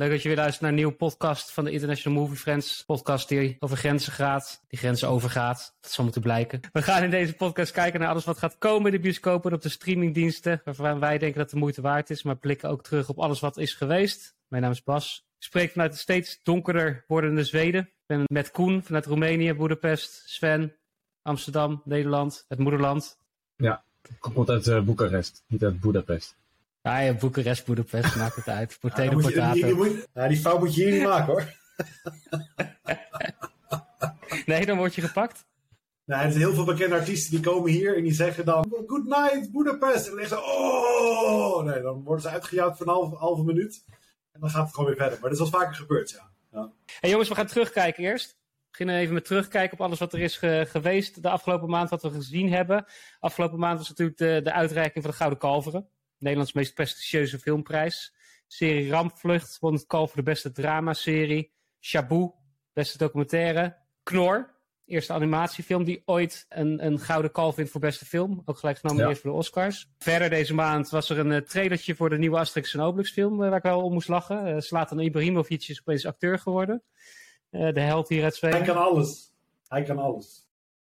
Leuk 0.00 0.10
dat 0.10 0.22
je 0.22 0.28
weer 0.28 0.36
luistert 0.36 0.60
naar 0.60 0.70
een 0.70 0.76
nieuwe 0.76 0.92
podcast 0.92 1.52
van 1.52 1.64
de 1.64 1.70
International 1.70 2.20
Movie 2.20 2.36
Friends. 2.36 2.84
Podcast 2.86 3.28
die 3.28 3.56
over 3.58 3.76
grenzen 3.76 4.12
gaat, 4.12 4.64
die 4.68 4.78
grenzen 4.78 5.08
overgaat. 5.08 5.76
Dat 5.80 5.90
zal 5.90 6.04
moeten 6.04 6.22
blijken. 6.22 6.60
We 6.72 6.82
gaan 6.82 7.02
in 7.02 7.10
deze 7.10 7.34
podcast 7.34 7.72
kijken 7.72 8.00
naar 8.00 8.08
alles 8.08 8.24
wat 8.24 8.38
gaat 8.38 8.58
komen 8.58 8.86
in 8.86 8.96
de 8.96 9.02
bioscopen 9.02 9.50
en 9.50 9.56
op 9.56 9.62
de 9.62 9.68
streamingdiensten. 9.68 10.60
Waarvan 10.64 11.00
wij 11.00 11.18
denken 11.18 11.38
dat 11.38 11.50
de 11.50 11.56
moeite 11.56 11.80
waard 11.80 12.10
is. 12.10 12.22
Maar 12.22 12.36
blikken 12.36 12.68
ook 12.68 12.82
terug 12.82 13.08
op 13.08 13.18
alles 13.18 13.40
wat 13.40 13.56
is 13.56 13.74
geweest. 13.74 14.36
Mijn 14.48 14.62
naam 14.62 14.72
is 14.72 14.82
Bas. 14.82 15.26
Ik 15.38 15.44
spreek 15.44 15.70
vanuit 15.70 15.90
het 15.90 16.00
steeds 16.00 16.40
donkerder 16.42 17.04
wordende 17.06 17.44
Zweden. 17.44 17.80
Ik 17.80 18.06
ben 18.06 18.22
met 18.26 18.50
Koen 18.50 18.82
vanuit 18.82 19.06
Roemenië, 19.06 19.54
Boedapest, 19.54 20.22
Sven, 20.26 20.76
Amsterdam, 21.22 21.82
Nederland, 21.84 22.44
het 22.48 22.58
moederland. 22.58 23.18
Ja, 23.56 23.82
komt 24.18 24.50
uit 24.50 24.66
uh, 24.66 24.82
Boekarest, 24.82 25.44
niet 25.46 25.64
uit 25.64 25.80
Boedapest. 25.80 26.36
Ja, 26.82 26.98
ja 26.98 27.12
Boekarest, 27.12 27.64
Boedapest, 27.66 28.16
maakt 28.16 28.36
het 28.36 28.48
uit. 28.48 28.76
Potato, 28.80 29.02
Ja, 29.02 29.26
potato. 29.26 29.58
je, 29.58 29.66
je 29.66 29.74
moet, 29.74 30.06
ja, 30.14 30.28
die 30.28 30.36
fout 30.38 30.58
moet 30.58 30.74
je 30.74 30.82
hier 30.82 30.92
niet 30.92 31.02
maken 31.02 31.26
hoor. 31.32 31.44
Nee, 34.46 34.66
dan 34.66 34.76
word 34.76 34.94
je 34.94 35.00
gepakt. 35.00 35.44
Nou, 36.04 36.24
er 36.24 36.30
zijn 36.32 36.44
heel 36.44 36.54
veel 36.54 36.64
bekende 36.64 36.94
artiesten 36.94 37.30
die 37.30 37.40
komen 37.40 37.70
hier 37.70 37.96
en 37.96 38.02
die 38.02 38.12
zeggen 38.12 38.44
dan 38.44 38.74
Good 38.86 39.04
night, 39.04 39.52
Budapest. 39.52 40.06
En 40.08 40.16
dan 40.16 40.26
zeggen 40.26 40.36
ze, 40.38 40.42
oh! 40.44 41.64
Nee, 41.64 41.82
dan 41.82 42.02
worden 42.02 42.22
ze 42.22 42.28
uitgejouwd 42.28 42.76
voor 42.76 42.86
een 42.86 43.16
halve, 43.18 43.44
minuut. 43.44 43.84
En 44.32 44.40
dan 44.40 44.50
gaat 44.50 44.64
het 44.64 44.74
gewoon 44.74 44.86
weer 44.88 44.98
verder. 44.98 45.18
Maar 45.20 45.30
dat 45.30 45.40
is 45.40 45.50
wel 45.50 45.60
vaker 45.60 45.74
gebeurd, 45.76 46.10
ja. 46.10 46.30
ja. 46.52 46.72
Hey 47.00 47.10
jongens, 47.10 47.28
we 47.28 47.34
gaan 47.34 47.46
terugkijken 47.46 48.04
eerst. 48.04 48.28
We 48.30 48.66
beginnen 48.70 48.96
even 48.96 49.14
met 49.14 49.24
terugkijken 49.24 49.72
op 49.78 49.80
alles 49.84 49.98
wat 49.98 50.12
er 50.12 50.20
is 50.20 50.36
ge- 50.36 50.66
geweest 50.68 51.22
de 51.22 51.28
afgelopen 51.30 51.68
maand, 51.68 51.90
wat 51.90 52.02
we 52.02 52.10
gezien 52.10 52.52
hebben. 52.52 52.84
Afgelopen 53.20 53.58
maand 53.58 53.78
was 53.78 53.88
natuurlijk 53.88 54.18
de, 54.18 54.40
de 54.44 54.52
uitreiking 54.52 55.02
van 55.04 55.10
de 55.12 55.16
Gouden 55.18 55.38
Kalveren. 55.38 55.88
Nederlands 56.20 56.52
meest 56.52 56.74
prestigieuze 56.74 57.38
filmprijs. 57.38 58.14
Serie 58.46 58.90
Rampvlucht 58.90 59.58
won 59.58 59.72
het 59.72 59.86
kalf 59.86 60.08
voor 60.08 60.16
de 60.24 60.30
beste 60.30 60.52
dramaserie. 60.52 61.52
Shabu, 61.80 62.30
beste 62.72 62.98
documentaire. 62.98 63.76
Knor, 64.02 64.54
eerste 64.84 65.12
animatiefilm 65.12 65.84
die 65.84 66.02
ooit 66.04 66.46
een, 66.48 66.86
een 66.86 66.98
Gouden 67.00 67.32
Kalf 67.32 67.54
wint 67.54 67.70
voor 67.70 67.80
beste 67.80 68.04
film. 68.06 68.42
Ook 68.44 68.58
gelijk 68.58 68.78
genomineerd 68.78 69.14
Ja. 69.16 69.20
voor 69.22 69.30
de 69.30 69.36
Oscars. 69.36 69.90
Verder 69.98 70.30
deze 70.30 70.54
maand 70.54 70.88
was 70.90 71.10
er 71.10 71.18
een 71.18 71.32
eh, 71.32 71.40
trailertje 71.40 71.94
voor 71.94 72.08
de 72.10 72.18
nieuwe 72.18 72.38
Asterix 72.38 72.74
en 72.74 72.80
Obelix 72.80 73.10
film, 73.12 73.42
eh, 73.42 73.48
waar 73.48 73.56
ik 73.58 73.62
wel 73.62 73.82
om 73.82 73.92
moest 73.92 74.08
lachen. 74.08 74.48
Uh, 74.54 74.60
Slatan 74.60 75.00
Ibrahimovic 75.00 75.68
is 75.68 75.80
opeens 75.80 76.06
acteur 76.06 76.38
geworden. 76.38 76.82
Eh, 77.50 77.72
de 77.72 77.80
held 77.80 78.08
hier 78.08 78.24
uit 78.24 78.40
Hij 78.40 78.50
Zweden. 78.50 78.74
kan 78.74 78.82
alles. 78.84 79.32
Hij 79.68 79.82
kan 79.82 79.98
alles. 79.98 80.48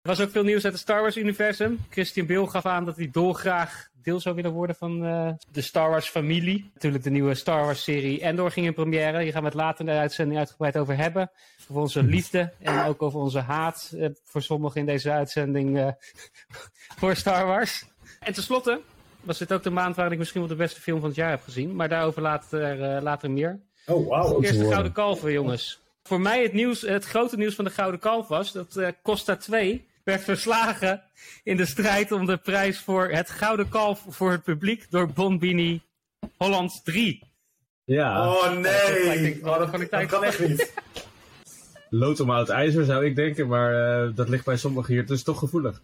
Er 0.03 0.09
was 0.09 0.21
ook 0.21 0.31
veel 0.31 0.43
nieuws 0.43 0.65
uit 0.65 0.73
het 0.73 0.83
Star 0.83 1.01
Wars-universum. 1.01 1.79
Christian 1.91 2.27
Bale 2.27 2.47
gaf 2.47 2.67
aan 2.67 2.85
dat 2.85 2.97
hij 2.97 3.11
dolgraag 3.11 3.89
deel 4.03 4.21
zou 4.21 4.35
willen 4.35 4.53
worden 4.53 4.77
van 4.77 5.05
eh, 5.05 5.31
de 5.53 5.61
Star 5.61 5.91
Wars-familie. 5.91 6.71
Natuurlijk 6.75 7.05
de 7.05 7.11
nieuwe 7.11 7.35
Star 7.35 7.65
Wars-serie 7.65 8.21
Endor 8.21 8.51
ging 8.51 8.67
in 8.67 8.75
première. 8.75 9.23
Hier 9.23 9.33
gaan 9.33 9.41
we 9.41 9.49
het 9.49 9.57
later 9.57 9.81
in 9.81 9.93
de 9.93 9.99
uitzending 9.99 10.39
uitgebreid 10.39 10.77
over 10.77 10.97
hebben. 10.97 11.31
Over 11.63 11.83
onze 11.83 12.03
liefde 12.03 12.53
en 12.59 12.85
ook 12.85 13.03
over 13.03 13.21
onze 13.21 13.39
haat 13.39 13.93
eh, 13.97 14.09
voor 14.25 14.43
sommigen 14.43 14.81
in 14.81 14.87
deze 14.87 15.11
uitzending 15.11 15.79
eh, 15.79 15.89
voor 16.99 17.17
Star 17.17 17.47
Wars. 17.47 17.85
En 18.21 18.33
tenslotte 18.33 18.81
was 19.21 19.39
dit 19.39 19.53
ook 19.53 19.63
de 19.63 19.71
maand 19.71 19.95
waarin 19.95 20.13
ik 20.13 20.19
misschien 20.19 20.41
wel 20.41 20.51
de 20.51 20.57
beste 20.57 20.81
film 20.81 21.01
van 21.01 21.09
het 21.09 21.19
jaar 21.19 21.31
heb 21.31 21.43
gezien. 21.43 21.77
Maar 21.77 21.89
daarover 21.89 22.23
later, 22.23 23.03
later 23.03 23.31
meer. 23.31 23.61
Oh. 23.87 24.25
Goed. 24.25 24.45
Eerst 24.45 24.59
de. 24.59 24.71
Gouden 24.71 24.93
Kalver, 24.93 25.33
jongens. 25.33 25.81
Voor 26.03 26.21
mij 26.21 26.43
het, 26.43 26.53
nieuws, 26.53 26.81
het 26.81 27.05
grote 27.05 27.37
nieuws 27.37 27.55
van 27.55 27.65
de 27.65 27.71
Gouden 27.71 28.01
Kalf 28.01 28.29
was 28.29 28.53
dat 28.53 28.95
Costa 29.03 29.37
2 29.37 29.89
werd 30.11 30.25
verslagen 30.25 31.03
in 31.43 31.57
de 31.57 31.67
strijd 31.67 32.13
om 32.13 32.27
de 32.27 32.37
prijs 32.37 32.79
voor 32.79 33.09
het 33.09 33.31
Gouden 33.31 33.69
Kalf 33.69 34.05
voor 34.09 34.31
het 34.31 34.43
publiek 34.43 34.91
door 34.91 35.13
Bonbini 35.13 35.83
Holland 36.37 36.85
3. 36.85 37.23
Ja, 37.85 38.29
Oh 38.33 38.43
dat 38.43 38.59
nee. 38.59 39.41
de 39.43 39.89
dat 39.91 40.07
kan 40.07 40.25
echt 40.25 40.49
niet. 40.49 40.73
lood 41.91 42.21
om 42.21 42.31
oud 42.31 42.49
ijzer 42.49 42.85
zou 42.85 43.05
ik 43.07 43.17
denken, 43.17 43.49
maar 43.49 44.03
eh, 44.05 44.11
dat 44.15 44.29
ligt 44.29 44.45
bij 44.45 44.57
sommigen 44.57 44.95
hier 44.95 45.07
dus 45.07 45.23
toch 45.23 45.39
gevoelig. 45.39 45.83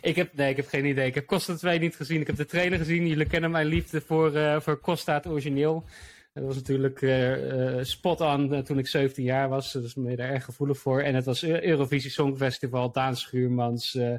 Ik 0.00 0.16
heb, 0.16 0.34
nee, 0.34 0.50
ik 0.50 0.56
heb 0.56 0.68
geen 0.68 0.84
idee. 0.84 1.06
Ik 1.06 1.14
heb 1.14 1.26
Costa 1.26 1.54
2 1.54 1.78
niet 1.78 1.96
gezien. 1.96 2.20
Ik 2.20 2.26
heb 2.26 2.36
de 2.36 2.46
trailer 2.46 2.78
gezien. 2.78 3.06
Jullie 3.06 3.26
kennen 3.26 3.50
mijn 3.50 3.66
liefde 3.66 4.00
voor, 4.06 4.34
eh, 4.34 4.60
voor 4.60 4.80
Costa 4.80 5.14
het 5.14 5.26
origineel. 5.26 5.84
Dat 6.32 6.44
was 6.44 6.54
natuurlijk 6.54 7.02
eh, 7.02 7.78
eh, 7.78 7.84
spot 7.84 8.20
on 8.20 8.52
eh, 8.54 8.60
toen 8.60 8.78
ik 8.78 8.86
17 8.86 9.24
jaar 9.24 9.48
was. 9.48 9.72
Dus 9.72 9.94
ben 9.94 10.10
je 10.10 10.16
daar 10.16 10.30
erg 10.30 10.44
gevoelig 10.44 10.78
voor. 10.78 11.00
En 11.00 11.14
het 11.14 11.24
was 11.24 11.42
Eu- 11.42 11.62
Eurovisie 11.62 12.10
Songfestival, 12.10 12.92
Daan 12.92 13.16
Schuurmans, 13.16 13.94
eh 13.94 14.14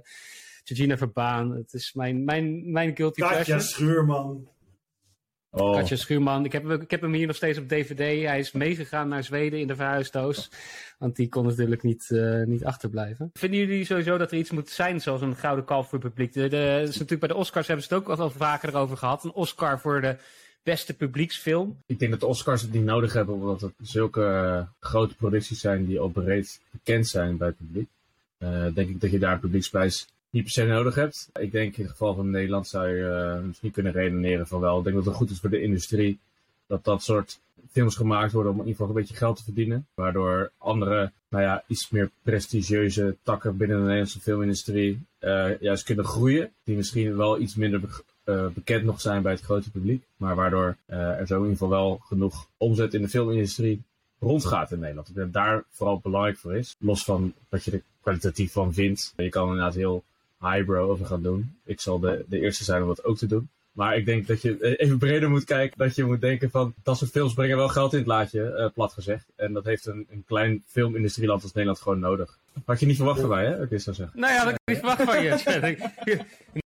Georgina 0.63 0.97
Verbaan. 0.97 1.51
Het 1.51 1.73
is 1.73 1.93
mijn, 1.93 2.23
mijn, 2.23 2.71
mijn 2.71 2.95
guilty 2.95 3.21
Katja 3.21 3.33
pleasure. 3.35 3.59
Schuurman. 3.59 4.49
Oh, 5.49 5.75
Katja 5.75 5.95
Schuurman. 5.95 6.45
Ik 6.45 6.51
heb, 6.51 6.63
hem- 6.63 6.81
ik 6.81 6.91
heb 6.91 7.01
hem 7.01 7.13
hier 7.13 7.27
nog 7.27 7.35
steeds 7.35 7.57
op 7.57 7.67
DVD. 7.67 7.97
Hij 8.25 8.39
is 8.39 8.51
meegegaan 8.51 9.07
naar 9.07 9.23
Zweden 9.23 9.59
in 9.59 9.67
de 9.67 9.75
verhuisdoos. 9.75 10.51
Want 10.97 11.15
die 11.15 11.29
kon 11.29 11.45
natuurlijk 11.45 11.83
niet, 11.83 12.09
eh, 12.11 12.43
niet 12.43 12.65
achterblijven. 12.65 13.29
Vinden 13.33 13.59
jullie 13.59 13.85
sowieso 13.85 14.17
dat 14.17 14.31
er 14.31 14.37
iets 14.37 14.51
moet 14.51 14.69
zijn 14.69 15.01
zoals 15.01 15.21
een 15.21 15.35
gouden 15.35 15.65
kalf 15.65 15.89
voor 15.89 15.99
het 15.99 16.07
publiek? 16.07 16.33
De, 16.33 16.47
de, 16.47 16.79
is 16.81 16.87
natuurlijk 16.87 17.19
bij 17.19 17.29
de 17.29 17.35
Oscars 17.35 17.67
hebben 17.67 17.85
ze 17.85 17.93
het 17.93 18.03
ook 18.03 18.19
al 18.19 18.29
vaker 18.29 18.69
erover 18.69 18.97
gehad. 18.97 19.23
Een 19.23 19.33
Oscar 19.33 19.79
voor 19.79 20.01
de 20.01 20.17
beste 20.63 20.93
publieksfilm. 20.93 21.77
ik 21.85 21.99
denk 21.99 22.11
dat 22.11 22.19
de 22.19 22.25
Oscars 22.25 22.61
het 22.61 22.71
niet 22.71 22.83
nodig 22.83 23.13
hebben, 23.13 23.35
omdat 23.35 23.61
het 23.61 23.73
zulke 23.81 24.23
eh, 24.23 24.61
grote 24.79 25.15
producties 25.15 25.59
zijn 25.59 25.85
die 25.85 25.99
al 25.99 26.09
breed 26.09 26.59
bekend 26.71 27.07
zijn 27.07 27.37
bij 27.37 27.47
het 27.47 27.57
publiek. 27.57 27.89
Eh, 28.37 28.65
denk 28.73 28.89
ik 28.89 29.01
dat 29.01 29.11
je 29.11 29.19
daar 29.19 29.33
een 29.33 29.39
publieksprijs 29.39 30.07
niet 30.29 30.43
per 30.43 30.51
se 30.51 30.65
nodig 30.65 30.95
hebt. 30.95 31.29
Ik 31.39 31.51
denk 31.51 31.75
in 31.75 31.83
het 31.83 31.91
geval 31.91 32.13
van 32.13 32.29
Nederland 32.29 32.67
zou 32.67 32.87
je 32.87 33.35
eh, 33.37 33.43
misschien 33.47 33.71
kunnen 33.71 33.91
redeneren 33.91 34.47
van 34.47 34.59
wel. 34.59 34.77
Ik 34.77 34.83
denk 34.83 34.95
dat 34.95 35.05
het 35.05 35.15
goed 35.15 35.29
is 35.29 35.39
voor 35.39 35.49
de 35.49 35.61
industrie 35.61 36.19
dat 36.67 36.83
dat 36.83 37.03
soort 37.03 37.39
films 37.71 37.95
gemaakt 37.95 38.31
worden 38.31 38.51
om 38.51 38.59
in 38.59 38.65
ieder 38.65 38.79
geval 38.79 38.95
een 38.95 39.01
beetje 39.01 39.17
geld 39.17 39.37
te 39.37 39.43
verdienen. 39.43 39.87
Waardoor 39.93 40.51
andere, 40.57 41.11
nou 41.27 41.43
ja, 41.43 41.63
iets 41.67 41.89
meer 41.89 42.09
prestigieuze 42.21 43.15
takken 43.23 43.57
binnen 43.57 43.77
de 43.77 43.83
Nederlandse 43.83 44.19
filmindustrie 44.19 45.01
juist 45.59 45.83
kunnen 45.83 46.05
groeien. 46.05 46.51
Die 46.63 46.75
misschien 46.75 47.17
wel 47.17 47.39
iets 47.39 47.55
minder 47.55 47.79
eh, 48.23 48.47
bekend 48.47 48.83
nog 48.83 49.01
zijn 49.01 49.21
bij 49.21 49.31
het 49.31 49.41
grote 49.41 49.71
publiek. 49.71 50.03
Maar 50.17 50.35
waardoor 50.35 50.77
eh, 50.85 51.19
er 51.19 51.27
zo 51.27 51.35
in 51.35 51.41
ieder 51.41 51.57
geval 51.57 51.69
wel 51.69 51.99
genoeg 52.03 52.47
omzet 52.57 52.93
in 52.93 53.01
de 53.01 53.09
filmindustrie 53.09 53.81
rondgaat 54.19 54.71
in 54.71 54.79
Nederland. 54.79 55.07
Ik 55.07 55.15
denk 55.15 55.33
dat 55.33 55.43
daar 55.43 55.63
vooral 55.69 55.99
belangrijk 55.99 56.37
voor 56.37 56.55
is. 56.55 56.75
Los 56.79 57.03
van 57.03 57.33
wat 57.49 57.63
je 57.63 57.71
er 57.71 57.81
kwalitatief 58.01 58.51
van 58.51 58.73
vindt. 58.73 59.13
Je 59.17 59.29
kan 59.29 59.47
inderdaad 59.47 59.73
heel 59.73 60.03
highbrow 60.39 60.89
over 60.89 61.05
gaan 61.05 61.21
doen. 61.21 61.55
Ik 61.65 61.81
zal 61.81 61.99
de, 61.99 62.25
de 62.27 62.39
eerste 62.39 62.63
zijn 62.63 62.81
om 62.81 62.87
dat 62.87 63.03
ook 63.03 63.17
te 63.17 63.27
doen. 63.27 63.49
Maar 63.71 63.97
ik 63.97 64.05
denk 64.05 64.27
dat 64.27 64.41
je 64.41 64.57
eh, 64.57 64.73
even 64.77 64.97
breder 64.97 65.29
moet 65.29 65.43
kijken. 65.43 65.77
Dat 65.77 65.95
je 65.95 66.03
moet 66.03 66.21
denken 66.21 66.49
van 66.49 66.73
dat 66.83 66.97
soort 66.97 67.11
films 67.11 67.33
brengen 67.33 67.57
wel 67.57 67.69
geld 67.69 67.93
in 67.93 67.99
het 67.99 68.07
laadje, 68.07 68.71
plat 68.73 68.93
gezegd. 68.93 69.25
En 69.35 69.53
dat 69.53 69.65
heeft 69.65 69.85
een, 69.85 70.07
een 70.09 70.23
klein 70.27 70.63
filmindustrieland 70.65 71.43
als 71.43 71.53
Nederland 71.53 71.81
gewoon 71.81 71.99
nodig. 71.99 72.39
Had 72.65 72.79
je 72.79 72.85
niet 72.85 72.95
verwacht 72.95 73.19
van 73.19 73.29
mij, 73.29 73.45
hè? 73.45 73.61
Ik 73.61 73.81
zou 73.81 73.95
zeggen. 73.95 74.19
Nou 74.19 74.33
ja, 74.33 74.43
dat 74.43 74.53
ik 74.53 74.59
niet 74.65 74.77
verwacht 74.77 75.03
van 75.03 75.23
je. 75.23 76.60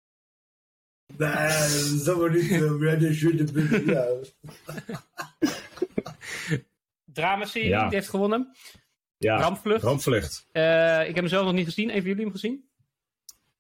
Nee, 1.19 2.03
dat 2.05 2.17
wordt 2.17 2.35
niet. 2.35 2.79
Brandon 2.79 3.13
Shoot 3.13 3.51
Ja. 3.87 4.07
Dramaserie, 7.05 7.69
Ja. 7.69 7.85
die 7.89 7.95
heeft 7.95 8.09
gewonnen. 8.09 8.55
Ja, 9.17 9.37
Rampvlucht. 9.41 9.83
Rampvlucht. 9.83 10.47
Eh, 10.53 11.01
ik 11.01 11.07
heb 11.07 11.17
hem 11.17 11.29
zelf 11.29 11.45
nog 11.45 11.55
niet 11.55 11.65
gezien. 11.65 11.91
Even 11.91 12.09
jullie 12.09 12.23
hem 12.23 12.33
gezien? 12.33 12.65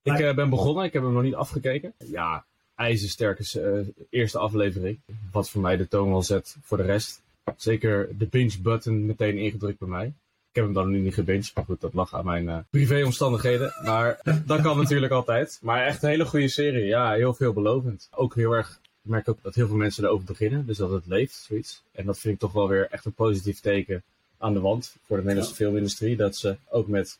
Ik 0.02 0.18
eh, 0.18 0.34
ben 0.34 0.50
begonnen, 0.50 0.84
ik 0.84 0.92
heb 0.92 1.02
hem 1.02 1.12
nog 1.12 1.22
niet 1.22 1.34
afgekeken. 1.34 1.94
Ja, 1.98 2.44
ijzersterke 2.74 3.60
eh, 3.60 4.04
eerste 4.10 4.38
aflevering. 4.38 5.00
Wat 5.32 5.50
voor 5.50 5.60
mij 5.60 5.76
de 5.76 5.88
toon 5.88 6.08
wel 6.10 6.22
zet 6.22 6.56
voor 6.62 6.76
de 6.76 6.82
rest. 6.82 7.22
Zeker 7.56 8.18
de 8.18 8.26
binge 8.26 8.60
button 8.62 9.06
meteen 9.06 9.38
ingedrukt 9.38 9.78
bij 9.78 9.88
mij. 9.88 10.12
Ik 10.54 10.60
heb 10.60 10.68
hem 10.68 10.82
dan 10.82 10.90
nu 10.90 10.98
niet 10.98 11.14
gebinged, 11.14 11.50
maar 11.54 11.64
goed, 11.64 11.80
dat 11.80 11.94
lag 11.94 12.14
aan 12.14 12.24
mijn 12.24 12.48
eh 12.48 12.58
privéomstandigheden. 12.70 13.74
Maar 13.84 14.20
dat 14.46 14.60
kan 14.60 14.76
natuurlijk 14.76 15.12
altijd. 15.20 15.58
Maar 15.62 15.86
echt 15.86 16.02
een 16.02 16.08
hele 16.08 16.24
goede 16.24 16.48
serie, 16.48 16.84
ja, 16.84 17.12
heel 17.12 17.34
veelbelovend. 17.34 18.08
Ook 18.10 18.34
heel 18.34 18.52
erg, 18.52 18.80
ik 18.82 19.10
merk 19.10 19.28
ook 19.28 19.38
dat 19.42 19.54
heel 19.54 19.66
veel 19.66 19.76
mensen 19.76 20.04
erover 20.04 20.24
beginnen, 20.24 20.66
dus 20.66 20.76
dat 20.76 20.90
het 20.90 21.06
leeft, 21.06 21.34
zoiets. 21.48 21.82
En 21.92 22.06
dat 22.06 22.18
vind 22.18 22.34
ik 22.34 22.40
toch 22.40 22.52
wel 22.52 22.68
weer 22.68 22.88
echt 22.90 23.04
een 23.04 23.12
positief 23.12 23.60
teken 23.60 24.02
aan 24.38 24.52
de 24.52 24.60
wand 24.60 24.96
voor 25.06 25.16
de 25.16 25.22
Nederlandse 25.22 25.54
filmindustrie. 25.54 26.16
Dat 26.16 26.36
ze 26.36 26.56
ook 26.68 26.88
met 26.88 27.18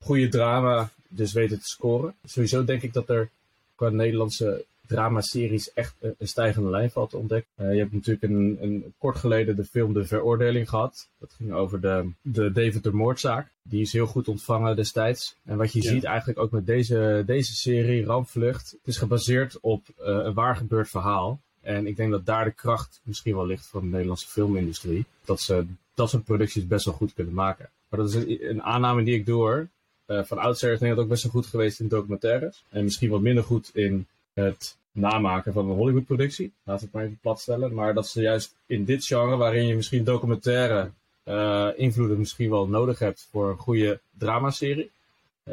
goede 0.00 0.28
drama 0.28 0.90
dus 1.08 1.32
weten 1.32 1.58
te 1.58 1.68
scoren. 1.68 2.14
Sowieso 2.24 2.64
denk 2.64 2.82
ik 2.82 2.92
dat 2.92 3.08
er 3.08 3.28
qua 3.74 3.88
Nederlandse 3.88 4.64
dramaseries 4.94 5.72
echt 5.72 5.94
een 6.00 6.28
stijgende 6.28 6.70
lijn 6.70 6.90
valt 6.90 7.10
te 7.10 7.16
ontdekken. 7.16 7.50
Eh, 7.56 7.72
je 7.72 7.78
hebt 7.78 7.92
natuurlijk 7.92 8.22
een, 8.24 8.58
een 8.60 8.94
kort 8.98 9.16
geleden 9.16 9.56
de 9.56 9.64
film 9.64 9.92
De 9.92 10.04
Veroordeling 10.04 10.68
gehad. 10.68 11.08
Dat 11.18 11.32
ging 11.32 11.52
over 11.52 11.80
de, 11.80 12.10
de 12.22 12.52
David 12.52 12.82
de 12.82 12.92
Moordzaak. 12.92 13.50
Die 13.62 13.80
is 13.80 13.92
heel 13.92 14.06
goed 14.06 14.28
ontvangen 14.28 14.76
destijds. 14.76 15.36
En 15.44 15.56
wat 15.56 15.72
je 15.72 15.82
Ja. 15.82 15.90
ziet 15.90 16.04
eigenlijk 16.04 16.38
ook 16.38 16.50
met 16.50 16.66
deze, 16.66 17.22
deze 17.26 17.54
serie, 17.54 18.04
Rampvlucht, 18.04 18.70
het 18.70 18.86
is 18.86 18.96
gebaseerd 18.96 19.58
op 19.60 19.86
eh, 19.98 20.04
een 20.04 20.34
waar 20.34 20.56
gebeurd 20.56 20.88
verhaal. 20.88 21.40
En 21.60 21.86
ik 21.86 21.96
denk 21.96 22.10
dat 22.10 22.26
daar 22.26 22.44
de 22.44 22.50
kracht 22.52 23.00
misschien 23.04 23.34
wel 23.34 23.46
ligt 23.46 23.66
van 23.66 23.80
de 23.80 23.86
Nederlandse 23.86 24.28
filmindustrie. 24.28 25.04
Dat 25.24 25.40
ze 25.40 25.66
dat 25.94 26.10
soort 26.10 26.24
producties 26.24 26.66
best 26.66 26.84
wel 26.84 26.94
goed 26.94 27.14
kunnen 27.14 27.34
maken. 27.34 27.70
Maar 27.88 28.00
dat 28.00 28.08
is 28.08 28.14
een, 28.14 28.48
een 28.50 28.62
aanname 28.62 29.02
die 29.04 29.14
ik 29.14 29.26
doe 29.26 29.36
hoor. 29.40 29.68
Eh, 30.06 30.22
van 30.24 30.38
oudsher 30.38 30.72
is 30.72 30.78
Nederland 30.80 31.00
ook 31.06 31.12
best 31.12 31.22
wel 31.22 31.32
goed 31.32 31.46
geweest 31.46 31.80
in 31.80 31.88
documentaires. 31.88 32.64
En 32.68 32.84
misschien 32.84 33.10
wat 33.10 33.20
minder 33.20 33.44
goed 33.44 33.70
in 33.72 34.06
het 34.32 34.76
namaken 34.92 35.52
van 35.52 35.68
een 35.68 35.76
Hollywood-productie. 35.76 36.52
We 36.62 36.72
het 36.72 36.92
maar 36.92 37.04
even 37.04 37.18
plat 37.20 37.40
stellen. 37.40 37.74
Maar 37.74 37.94
dat 37.94 38.08
ze 38.08 38.20
juist 38.20 38.54
in 38.66 38.84
dit 38.84 39.04
genre, 39.04 39.36
waarin 39.36 39.66
je 39.66 39.76
misschien 39.76 40.04
documentaire 40.04 40.90
uh, 41.24 41.68
invloeden 41.76 42.18
misschien 42.18 42.50
wel 42.50 42.68
nodig 42.68 42.98
hebt 42.98 43.28
voor 43.30 43.50
een 43.50 43.58
goede 43.58 44.00
dramaserie, 44.18 44.90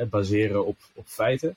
baseren 0.10 0.66
op, 0.66 0.78
op 0.94 1.08
feiten, 1.08 1.56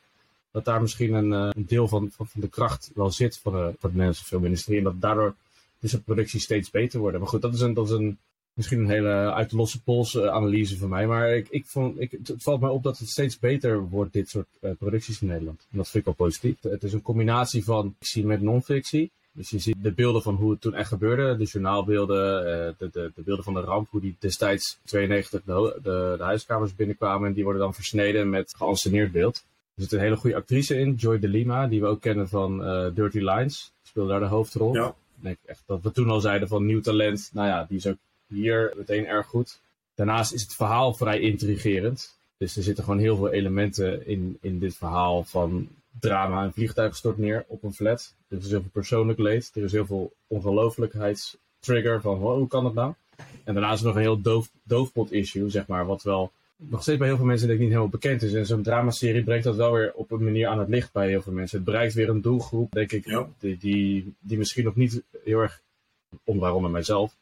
dat 0.50 0.64
daar 0.64 0.80
misschien 0.80 1.12
een, 1.12 1.30
uh, 1.32 1.50
een 1.52 1.66
deel 1.66 1.88
van, 1.88 2.10
van, 2.10 2.26
de 2.32 2.48
kracht 2.48 2.90
wel 2.94 3.10
zit 3.10 3.38
van 3.38 3.52
de, 3.52 3.58
van 3.58 3.74
de 3.80 3.88
Nederlandse 3.88 4.24
filmindustrie. 4.24 4.78
En 4.78 4.84
dat 4.84 5.00
daardoor 5.00 5.34
deze 5.78 6.02
producties 6.02 6.42
steeds 6.42 6.70
beter 6.70 7.00
worden. 7.00 7.20
Maar 7.20 7.28
goed, 7.28 7.42
dat 7.42 7.54
is 7.54 7.60
een, 7.60 7.74
dat 7.74 7.86
is 7.86 7.92
een 7.92 8.18
misschien 8.54 8.78
een 8.78 8.88
hele 8.88 9.32
uit 9.32 9.50
de 9.50 9.56
losse 9.56 9.82
pols 9.82 10.14
uh, 10.14 10.26
analyse 10.26 10.78
van 10.78 10.88
mij. 10.88 11.06
Maar 11.06 11.36
ik, 11.36 11.48
ik 11.48 11.66
vond, 11.66 12.00
ik, 12.00 12.10
het 12.10 12.42
valt 12.42 12.60
mij 12.60 12.70
op 12.70 12.82
dat 12.82 12.98
het 12.98 13.08
steeds 13.08 13.38
beter 13.38 13.88
wordt, 13.88 14.12
dit 14.12 14.28
soort 14.28 14.48
uh, 14.60 14.70
producties 14.78 15.20
in 15.20 15.28
Nederland. 15.28 15.66
En 15.70 15.76
dat 15.76 15.88
vind 15.88 16.06
ik 16.06 16.16
wel 16.16 16.26
positief. 16.26 16.56
Het 16.60 16.82
is 16.82 16.92
een 16.92 17.02
combinatie 17.02 17.64
van 17.64 17.94
fictie 17.98 18.26
met 18.26 18.40
non-fictie. 18.40 19.10
Dus 19.34 19.50
je 19.50 19.58
ziet 19.58 19.76
de 19.82 19.92
beelden 19.92 20.22
van 20.22 20.34
hoe 20.34 20.50
het 20.50 20.60
toen 20.60 20.74
echt 20.74 20.88
gebeurde. 20.88 21.36
De 21.36 21.44
journaalbeelden, 21.44 22.40
uh, 22.40 22.72
de, 22.78 22.88
de, 22.92 23.12
de, 23.14 23.22
beelden 23.22 23.44
van 23.44 23.54
de 23.54 23.60
ramp. 23.60 23.90
Hoe 23.90 24.00
die 24.00 24.16
destijds 24.18 24.78
92 24.84 25.42
de, 25.44 25.78
de, 25.82 26.14
de 26.16 26.24
huiskamers 26.24 26.74
binnenkwamen. 26.74 27.28
En 27.28 27.34
die 27.34 27.44
worden 27.44 27.62
dan 27.62 27.74
versneden 27.74 28.30
met 28.30 28.54
geanceneerd 28.56 29.12
beeld. 29.12 29.44
Er 29.74 29.82
zit 29.82 29.92
een 29.92 30.00
hele 30.00 30.16
goede 30.16 30.36
actrice 30.36 30.78
in, 30.78 30.94
Joy 30.94 31.18
de 31.18 31.28
Lima. 31.28 31.66
Die 31.66 31.80
we 31.80 31.86
ook 31.86 32.00
kennen 32.00 32.28
van 32.28 32.58
Dirty 32.94 33.18
Lines. 33.18 33.72
Speelde 33.82 34.10
daar 34.10 34.20
de 34.20 34.26
hoofdrol. 34.26 34.74
Ja. 34.74 34.88
Ik 34.88 35.22
denk 35.22 35.38
echt 35.44 35.62
dat 35.66 35.82
we 35.82 35.92
toen 35.92 36.10
al 36.10 36.20
zeiden 36.20 36.48
van 36.48 36.66
nieuw 36.66 36.80
talent. 36.80 37.30
Nou 37.32 37.48
ja, 37.48 37.64
die 37.68 37.76
is 37.76 37.86
ook 37.86 37.96
hier 38.32 38.72
meteen 38.76 39.06
erg 39.06 39.26
goed. 39.26 39.60
Daarnaast 39.94 40.32
is 40.32 40.42
het 40.42 40.54
verhaal 40.54 40.94
vrij 40.94 41.20
intrigerend. 41.20 42.16
Dus 42.36 42.56
er 42.56 42.62
zitten 42.62 42.84
gewoon 42.84 42.98
heel 42.98 43.16
veel 43.16 43.30
elementen 43.30 44.06
in, 44.06 44.38
in 44.40 44.58
dit 44.58 44.76
verhaal 44.76 45.24
van 45.24 45.68
drama. 46.00 46.44
Een 46.44 46.52
vliegtuig 46.52 46.96
stort 46.96 47.18
neer 47.18 47.44
op 47.46 47.62
een 47.62 47.74
flat. 47.74 48.14
Er 48.28 48.38
is 48.38 48.50
heel 48.50 48.60
veel 48.60 48.70
persoonlijk 48.72 49.18
leed. 49.18 49.50
Er 49.54 49.62
is 49.62 49.72
heel 49.72 49.86
veel 49.86 50.12
ongelooflijkheidstrigger 50.26 52.00
van 52.00 52.18
hoe 52.18 52.48
kan 52.48 52.64
dat 52.64 52.74
nou? 52.74 52.94
En 53.44 53.54
daarnaast 53.54 53.78
is 53.78 53.86
nog 53.86 53.94
een 53.94 54.00
heel 54.00 54.20
doof, 54.20 54.50
doofpot 54.62 55.12
issue, 55.12 55.50
zeg 55.50 55.66
maar, 55.66 55.86
wat 55.86 56.02
wel 56.02 56.32
nog 56.56 56.82
steeds 56.82 56.98
bij 56.98 57.06
heel 57.06 57.16
veel 57.16 57.26
mensen 57.26 57.46
denk 57.46 57.58
ik 57.58 57.64
niet 57.64 57.74
helemaal 57.74 57.98
bekend 57.98 58.22
is. 58.22 58.32
En 58.32 58.46
zo'n 58.46 58.62
dramaserie 58.62 59.22
brengt 59.22 59.44
dat 59.44 59.56
wel 59.56 59.72
weer 59.72 59.92
op 59.94 60.10
een 60.10 60.24
manier 60.24 60.46
aan 60.46 60.58
het 60.58 60.68
licht 60.68 60.92
bij 60.92 61.08
heel 61.08 61.22
veel 61.22 61.32
mensen. 61.32 61.56
Het 61.56 61.66
bereikt 61.66 61.94
weer 61.94 62.08
een 62.08 62.20
doelgroep, 62.20 62.72
denk 62.72 62.92
ik, 62.92 63.24
die, 63.38 63.56
die, 63.56 64.14
die 64.18 64.38
misschien 64.38 64.64
nog 64.64 64.76
niet 64.76 65.02
heel 65.24 65.40
erg, 65.40 65.60
onder 66.24 66.70
mijzelf, 66.70 67.16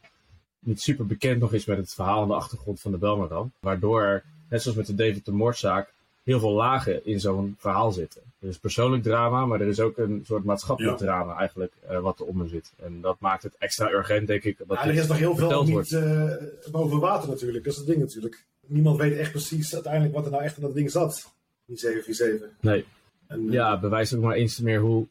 niet 0.60 0.80
super 0.80 1.06
bekend 1.06 1.40
nog 1.40 1.52
is 1.52 1.64
met 1.64 1.76
het 1.76 1.94
verhaal 1.94 2.22
en 2.22 2.28
de 2.28 2.34
achtergrond 2.34 2.80
van 2.80 2.90
de 2.90 2.98
Belmaram. 2.98 3.52
Waardoor 3.60 4.02
er, 4.02 4.24
net 4.48 4.62
zoals 4.62 4.76
met 4.76 4.86
de 4.86 4.94
David 4.94 5.24
de 5.24 5.32
Moordzaak, 5.32 5.92
heel 6.22 6.38
veel 6.40 6.52
lagen 6.52 7.06
in 7.06 7.20
zo'n 7.20 7.56
verhaal 7.58 7.92
zitten. 7.92 8.22
Er 8.40 8.48
is 8.48 8.58
persoonlijk 8.58 9.02
drama, 9.02 9.46
maar 9.46 9.60
er 9.60 9.68
is 9.68 9.80
ook 9.80 9.98
een 9.98 10.22
soort 10.26 10.44
maatschappelijk 10.44 10.98
drama 10.98 11.36
eigenlijk 11.36 11.72
uh, 11.90 11.98
wat 11.98 12.20
eronder 12.20 12.48
zit. 12.48 12.72
En 12.76 13.00
dat 13.00 13.16
maakt 13.20 13.42
het 13.42 13.56
extra 13.58 13.90
urgent, 13.90 14.26
denk 14.26 14.44
ik. 14.44 14.58
Dat 14.58 14.76
ja, 14.76 14.86
er 14.86 14.94
is 14.94 15.06
nog 15.06 15.18
heel 15.18 15.36
veel 15.36 15.64
niet 15.64 15.90
uh, 15.90 16.32
boven 16.70 16.98
water 16.98 17.28
natuurlijk. 17.28 17.64
Dat 17.64 17.72
is 17.72 17.78
het 17.78 17.88
ding 17.88 17.98
natuurlijk. 17.98 18.44
Niemand 18.66 18.98
weet 18.98 19.16
echt 19.16 19.30
precies 19.30 19.74
uiteindelijk 19.74 20.14
wat 20.14 20.24
er 20.24 20.30
nou 20.30 20.42
echt 20.42 20.56
in 20.56 20.62
dat 20.62 20.74
ding 20.74 20.90
zat. 20.90 21.32
Die 21.64 21.78
747. 21.78 22.48
Nee. 22.60 22.84
En, 23.26 23.42
uh, 23.46 23.52
ja, 23.52 23.80
bewijst 23.80 24.14
ook 24.14 24.22
maar 24.22 24.34
eens 24.34 24.58
meer 24.58 24.80
hoe 24.80 25.06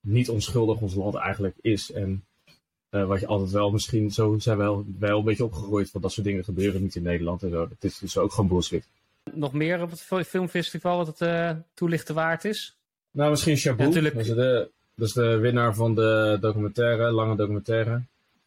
niet 0.00 0.28
onschuldig 0.28 0.80
ons 0.80 0.94
land 0.94 1.14
eigenlijk 1.14 1.56
is. 1.60 1.92
En 1.92 2.24
uh, 2.96 3.04
wat 3.04 3.20
je 3.20 3.26
altijd 3.26 3.50
wel 3.50 3.70
misschien, 3.70 4.10
zo 4.10 4.38
zijn 4.38 4.56
we 4.56 4.62
wel, 4.62 4.84
wel 4.98 5.18
een 5.18 5.24
beetje 5.24 5.44
opgegroeid 5.44 5.90
van 5.90 6.00
dat 6.00 6.12
soort 6.12 6.26
dingen 6.26 6.44
gebeuren 6.44 6.82
niet 6.82 6.94
in 6.94 7.02
Nederland 7.02 7.42
en 7.42 7.50
zo. 7.50 7.68
Dat 7.68 7.84
is 7.84 7.98
dus 7.98 8.18
ook 8.18 8.32
gewoon 8.32 8.48
bullshit. 8.48 8.84
Nog 9.32 9.52
meer 9.52 9.82
op 9.82 9.90
het 9.90 10.26
filmfestival 10.26 10.96
wat 10.96 11.06
het 11.06 11.20
uh, 11.20 11.50
toelichten 11.74 12.14
waard 12.14 12.44
is? 12.44 12.76
Nou, 13.10 13.30
misschien 13.30 13.56
Shabu. 13.56 13.82
Ja, 13.82 13.88
natuurlijk... 13.88 14.14
dat, 14.14 14.26
is 14.26 14.34
de, 14.34 14.70
dat 14.94 15.08
is 15.08 15.14
de 15.14 15.36
winnaar 15.36 15.74
van 15.74 15.94
de 15.94 16.38
documentaire, 16.40 17.10
lange 17.10 17.36
documentaire. 17.36 18.00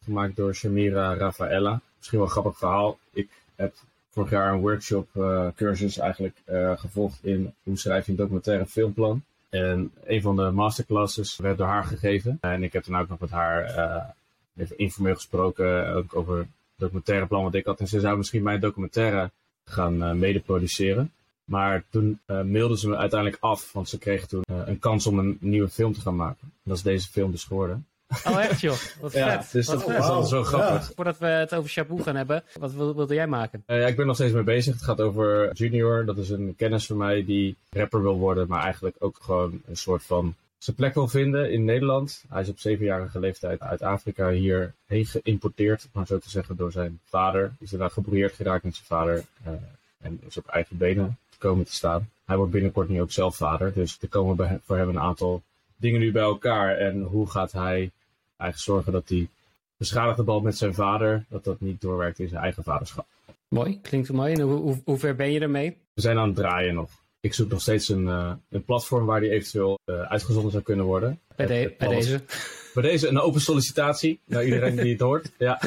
Gemaakt 0.04 0.36
door 0.36 0.54
Shamira 0.54 1.14
Rafaela. 1.14 1.80
Misschien 1.96 2.18
wel 2.18 2.26
een 2.26 2.32
grappig 2.32 2.58
verhaal. 2.58 2.98
Ik 3.12 3.28
heb 3.54 3.74
vorig 4.10 4.30
jaar 4.30 4.52
een 4.52 4.60
workshop 4.60 5.08
uh, 5.14 5.46
cursus 5.56 5.98
eigenlijk 5.98 6.36
gevolgd 6.76 7.18
in 7.22 7.54
hoe 7.62 7.78
schrijf 7.78 8.04
je 8.04 8.10
een 8.10 8.18
documentaire 8.18 8.66
filmplan. 8.66 9.22
En 9.48 9.92
een 10.04 10.22
van 10.22 10.36
de 10.36 10.50
masterclasses 10.50 11.36
werd 11.36 11.58
door 11.58 11.66
haar 11.66 11.84
gegeven. 11.84 12.38
En 12.40 12.62
ik 12.62 12.72
heb 12.72 12.84
dan 12.84 13.00
ook 13.00 13.08
nog 13.08 13.18
met 13.18 13.30
haar 13.30 13.64
even 14.56 14.78
informeel 14.78 15.14
gesproken, 15.14 15.94
ook 15.94 16.16
over 16.16 16.38
het 16.38 16.48
documentaire 16.76 17.26
plan 17.26 17.42
wat 17.42 17.54
ik 17.54 17.64
had. 17.64 17.80
En 17.80 17.88
ze 17.88 18.00
zou 18.00 18.16
misschien 18.16 18.42
mijn 18.42 18.60
documentaire 18.60 19.30
gaan 19.64 20.02
uh, 20.02 20.12
mede 20.12 20.40
produceren. 20.40 21.12
Maar 21.44 21.84
toen 21.90 22.20
uh, 22.26 22.42
mailde 22.42 22.78
ze 22.78 22.88
me 22.88 22.96
uiteindelijk 22.96 23.42
af, 23.42 23.72
want 23.72 23.88
ze 23.88 23.98
kreeg 23.98 24.26
toen 24.26 24.44
uh, 24.50 24.62
een 24.64 24.78
kans 24.78 25.06
om 25.06 25.18
een 25.18 25.36
nieuwe 25.40 25.68
film 25.68 25.92
te 25.92 26.00
gaan 26.00 26.16
maken. 26.16 26.52
Dat 26.62 26.76
is 26.76 26.82
deze 26.82 27.08
film 27.08 27.30
dus 27.30 27.44
geworden. 27.44 27.86
Oh, 28.24 28.44
echt 28.44 28.60
joh? 28.60 28.76
Wat 29.00 29.12
ja, 29.12 29.44
Dus 29.52 29.66
dat, 29.66 29.88
is 29.88 29.96
altijd 29.96 30.28
zo 30.28 30.42
grappig. 30.42 30.88
Ja. 30.88 30.94
Voordat 30.94 31.18
we 31.18 31.26
het 31.26 31.54
over 31.54 31.70
Shabu 31.70 32.02
gaan 32.02 32.16
hebben, 32.16 32.44
wat 32.58 32.72
wilde 32.72 33.14
jij 33.14 33.26
maken? 33.26 33.62
ja, 33.66 33.86
ik 33.86 33.96
ben 33.96 34.06
nog 34.06 34.14
steeds 34.14 34.32
mee 34.32 34.42
bezig. 34.42 34.74
Het 34.74 34.82
gaat 34.82 35.00
over 35.00 35.52
Junior. 35.52 36.04
Dat 36.04 36.16
is 36.16 36.30
een 36.30 36.54
kennis 36.56 36.86
van 36.86 36.96
mij 36.96 37.24
die 37.24 37.56
rapper 37.70 38.02
wil 38.02 38.18
worden, 38.18 38.48
maar 38.48 38.62
eigenlijk 38.62 38.96
ook 38.98 39.18
gewoon 39.20 39.62
een 39.66 39.76
soort 39.76 40.02
van 40.02 40.34
zijn 40.62 40.76
plek 40.76 40.94
wil 40.94 41.08
vinden 41.08 41.52
in 41.52 41.64
Nederland. 41.64 42.24
Hij 42.28 42.42
is 42.42 42.48
op 42.48 42.58
zevenjarige 42.58 43.20
leeftijd 43.20 43.60
uit 43.60 43.82
Afrika 43.82 44.30
hierheen 44.30 45.06
geïmporteerd, 45.06 45.88
maar 45.92 46.06
zo 46.06 46.18
te 46.18 46.30
zeggen, 46.30 46.56
door 46.56 46.72
zijn 46.72 47.00
vader. 47.04 47.52
Is 47.58 47.70
daarna 47.70 47.88
gebrouilleerd 47.88 48.34
geraakt 48.34 48.64
met 48.64 48.74
zijn 48.74 48.86
vader 48.86 49.24
uh, 49.46 49.52
en 50.00 50.20
is 50.26 50.36
op 50.36 50.46
eigen 50.46 50.76
benen 50.76 51.18
komen 51.38 51.64
te 51.64 51.74
staan. 51.74 52.08
Hij 52.24 52.36
wordt 52.36 52.52
binnenkort 52.52 52.88
nu 52.88 53.00
ook 53.00 53.10
zelf 53.10 53.36
vader, 53.36 53.72
dus 53.72 53.98
er 54.00 54.08
komen 54.08 54.36
bij, 54.36 54.58
voor 54.62 54.76
hem 54.76 54.88
een 54.88 55.00
aantal 55.00 55.42
dingen 55.76 56.00
nu 56.00 56.12
bij 56.12 56.22
elkaar. 56.22 56.76
En 56.76 57.02
hoe 57.02 57.30
gaat 57.30 57.52
hij 57.52 57.90
eigenlijk 58.36 58.58
zorgen 58.58 58.92
dat 58.92 59.08
die 59.08 59.28
beschadigde 59.76 60.22
bal 60.22 60.40
met 60.40 60.56
zijn 60.56 60.74
vader, 60.74 61.24
dat 61.28 61.44
dat 61.44 61.60
niet 61.60 61.80
doorwerkt 61.80 62.18
in 62.18 62.28
zijn 62.28 62.42
eigen 62.42 62.62
vaderschap. 62.62 63.06
Mooi, 63.48 63.80
klinkt 63.80 64.12
mooi. 64.12 64.34
En 64.34 64.40
hoe, 64.40 64.60
hoe, 64.60 64.80
hoe 64.84 64.98
ver 64.98 65.16
ben 65.16 65.32
je 65.32 65.40
ermee? 65.40 65.76
We 65.92 66.00
zijn 66.00 66.18
aan 66.18 66.26
het 66.26 66.36
draaien 66.36 66.74
nog 66.74 66.90
ik 67.20 67.34
zoek 67.34 67.50
nog 67.50 67.60
steeds 67.60 67.88
een, 67.88 68.04
uh, 68.06 68.32
een 68.50 68.64
platform 68.64 69.06
waar 69.06 69.20
die 69.20 69.30
eventueel 69.30 69.78
uh, 69.84 70.00
uitgezonden 70.00 70.50
zou 70.50 70.62
kunnen 70.62 70.84
worden. 70.84 71.20
Bij, 71.36 71.46
de, 71.46 71.74
bij 71.78 71.88
deze? 71.88 72.20
Bij 72.74 72.82
deze 72.82 73.08
een 73.08 73.20
open 73.20 73.40
sollicitatie 73.40 74.20
naar 74.24 74.44
iedereen 74.44 74.76
die 74.76 74.92
het 74.92 75.00
hoort. 75.00 75.30
Ja. 75.38 75.60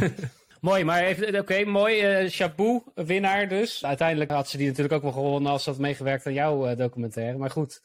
mooi, 0.60 0.84
maar 0.84 1.10
oké, 1.10 1.38
okay, 1.38 1.64
mooi. 1.64 2.22
Uh, 2.22 2.30
Shabu, 2.30 2.82
winnaar 2.94 3.48
dus. 3.48 3.84
Uiteindelijk 3.84 4.30
had 4.30 4.48
ze 4.48 4.56
die 4.56 4.66
natuurlijk 4.66 4.94
ook 4.94 5.02
wel 5.02 5.12
gewonnen 5.12 5.52
als 5.52 5.62
ze 5.62 5.70
had 5.70 5.78
meegewerkt 5.78 6.26
aan 6.26 6.32
jouw 6.32 6.74
documentaire. 6.74 7.38
Maar 7.38 7.50
goed, 7.50 7.82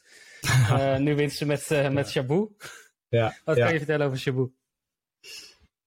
nu 0.98 1.14
wint 1.14 1.32
ze 1.32 1.46
met, 1.46 1.92
met 1.92 2.10
Shabu. 2.10 2.48
Ja, 3.08 3.36
Wat 3.44 3.56
ja. 3.56 3.64
kan 3.64 3.72
je 3.72 3.78
vertellen 3.78 4.06
over 4.06 4.18
Shabu? 4.18 4.50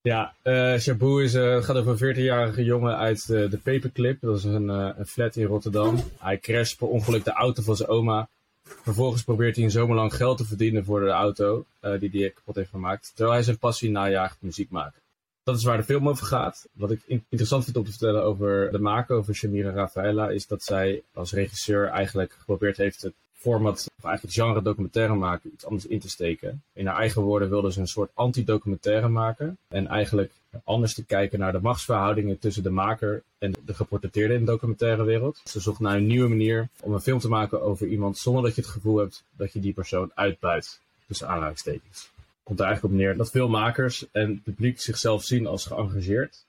Ja, 0.04 0.34
uh, 0.44 0.74
is, 0.76 0.88
uh, 0.88 1.64
gaat 1.64 1.76
over 1.76 2.08
een 2.08 2.16
14-jarige 2.16 2.64
jongen 2.64 2.98
uit 2.98 3.28
uh, 3.30 3.50
de 3.50 3.58
Paperclip. 3.58 4.22
Dat 4.22 4.38
is 4.38 4.44
een, 4.44 4.68
een, 4.68 5.06
flat 5.06 5.36
in 5.36 5.46
Rotterdam. 5.46 6.04
Hij 6.20 6.40
crasht 6.40 6.78
per 6.78 6.88
ongeluk 6.88 7.24
de 7.24 7.32
auto 7.32 7.62
van 7.62 7.76
zijn 7.76 7.90
oma. 7.90 8.30
Vervolgens 8.64 9.24
probeert 9.24 9.56
hij 9.56 9.66
een 9.66 9.72
zomerlang 9.72 10.14
geld 10.14 10.38
te 10.38 10.46
verdienen 10.46 10.86
voor 10.86 11.00
de 11.00 11.10
auto 11.10 11.66
die 12.00 12.10
hij 12.12 12.30
kapot 12.30 12.56
heeft 12.56 12.70
gemaakt. 12.70 13.12
Terwijl 13.16 13.36
hij 13.36 13.44
zijn 13.44 13.58
passie 13.58 13.90
najaagt 13.90 14.38
muziek 14.40 14.70
maken. 14.70 15.02
Dat 15.44 15.58
is 15.58 15.64
waar 15.64 15.78
de 15.78 15.84
film 15.84 16.10
over 16.10 16.26
gaat. 16.26 16.68
Wat 16.72 16.92
ik 16.92 17.02
interessant 17.08 17.64
vind 17.64 17.78
om 17.78 17.84
te 17.84 17.90
vertellen 17.90 18.24
over 18.24 18.72
de 18.72 18.80
maker, 18.80 19.16
over 19.16 19.36
Shamira 19.36 19.72
Rafaela, 19.72 20.30
is 20.30 20.48
dat 20.48 20.64
zij 20.64 21.04
als 21.14 21.34
regisseur 21.34 21.88
eigenlijk 21.88 22.36
geprobeerd 22.40 22.78
heeft 22.78 23.02
het 23.02 23.14
format, 23.42 23.90
of 23.98 24.04
eigenlijk 24.04 24.36
genre 24.36 24.62
documentaire 24.62 25.14
maken, 25.14 25.52
iets 25.54 25.66
anders 25.66 25.86
in 25.88 26.00
te 26.00 26.10
steken. 26.10 26.64
In 26.74 26.88
haar 26.88 26.98
eigen 26.98 27.22
woorden 27.22 27.50
wilde 27.50 27.72
ze 27.72 27.80
een 27.80 27.88
soort 27.88 28.12
anti-documentaire 28.14 29.08
maken. 29.08 29.58
En 29.68 29.88
eigenlijk 29.88 30.32
anders 30.64 30.94
te 30.94 31.06
kijken 31.06 31.40
naar 31.40 31.52
de 31.52 31.62
machtsverhoudingen 31.62 32.40
tussen 32.40 32.64
de 32.64 32.70
maker 32.70 33.24
en 33.38 33.54
de 33.66 33.74
geportretteerde 33.74 34.34
in 34.34 34.40
de 34.40 34.52
documentaire 34.52 35.04
wereld. 35.04 35.42
Ze 35.44 35.60
zocht 35.60 35.80
naar 35.80 35.96
een 35.96 36.08
nieuwe 36.08 36.30
manier 36.30 36.70
om 36.80 36.94
een 36.94 37.02
film 37.02 37.20
te 37.20 37.28
maken 37.28 37.62
over 37.62 37.88
iemand 37.88 38.18
zonder 38.18 38.44
dat 38.44 38.56
je 38.56 38.62
het 38.62 38.70
gevoel 38.70 38.98
hebt 38.98 39.24
dat 39.32 39.54
je 39.54 39.60
die 39.60 39.74
persoon 39.74 40.12
uitbuit. 40.16 40.80
Tussen 41.08 41.28
aanhalingstekens. 41.28 42.10
Komt 42.44 42.60
er 42.60 42.66
eigenlijk 42.66 42.94
op 42.94 43.00
neer 43.00 43.18
dat 43.18 43.32
veel 43.32 43.50
makers 43.50 44.06
en 44.12 44.42
publiek 44.42 44.82
zichzelf 44.82 45.24
zien 45.24 45.48
als 45.48 45.66
geëngageerd. 45.66 46.46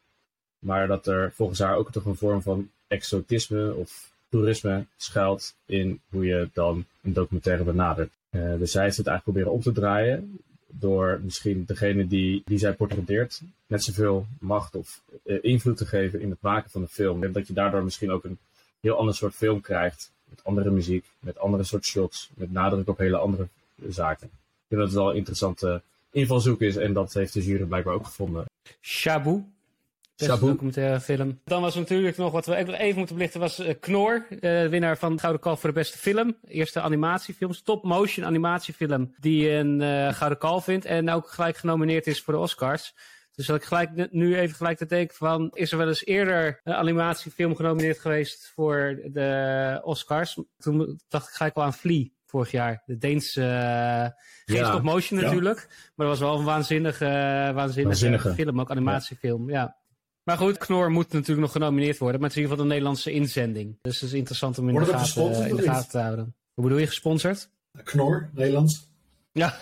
Maar 0.59 0.87
dat 0.87 1.07
er 1.07 1.33
volgens 1.33 1.59
haar 1.59 1.77
ook 1.77 1.93
toch 1.93 2.05
een 2.05 2.17
vorm 2.17 2.43
van 2.43 2.71
exotisme 2.87 3.75
of 3.75 4.12
toerisme 4.33 4.85
schuilt 4.97 5.55
in 5.67 6.01
hoe 6.11 6.27
je 6.27 6.49
dan 6.53 6.85
een 7.03 7.13
documentaire 7.13 7.65
benadert. 7.65 8.13
Uh, 8.31 8.59
dus 8.59 8.71
zij 8.73 8.85
heeft 8.85 8.97
het 8.97 9.07
eigenlijk 9.07 9.23
proberen 9.23 9.53
om 9.53 9.61
te 9.61 9.81
draaien 9.81 10.39
door 10.67 11.21
misschien 11.25 11.65
degene 11.67 12.07
die, 12.07 12.43
die 12.45 12.59
zij 12.59 12.73
portretteert 12.73 13.41
net 13.67 13.83
zoveel 13.83 14.27
macht 14.41 14.75
of 14.75 15.03
uh, 15.25 15.39
invloed 15.43 15.77
te 15.77 15.87
geven 15.87 16.21
in 16.21 16.31
het 16.31 16.41
maken 16.41 16.71
van 16.71 16.81
de 16.81 16.89
film. 16.89 17.23
En 17.23 17.33
dat 17.33 17.47
je 17.47 17.53
daardoor 17.53 17.85
misschien 17.85 18.11
ook 18.11 18.25
een 18.25 18.39
heel 18.81 18.97
ander 18.97 19.15
soort 19.15 19.35
film 19.35 19.61
krijgt, 19.61 20.13
met 20.25 20.45
andere 20.45 20.71
muziek, 20.71 21.05
met 21.21 21.39
andere 21.39 21.65
soort 21.65 21.85
shots, 21.85 22.31
met 22.35 22.53
nadruk 22.53 22.89
op 22.89 22.99
hele 22.99 23.17
andere 23.17 23.49
zaken. 23.89 24.27
Ik 24.27 24.69
denk 24.69 24.83
dat 24.83 24.91
het 24.91 25.01
wel 25.01 25.11
een 25.11 25.17
interessante 25.17 25.83
invalshoek 26.11 26.61
is 26.61 26.77
en 26.77 26.93
dat 26.93 27.13
heeft 27.13 27.33
de 27.33 27.43
jury 27.45 27.65
blijkbaar 27.65 27.95
ook 27.95 28.05
gevonden. 28.05 28.45
Shabu, 28.81 29.45
Beste 30.17 30.39
documentaire 30.47 31.01
film. 31.01 31.41
Dan 31.45 31.63
was 31.63 31.75
natuurlijk 31.75 32.17
nog 32.17 32.33
wat 32.33 32.47
we 32.47 32.55
even 32.57 32.75
even 32.75 32.97
moeten 32.99 33.17
belichten, 33.17 33.41
was 33.41 33.59
eh, 33.59 33.75
Knor, 33.81 34.27
eh, 34.41 34.67
winnaar 34.67 34.99
van 34.99 35.13
de 35.13 35.19
Gouden 35.19 35.43
Kalf 35.43 35.61
voor 35.61 35.69
de 35.69 35.75
beste 35.79 35.99
film. 35.99 36.37
Eerste 36.45 36.81
animatiefilm, 36.81 37.53
stop 37.53 37.85
motion 37.85 38.25
animatiefilm 38.27 39.15
die 39.21 39.51
een 39.51 39.81
eh, 39.81 40.13
Gouden 40.13 40.39
Kalf 40.39 40.65
vindt 40.65 40.85
en 40.85 41.11
ook 41.11 41.29
gelijk 41.31 41.57
genomineerd 41.57 42.07
is 42.07 42.23
voor 42.23 42.35
de 42.35 42.41
Oscars. 42.41 42.95
Dus 43.35 43.47
dat 43.47 43.57
ik 43.57 43.63
gelijk 43.65 44.13
nu- 44.13 44.37
even 44.39 44.57
gelijk 44.57 44.79
te 44.79 44.87
denken 44.87 45.17
van, 45.17 45.51
is 45.53 45.73
er 45.73 45.79
wel 45.79 45.89
eens 45.89 46.05
eerder 46.05 46.61
een 46.65 46.75
animatiefilm 46.75 47.57
genomineerd 47.57 47.99
geweest 47.99 48.53
voor 48.55 48.99
de 49.05 49.81
Oscars? 49.85 50.39
Toen 50.59 51.01
dacht 51.09 51.29
ik 51.29 51.35
gelijk 51.35 51.57
al 51.57 51.63
aan 51.63 51.75
Flea 51.75 52.05
vorig 52.27 52.51
jaar. 52.51 52.83
De 52.87 52.99
Deense, 52.99 54.15
geen 54.45 54.65
stop 54.67 54.83
motion 54.83 55.19
Ja. 55.19 55.25
natuurlijk, 55.25 55.67
maar 55.95 56.07
dat 56.07 56.19
was 56.19 56.29
wel 56.29 56.39
een 56.39 56.45
waanzinnige, 56.45 57.05
waanzinnige, 57.55 57.83
Waanzinnige. 57.85 58.33
film, 58.35 58.61
ook 58.61 58.71
animatiefilm, 58.71 59.51
ja. 59.51 59.77
Maar 60.25 60.37
goed, 60.37 60.59
Knor 60.59 60.91
moet 60.91 61.13
natuurlijk 61.13 61.41
nog 61.41 61.53
genomineerd 61.53 61.99
worden, 61.99 62.21
maar 62.21 62.29
het 62.29 62.39
is 62.39 62.45
in 62.45 62.49
ieder 62.51 62.65
geval 62.67 62.71
een 62.73 62.79
Nederlandse 62.79 63.13
inzending. 63.13 63.79
Dus 63.83 64.01
het 64.01 64.11
is 64.11 64.17
interessant 64.17 64.59
om 64.59 64.69
in 64.69 64.75
de 64.75 64.81
Wordt 64.81 64.91
het 65.01 65.11
gaten, 65.11 65.49
in 65.49 65.57
de 65.57 65.87
te 65.91 65.99
houden. 65.99 66.35
Hoe 66.55 66.65
bedoel 66.65 66.79
je, 66.79 66.87
gesponsord? 66.87 67.49
Knor, 67.85 68.31
Nederlands. 68.35 68.91
Ja? 69.33 69.59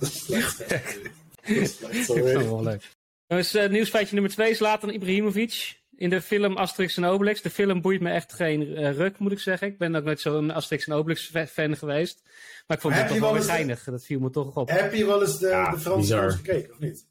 Slecht, 0.00 0.56
sorry. 0.56 2.22
vind 2.22 2.36
het 2.36 2.46
wel 2.48 2.62
leuk. 2.62 2.90
Dus 3.26 3.54
eh, 3.54 3.70
nieuwsfeitje 3.70 4.14
nummer 4.14 4.32
twee, 4.32 4.54
Zlatan 4.54 4.90
Ibrahimovic. 4.90 5.80
In 5.96 6.10
de 6.10 6.20
film 6.20 6.56
Asterix 6.56 6.96
en 6.96 7.04
Obelix. 7.04 7.42
De 7.42 7.50
film 7.50 7.80
boeit 7.80 8.00
me 8.00 8.10
echt 8.10 8.32
geen 8.32 8.76
eh, 8.76 8.92
ruk, 8.96 9.18
moet 9.18 9.32
ik 9.32 9.38
zeggen. 9.38 9.68
Ik 9.68 9.78
ben 9.78 9.94
ook 9.96 10.04
nooit 10.04 10.20
zo'n 10.20 10.50
Asterix 10.50 10.86
en 10.86 10.92
Obelix 10.94 11.26
fa- 11.26 11.46
fan 11.46 11.76
geweest. 11.76 12.22
Maar 12.66 12.76
ik 12.76 12.82
vond 12.82 12.94
het 12.94 13.08
toch 13.08 13.18
wel 13.18 13.32
weer 13.32 13.40
de- 13.40 13.46
geinig. 13.46 13.84
Dat 13.84 14.04
viel 14.04 14.20
me 14.20 14.30
toch 14.30 14.56
op. 14.56 14.68
Heb 14.70 14.94
je 14.94 15.06
wel 15.06 15.22
eens 15.22 15.38
de, 15.38 15.48
Ja, 15.48 15.70
de 15.70 15.78
Franse 15.78 16.14
films 16.16 16.34
gekeken, 16.34 16.72
of 16.72 16.78
niet? 16.78 17.06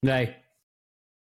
Nee. 0.00 0.34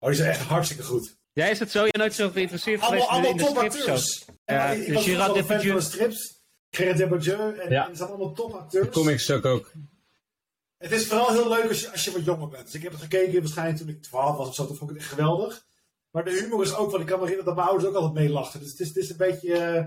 Oh, 0.06 0.12
die 0.12 0.20
zijn 0.20 0.30
echt 0.30 0.40
hartstikke 0.40 0.82
goed. 0.82 1.16
Ja, 1.32 1.46
is 1.46 1.58
het 1.58 1.70
zo? 1.70 1.84
Je 1.84 1.98
nooit 1.98 2.14
zo 2.14 2.30
geïnteresseerd 2.30 2.80
Allemaal, 2.80 3.06
geweest 3.06 3.28
in 3.34 3.44
allemaal 3.44 3.62
de, 3.70 3.76
in 3.78 3.84
de 3.86 3.98
strips? 3.98 4.24
Ja, 4.44 4.68
ik 4.70 4.86
de 4.86 4.92
was 4.92 5.04
Gerard 5.04 5.26
wel 5.26 5.34
Depardieu. 5.34 5.70
van 5.70 5.78
de 5.78 5.84
strips. 5.84 6.40
Gerard 6.70 6.96
Depardieu. 6.96 7.58
En, 7.58 7.70
Ja. 7.70 7.88
en 7.88 7.96
zijn 7.96 8.08
allemaal 8.08 8.32
top 8.32 8.52
acteurs. 8.54 8.84
De 8.86 8.92
comics 8.92 9.30
ook 9.30 9.44
ook. 9.44 9.72
Het 10.78 10.92
is 10.92 11.06
vooral 11.06 11.32
heel 11.32 11.48
leuk 11.48 11.68
als 11.68 11.80
je, 11.80 11.90
als 11.92 12.04
je 12.04 12.12
wat 12.12 12.24
jonger 12.24 12.48
bent. 12.48 12.64
Dus 12.64 12.74
ik 12.74 12.82
heb 12.82 12.92
het 12.92 13.00
gekeken 13.00 13.40
waarschijnlijk 13.40 13.78
toen 13.78 13.88
ik 13.88 14.02
12 14.02 14.36
was 14.36 14.48
of 14.48 14.54
zo. 14.54 14.66
Toen 14.66 14.76
vond 14.76 14.90
ik 14.90 14.96
het 14.96 15.04
echt 15.04 15.14
geweldig. 15.14 15.64
Maar 16.10 16.24
de 16.24 16.30
humor 16.40 16.62
is 16.62 16.74
ook, 16.74 16.90
want 16.90 17.02
ik 17.02 17.08
kan 17.08 17.18
me 17.18 17.26
herinneren 17.26 17.44
dat 17.44 17.54
mijn 17.54 17.68
ouders 17.68 17.88
ook 17.88 17.94
altijd 17.96 18.26
meelachten. 18.26 18.60
Dus 18.60 18.70
het 18.70 18.80
is, 18.80 18.88
het 18.88 18.96
is 18.96 19.10
een 19.10 19.16
beetje... 19.16 19.52
eh, 19.54 19.84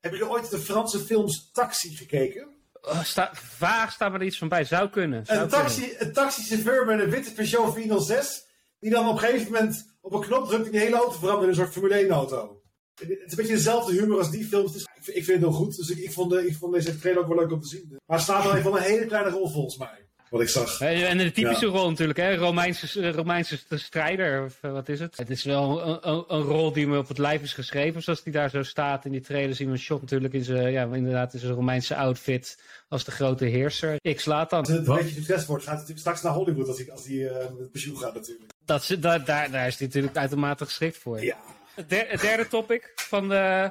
Hebben 0.00 0.18
jullie 0.20 0.28
ooit 0.34 0.50
de 0.50 0.58
Franse 0.58 0.98
films 0.98 1.50
Taxi 1.52 1.96
gekeken? 1.96 2.54
Oh, 2.80 3.02
sta, 3.04 3.30
vaag 3.34 3.92
staat 3.92 4.12
me 4.12 4.18
er 4.18 4.24
iets 4.24 4.38
van 4.38 4.48
bij. 4.48 4.64
Zou 4.64 4.88
kunnen. 4.88 5.26
Zou 5.26 5.38
Een, 5.40 5.48
taxi, 5.48 5.94
een 5.98 6.12
taxichauffeur 6.12 6.86
met 6.86 7.00
een 7.00 7.10
witte 7.10 7.32
Peugeot 7.32 7.74
406. 7.74 8.44
Die 8.86 8.94
dan 8.94 9.08
op 9.08 9.12
een 9.12 9.18
gegeven 9.20 9.52
moment 9.52 9.96
op 10.00 10.12
een 10.12 10.20
knop 10.20 10.48
drukt 10.48 10.64
en 10.64 10.70
die 10.70 10.80
hele 10.80 10.96
auto 10.96 11.18
verandert 11.18 11.42
in 11.42 11.48
een 11.48 11.54
soort 11.54 11.72
Formule 11.72 11.94
1 11.94 12.10
auto. 12.10 12.62
Het 12.94 13.08
is 13.08 13.16
een 13.18 13.36
beetje 13.36 13.54
dezelfde 13.54 13.92
humor 13.92 14.18
als 14.18 14.30
die 14.30 14.44
films. 14.44 14.74
Ik, 14.76 14.86
vind- 15.00 15.26
het 15.26 15.38
heel 15.38 15.52
goed. 15.52 15.76
Dus 15.76 15.90
ik, 15.90 15.98
ik, 15.98 16.12
vond, 16.12 16.32
ik 16.32 16.56
vond 16.56 16.72
deze 16.72 16.98
trailer 16.98 17.22
ook 17.22 17.28
wel 17.28 17.38
leuk 17.38 17.52
om 17.52 17.60
te 17.60 17.68
zien. 17.68 17.86
Maar 18.06 18.16
het 18.16 18.20
staat 18.20 18.42
wel 18.42 18.52
even 18.52 18.62
van 18.70 18.76
een 18.76 18.82
hele 18.82 19.06
kleine 19.06 19.30
rol 19.30 19.48
volgens 19.48 19.76
mij. 19.76 20.05
Wat 20.30 20.40
ik 20.40 20.48
zag. 20.48 20.80
En 20.80 21.18
de 21.18 21.32
typische 21.32 21.66
rol 21.66 21.88
natuurlijk, 21.90 22.18
hè? 22.18 22.34
Romeinse, 22.34 23.00
eh, 23.02 23.10
Romeinse 23.14 23.58
strijder, 23.70 24.44
of 24.44 24.58
eh, 24.60 24.72
wat 24.72 24.88
is 24.88 25.00
het? 25.00 25.16
Het 25.16 25.30
is 25.30 25.44
wel 25.44 25.86
een, 25.86 26.08
een, 26.10 26.24
een 26.28 26.42
rol 26.42 26.72
die 26.72 26.86
me 26.86 26.98
op 26.98 27.08
het 27.08 27.18
lijf 27.18 27.42
is 27.42 27.52
geschreven, 27.52 28.02
zoals 28.02 28.22
die 28.22 28.32
daar 28.32 28.50
zo 28.50 28.62
staat. 28.62 29.04
In 29.04 29.10
die 29.12 29.20
trailer 29.20 29.54
zien 29.54 29.66
we 29.66 29.72
een 29.72 29.78
shot 29.78 30.00
natuurlijk 30.00 30.34
in 30.34 30.44
zijn, 30.44 30.72
ja, 30.72 30.82
inderdaad, 30.92 31.34
in 31.34 31.38
zijn 31.40 31.52
Romeinse 31.52 31.96
outfit 31.96 32.58
als 32.88 33.04
de 33.04 33.10
grote 33.10 33.44
heerser. 33.44 33.96
Ik 34.00 34.20
slaat 34.20 34.50
dan. 34.50 34.58
Als 34.58 34.68
het 34.68 34.78
een 34.78 34.84
Wat? 34.84 34.96
beetje 34.96 35.14
succes 35.14 35.46
wordt, 35.46 35.64
gaat 35.64 35.72
natuurlijk 35.72 36.00
straks 36.00 36.22
naar 36.22 36.32
Hollywood 36.32 36.68
als 36.68 36.78
hij, 36.78 36.90
als 36.92 37.06
hij 37.06 37.28
eh, 37.28 37.46
met 37.58 37.70
pensioen 37.72 37.98
gaat 37.98 38.14
natuurlijk. 38.14 38.50
Dat, 38.64 38.80
is- 38.82 38.98
daar, 39.00 39.24
daar, 39.24 39.50
daar 39.50 39.66
is 39.66 39.78
hij 39.78 39.86
natuurlijk 39.86 40.16
uitermate 40.16 40.64
geschikt 40.64 40.96
voor. 40.98 41.22
Ja. 41.24 41.36
Het 41.74 41.88
derde 42.20 42.48
topic 42.48 42.92
van 42.94 43.28
de, 43.28 43.70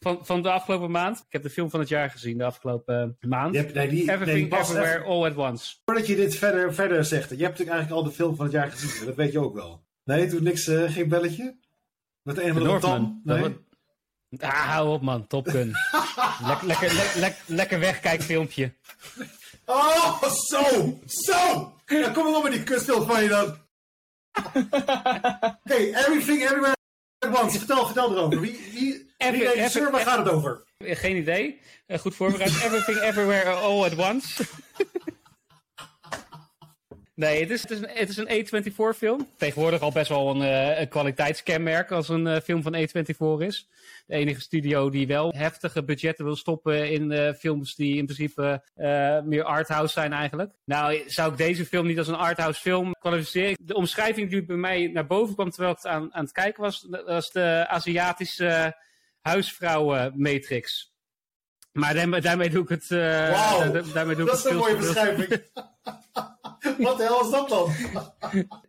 van, 0.00 0.18
van 0.22 0.42
de 0.42 0.50
afgelopen 0.50 0.90
maand. 0.90 1.18
Ik 1.18 1.24
heb 1.32 1.42
de 1.42 1.50
film 1.50 1.70
van 1.70 1.80
het 1.80 1.88
jaar 1.88 2.10
gezien 2.10 2.38
de 2.38 2.44
afgelopen 2.44 3.16
eh, 3.20 3.28
maand. 3.28 3.54
Je 3.54 3.60
hebt, 3.60 3.74
nee, 3.74 3.88
die, 3.88 4.10
Everything 4.10 4.52
Everywhere 4.54 4.94
even- 4.98 5.04
All 5.06 5.24
at 5.30 5.36
Once. 5.36 5.76
voordat 5.84 6.06
je 6.06 6.16
dit 6.16 6.34
verder, 6.36 6.74
verder 6.74 7.04
zegt. 7.04 7.28
Je 7.30 7.36
hebt 7.36 7.40
natuurlijk 7.58 7.70
eigenlijk 7.70 8.00
al 8.02 8.08
de 8.08 8.14
film 8.16 8.36
van 8.36 8.44
het 8.44 8.54
jaar 8.54 8.70
gezien. 8.70 9.06
Dat 9.06 9.14
weet 9.16 9.32
je 9.32 9.38
ook 9.40 9.54
wel. 9.54 9.84
Nee, 10.04 10.26
toen 10.28 10.42
niks, 10.42 10.66
eh, 10.66 10.92
geen 10.92 11.08
belletje? 11.08 11.56
Met 12.22 12.38
een 12.38 12.52
van 12.54 12.62
de. 12.62 12.78
Tam? 12.78 13.20
Nee? 13.24 13.56
Ah, 14.38 14.50
hou 14.68 14.88
op 14.88 15.02
man, 15.02 15.26
Top 15.26 15.48
Gun. 15.48 15.68
Lek- 16.46 16.62
lekker, 16.62 16.94
lek- 16.94 17.14
lek- 17.16 17.42
lekker 17.46 17.78
wegkijkfilmpje. 17.80 18.72
Oh, 19.64 20.22
zo! 20.22 20.98
Zo! 21.06 21.72
Ja, 21.86 22.10
kom 22.10 22.24
maar 22.24 22.34
op 22.36 22.42
met 22.42 22.52
die 22.52 22.62
kutfilm 22.62 23.06
van 23.06 23.22
je 23.22 23.28
dan. 23.28 23.44
Oké, 25.64 25.74
Everything 25.74 26.42
Everywhere 26.42 26.76
Once. 27.28 27.58
Vertel, 27.58 27.84
vertel 27.84 28.16
erover. 28.16 28.40
Wie, 28.40 28.58
wie, 28.72 29.10
wie 29.18 29.48
regisseur, 29.48 29.90
waar 29.90 30.00
gaat 30.00 30.18
het 30.18 30.28
over? 30.28 30.62
Geen 30.78 31.16
idee. 31.16 31.60
Eh, 31.86 31.98
goed 31.98 32.14
voorbereid. 32.14 32.50
Everything 32.50 32.98
Everywhere 32.98 33.50
All 33.50 33.84
at 33.84 33.96
Once. 33.96 34.44
Nee, 37.20 37.40
het 37.40 37.50
is, 37.50 37.62
het 37.62 37.70
is 37.70 37.78
een, 37.80 37.88
het 37.88 38.08
is 38.08 38.16
een 38.16 38.64
A24 38.64 38.96
film. 38.96 39.28
Tegenwoordig 39.36 39.80
al 39.80 39.92
best 39.92 40.08
wel 40.08 40.30
een, 40.30 40.42
eh, 40.42 40.80
een 40.80 40.88
kwaliteitskenmerk 40.88 41.90
als 41.90 42.08
een 42.08 42.26
eh, 42.26 42.40
film 42.40 42.62
van 42.62 42.74
A24 42.74 43.46
is. 43.46 43.68
De 44.06 44.14
enige 44.14 44.40
studio 44.40 44.90
die 44.90 45.06
wel 45.06 45.32
heftige 45.36 45.84
budgetten 45.84 46.24
wil 46.24 46.36
stoppen 46.36 46.90
in 46.90 47.12
eh, 47.12 47.32
films 47.34 47.74
die 47.74 47.96
in 47.96 48.04
principe 48.04 48.62
meer 49.24 49.44
arthouse 49.44 49.92
zijn 49.92 50.12
eigenlijk. 50.12 50.52
Nou, 50.64 51.02
zou 51.06 51.30
ik 51.30 51.38
deze 51.38 51.66
film 51.66 51.86
niet 51.86 51.98
als 51.98 52.08
een 52.08 52.14
arthouse 52.14 52.60
film 52.60 52.94
kwalificeren? 52.98 53.56
De 53.60 53.74
omschrijving 53.74 54.30
die 54.30 54.44
bij 54.44 54.56
mij 54.56 54.86
naar 54.86 55.06
boven 55.06 55.34
kwam 55.34 55.50
terwijl 55.50 55.74
ik 55.74 55.84
aan, 55.84 56.14
aan 56.14 56.24
het 56.24 56.32
kijken 56.32 56.62
was, 56.62 56.86
was 57.06 57.30
de 57.30 57.64
Aziatische 57.68 58.76
huisvrouwen 59.20 60.12
matrix. 60.16 60.92
Maar 61.72 61.94
daarmee, 61.94 62.20
daarmee 62.20 62.50
doe 62.50 62.62
ik 62.62 62.68
het. 62.68 62.86
da- 62.88 63.82
daarmee 63.94 64.16
doe 64.16 64.24
ik 64.24 64.30
Dat 64.30 64.38
is 64.38 64.42
het 64.42 64.52
een 64.52 64.58
mooie 64.58 64.76
beschrijving. 64.76 65.42
Wat 66.78 66.96
de 66.96 67.02
hel 67.02 67.20
is 67.20 67.30
dat 67.30 67.48
dan? 67.48 67.70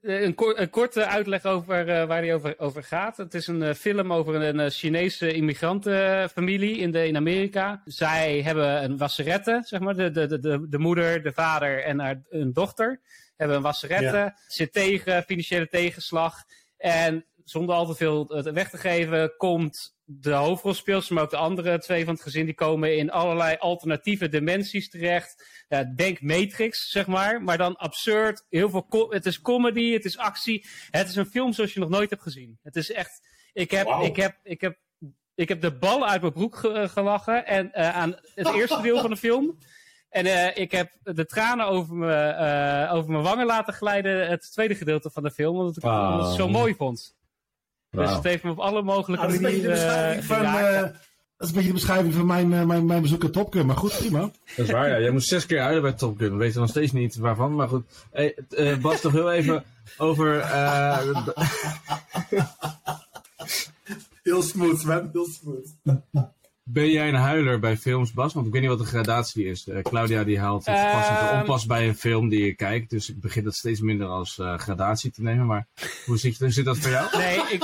Eh, 0.02 0.22
Een, 0.22 0.36
een 0.62 0.70
korte 0.70 1.06
uitleg 1.06 1.46
over 1.46 1.90
eh, 1.90 2.08
waar 2.08 2.22
die 2.22 2.34
over, 2.34 2.56
over 2.58 2.84
gaat. 2.84 3.18
Het 3.18 3.34
is 3.34 3.48
een 3.48 3.64
eh, 3.64 3.74
film 3.74 4.14
over 4.14 4.36
een, 4.36 4.70
Chinese 4.72 5.34
immigrantenfamilie 5.34 6.78
in, 6.78 6.92
de, 6.92 7.08
in 7.08 7.16
Amerika. 7.16 7.82
Zij 7.86 8.42
hebben 8.42 8.84
een 8.84 8.98
wasserette, 8.98 9.62
zeg 9.66 9.80
maar. 9.80 9.96
De, 9.96 10.12
de, 10.12 10.28
de- 10.28 10.40
de, 10.40 10.66
de 10.70 10.78
moeder, 10.80 11.24
de 11.24 11.32
vader 11.32 11.84
en 11.84 12.00
haar, 12.00 12.22
een 12.30 12.54
dochter 12.54 13.02
hebben 13.38 13.58
een 13.58 13.64
wasserette. 13.64 14.18
Ja. 14.18 14.36
Zit 14.48 14.74
tegen 14.74 15.24
financiële 15.24 15.68
tegenslag. 15.68 16.36
En 16.78 17.26
zonder 17.52 17.76
al 17.76 17.86
te 17.86 17.96
veel 17.96 18.28
weg 18.54 18.70
te 18.70 18.78
geven, 18.78 19.34
komt 19.38 19.96
de 20.04 20.32
hoofdrolspeelster, 20.32 21.14
maar 21.16 21.24
ook 21.24 21.30
de 21.30 21.38
andere 21.38 21.80
twee 21.80 22.06
van 22.06 22.14
het 22.14 22.24
gezin, 22.24 22.46
die 22.46 22.54
komen 22.54 22.98
in 22.98 23.12
allerlei 23.12 23.56
alternatieve 23.60 24.30
dimensies 24.30 24.90
terecht. 24.90 25.64
Ja, 25.68 25.84
denk 25.84 26.22
Matrix, 26.22 26.90
zeg 26.90 27.08
maar, 27.08 27.44
maar 27.44 27.58
dan 27.58 27.76
absurd. 27.76 28.46
Heel 28.50 28.70
veel 28.70 29.08
het 29.10 29.26
is 29.26 29.42
comedy, 29.42 29.94
het 29.94 30.06
is 30.06 30.18
actie. 30.18 30.66
Het 30.90 31.08
is 31.10 31.16
een 31.16 31.26
film 31.26 31.54
zoals 31.54 31.74
je 31.74 31.80
nog 31.80 31.90
nooit 31.90 32.10
hebt 32.10 32.22
gezien. 32.22 32.60
Het 32.64 32.76
is 32.76 32.92
echt. 32.92 33.28
Ik 33.54 33.72
heb, 33.72 33.88
ik 33.88 34.16
heb, 34.16 34.38
ik 34.44 34.62
heb, 34.62 34.78
ik 35.36 35.50
heb 35.50 35.62
de 35.62 35.78
bal 35.78 36.08
uit 36.08 36.22
mijn 36.22 36.34
broek 36.34 36.56
ge- 36.56 36.90
gelachen 36.90 37.46
en 37.46 37.72
eh, 37.74 37.96
aan 37.96 38.16
het 38.36 38.54
eerste 38.56 38.82
deel 38.82 39.00
van 39.02 39.10
de 39.10 39.18
film. 39.18 39.58
En 40.10 40.26
eh, 40.26 40.58
ik 40.62 40.72
heb 40.72 40.92
de 41.04 41.26
tranen 41.26 41.66
over, 41.68 41.96
me, 41.96 42.14
eh, 42.16 42.94
over 42.94 43.12
mijn 43.12 43.24
wangen 43.24 43.46
laten 43.46 43.74
glijden. 43.74 44.28
Het 44.30 44.52
tweede 44.52 44.76
gedeelte 44.76 45.10
van 45.10 45.24
de 45.24 45.32
film, 45.32 45.58
omdat 45.58 45.78
ik 45.78 45.84
het, 45.84 46.36
zo 46.36 46.48
mooi 46.50 46.76
vond. 46.76 47.16
Dus 47.92 48.10
het 48.14 48.24
heeft 48.24 48.44
me 48.44 48.52
op 48.52 48.60
alle 48.60 48.82
mogelijke 48.82 49.26
dat 49.26 49.32
is 49.36 49.38
een 49.38 49.44
beetje 49.44 49.62
de 49.62 49.68
manieren 49.68 49.86
beschrijving 49.86 50.22
eh, 50.22 50.52
van, 50.54 50.64
eh, 50.64 50.82
dat 50.82 50.92
is 51.38 51.48
een 51.48 51.54
beetje 51.54 51.68
de 51.68 51.74
beschrijving 51.74 52.14
van 52.14 52.26
mijn, 52.26 52.54
eh, 52.54 52.64
mijn, 52.64 52.86
mijn 52.86 53.02
bezoek 53.02 53.24
aan 53.24 53.32
Top 53.32 53.54
Gun. 53.54 53.66
Maar 53.66 53.78
goed, 53.78 53.98
prima. 53.98 54.20
Dat 54.56 54.66
is 54.66 54.72
waar, 54.72 54.90
ja. 54.90 55.00
Jij 55.00 55.12
moest 55.12 55.28
zes 55.28 55.46
keer 55.46 55.62
huilen 55.62 55.82
bij 55.82 55.94
Top 55.94 56.18
Gun. 56.18 56.32
We 56.32 56.38
weten 56.38 56.60
nog 56.60 56.70
steeds 56.70 56.92
niet 56.92 57.16
waarvan, 57.16 57.56
maar 57.56 57.68
goed. 57.68 57.86
Hey, 58.12 58.38
eh, 58.50 58.78
Bas, 58.78 59.02
toch 59.02 59.12
heel 59.12 59.32
even 59.32 59.64
over... 59.98 60.40
eh, 60.40 60.98
Heel 64.24 64.42
smooth, 64.42 64.84
man. 64.84 65.10
Heel 65.12 65.28
smooth. 65.42 65.68
Ben 66.64 66.90
jij 66.90 67.08
een 67.08 67.16
huiler 67.16 67.60
bij 67.60 67.78
films, 67.78 68.14
Bas? 68.14 68.34
Want 68.34 68.46
ik 68.46 68.52
weet 68.52 68.62
niet 68.62 68.70
wat 68.72 68.80
de 68.80 68.86
gradatie 68.86 69.46
is. 69.46 69.68
Eh, 69.68 69.82
Claudia 69.82 70.24
die 70.24 70.40
haalt 70.40 70.66
het 70.66 70.76
passend 70.92 71.20
en 71.20 71.28
Ehm. 71.28 71.40
onpas 71.40 71.66
bij 71.66 71.88
een 71.88 71.96
film 71.96 72.30
die 72.30 72.46
je 72.46 72.56
kijkt. 72.56 72.90
Dus 72.90 73.10
ik 73.10 73.20
begin 73.22 73.44
dat 73.44 73.56
steeds 73.56 73.80
minder 73.82 74.08
als 74.08 74.40
eh, 74.40 74.58
gradatie 74.58 75.12
te 75.12 75.22
nemen. 75.22 75.46
Maar 75.46 75.68
hoe 76.06 76.18
zit, 76.18 76.40
hoe 76.40 76.50
zit 76.50 76.66
dat 76.66 76.78
voor 76.78 76.92
jou? 76.92 77.18
Nee, 77.18 77.36
ik, 77.38 77.64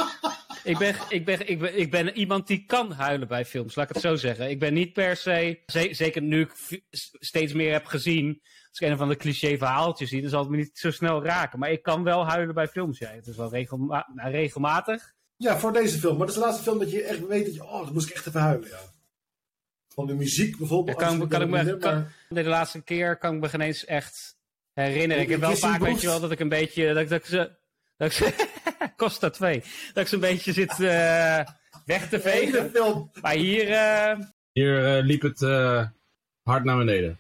ik, 0.64 0.78
ben, 0.78 0.96
ik, 1.10 1.26
ben, 1.26 1.50
ik, 1.50 1.60
ben, 1.60 1.80
ik 1.80 1.92
ben 1.92 2.18
iemand 2.18 2.48
die 2.48 2.64
kan 2.66 2.92
huilen 2.92 3.28
bij 3.28 3.46
films, 3.46 3.76
laat 3.76 3.90
ik 3.90 3.94
het 3.96 4.04
zo 4.04 4.16
zeggen. 4.16 4.50
Ik 4.50 4.60
ben 4.60 4.74
niet 4.74 4.94
per 4.94 5.16
se, 5.16 5.62
ze- 5.66 5.90
zeker 5.92 6.22
nu 6.22 6.42
ik 6.42 6.82
steeds 7.20 7.54
meer 7.54 7.72
heb 7.72 7.86
gezien, 7.86 8.40
als 8.70 8.80
ik 8.80 8.88
een 8.90 8.98
van 8.98 9.08
de 9.10 9.16
cliché 9.18 9.58
verhaaltjes 9.58 10.10
zie, 10.10 10.22
dan 10.22 10.30
zal 10.30 10.42
het 10.42 10.50
me 10.50 10.58
niet 10.58 10.70
zo 10.78 10.92
snel 10.92 11.24
raken. 11.24 11.60
Maar 11.60 11.72
ik 11.72 11.82
kan 11.84 12.04
wel 12.04 12.28
huilen 12.28 12.56
bij 12.56 12.68
films, 12.68 13.00
ja. 13.00 13.10
Het 13.10 13.28
is 13.28 13.36
wel 13.36 13.50
regelma 13.52 14.10
nou, 14.14 14.32
regelmatig. 14.32 15.16
Ja, 15.38 15.60
voor 15.60 15.74
deze 15.74 16.00
film. 16.00 16.18
Maar 16.18 16.28
dat 16.28 16.36
is 16.36 16.42
de 16.42 16.48
laatste 16.48 16.64
film 16.64 16.80
dat 16.80 16.92
je 16.92 17.04
echt 17.04 17.28
weet 17.28 17.46
dat 17.46 17.54
je... 17.54 17.64
Oh, 17.64 17.80
dat 17.84 17.94
moest 17.94 18.10
ik 18.10 18.16
echt 18.16 18.28
even 18.28 18.42
huilen, 18.42 18.70
ja. 18.70 18.80
Van 19.94 20.08
de 20.08 20.14
muziek 20.14 20.58
bijvoorbeeld. 20.58 21.00
Ja, 21.00 21.08
kan- 21.08 21.28
kan 21.28 21.42
ik 21.42 21.48
me- 21.48 21.78
kan- 21.78 22.08
De 22.30 22.44
laatste 22.44 22.82
keer 22.82 23.18
kan 23.18 23.36
ik 23.36 23.42
me 23.42 23.50
geen 23.50 23.62
eens 23.62 23.86
echt 23.86 24.38
herinneren. 24.74 25.24
Ik 25.24 25.30
heb 25.30 25.40
wel 25.40 25.56
vaak, 25.56 25.80
weet 25.82 26.02
je 26.02 26.08
wel, 26.08 26.20
dat 26.20 26.32
ik 26.32 26.40
een 26.40 26.50
beetje, 26.50 26.94
dat, 26.94 27.04
ik- 27.04 27.10
dat 27.10 27.20
ik 27.20 27.26
ze... 27.26 27.52
Dat 27.98 28.08
ik 28.08 28.14
ze 28.14 28.48
Costa 28.98 29.30
2. 29.30 29.64
Dat 29.94 30.04
ik 30.04 30.08
zo'n 30.10 30.20
beetje 30.20 30.54
zit 30.54 30.72
uh, 30.80 31.40
weg 31.86 32.10
te 32.10 32.20
vegen. 32.20 32.70
film. 32.70 33.12
Maar 33.22 33.34
hier... 33.36 33.70
Uh... 33.70 34.26
Hier 34.52 34.98
uh, 34.98 35.06
liep 35.06 35.22
het 35.22 35.40
hard 36.44 36.64
naar 36.64 36.78
beneden. 36.78 37.20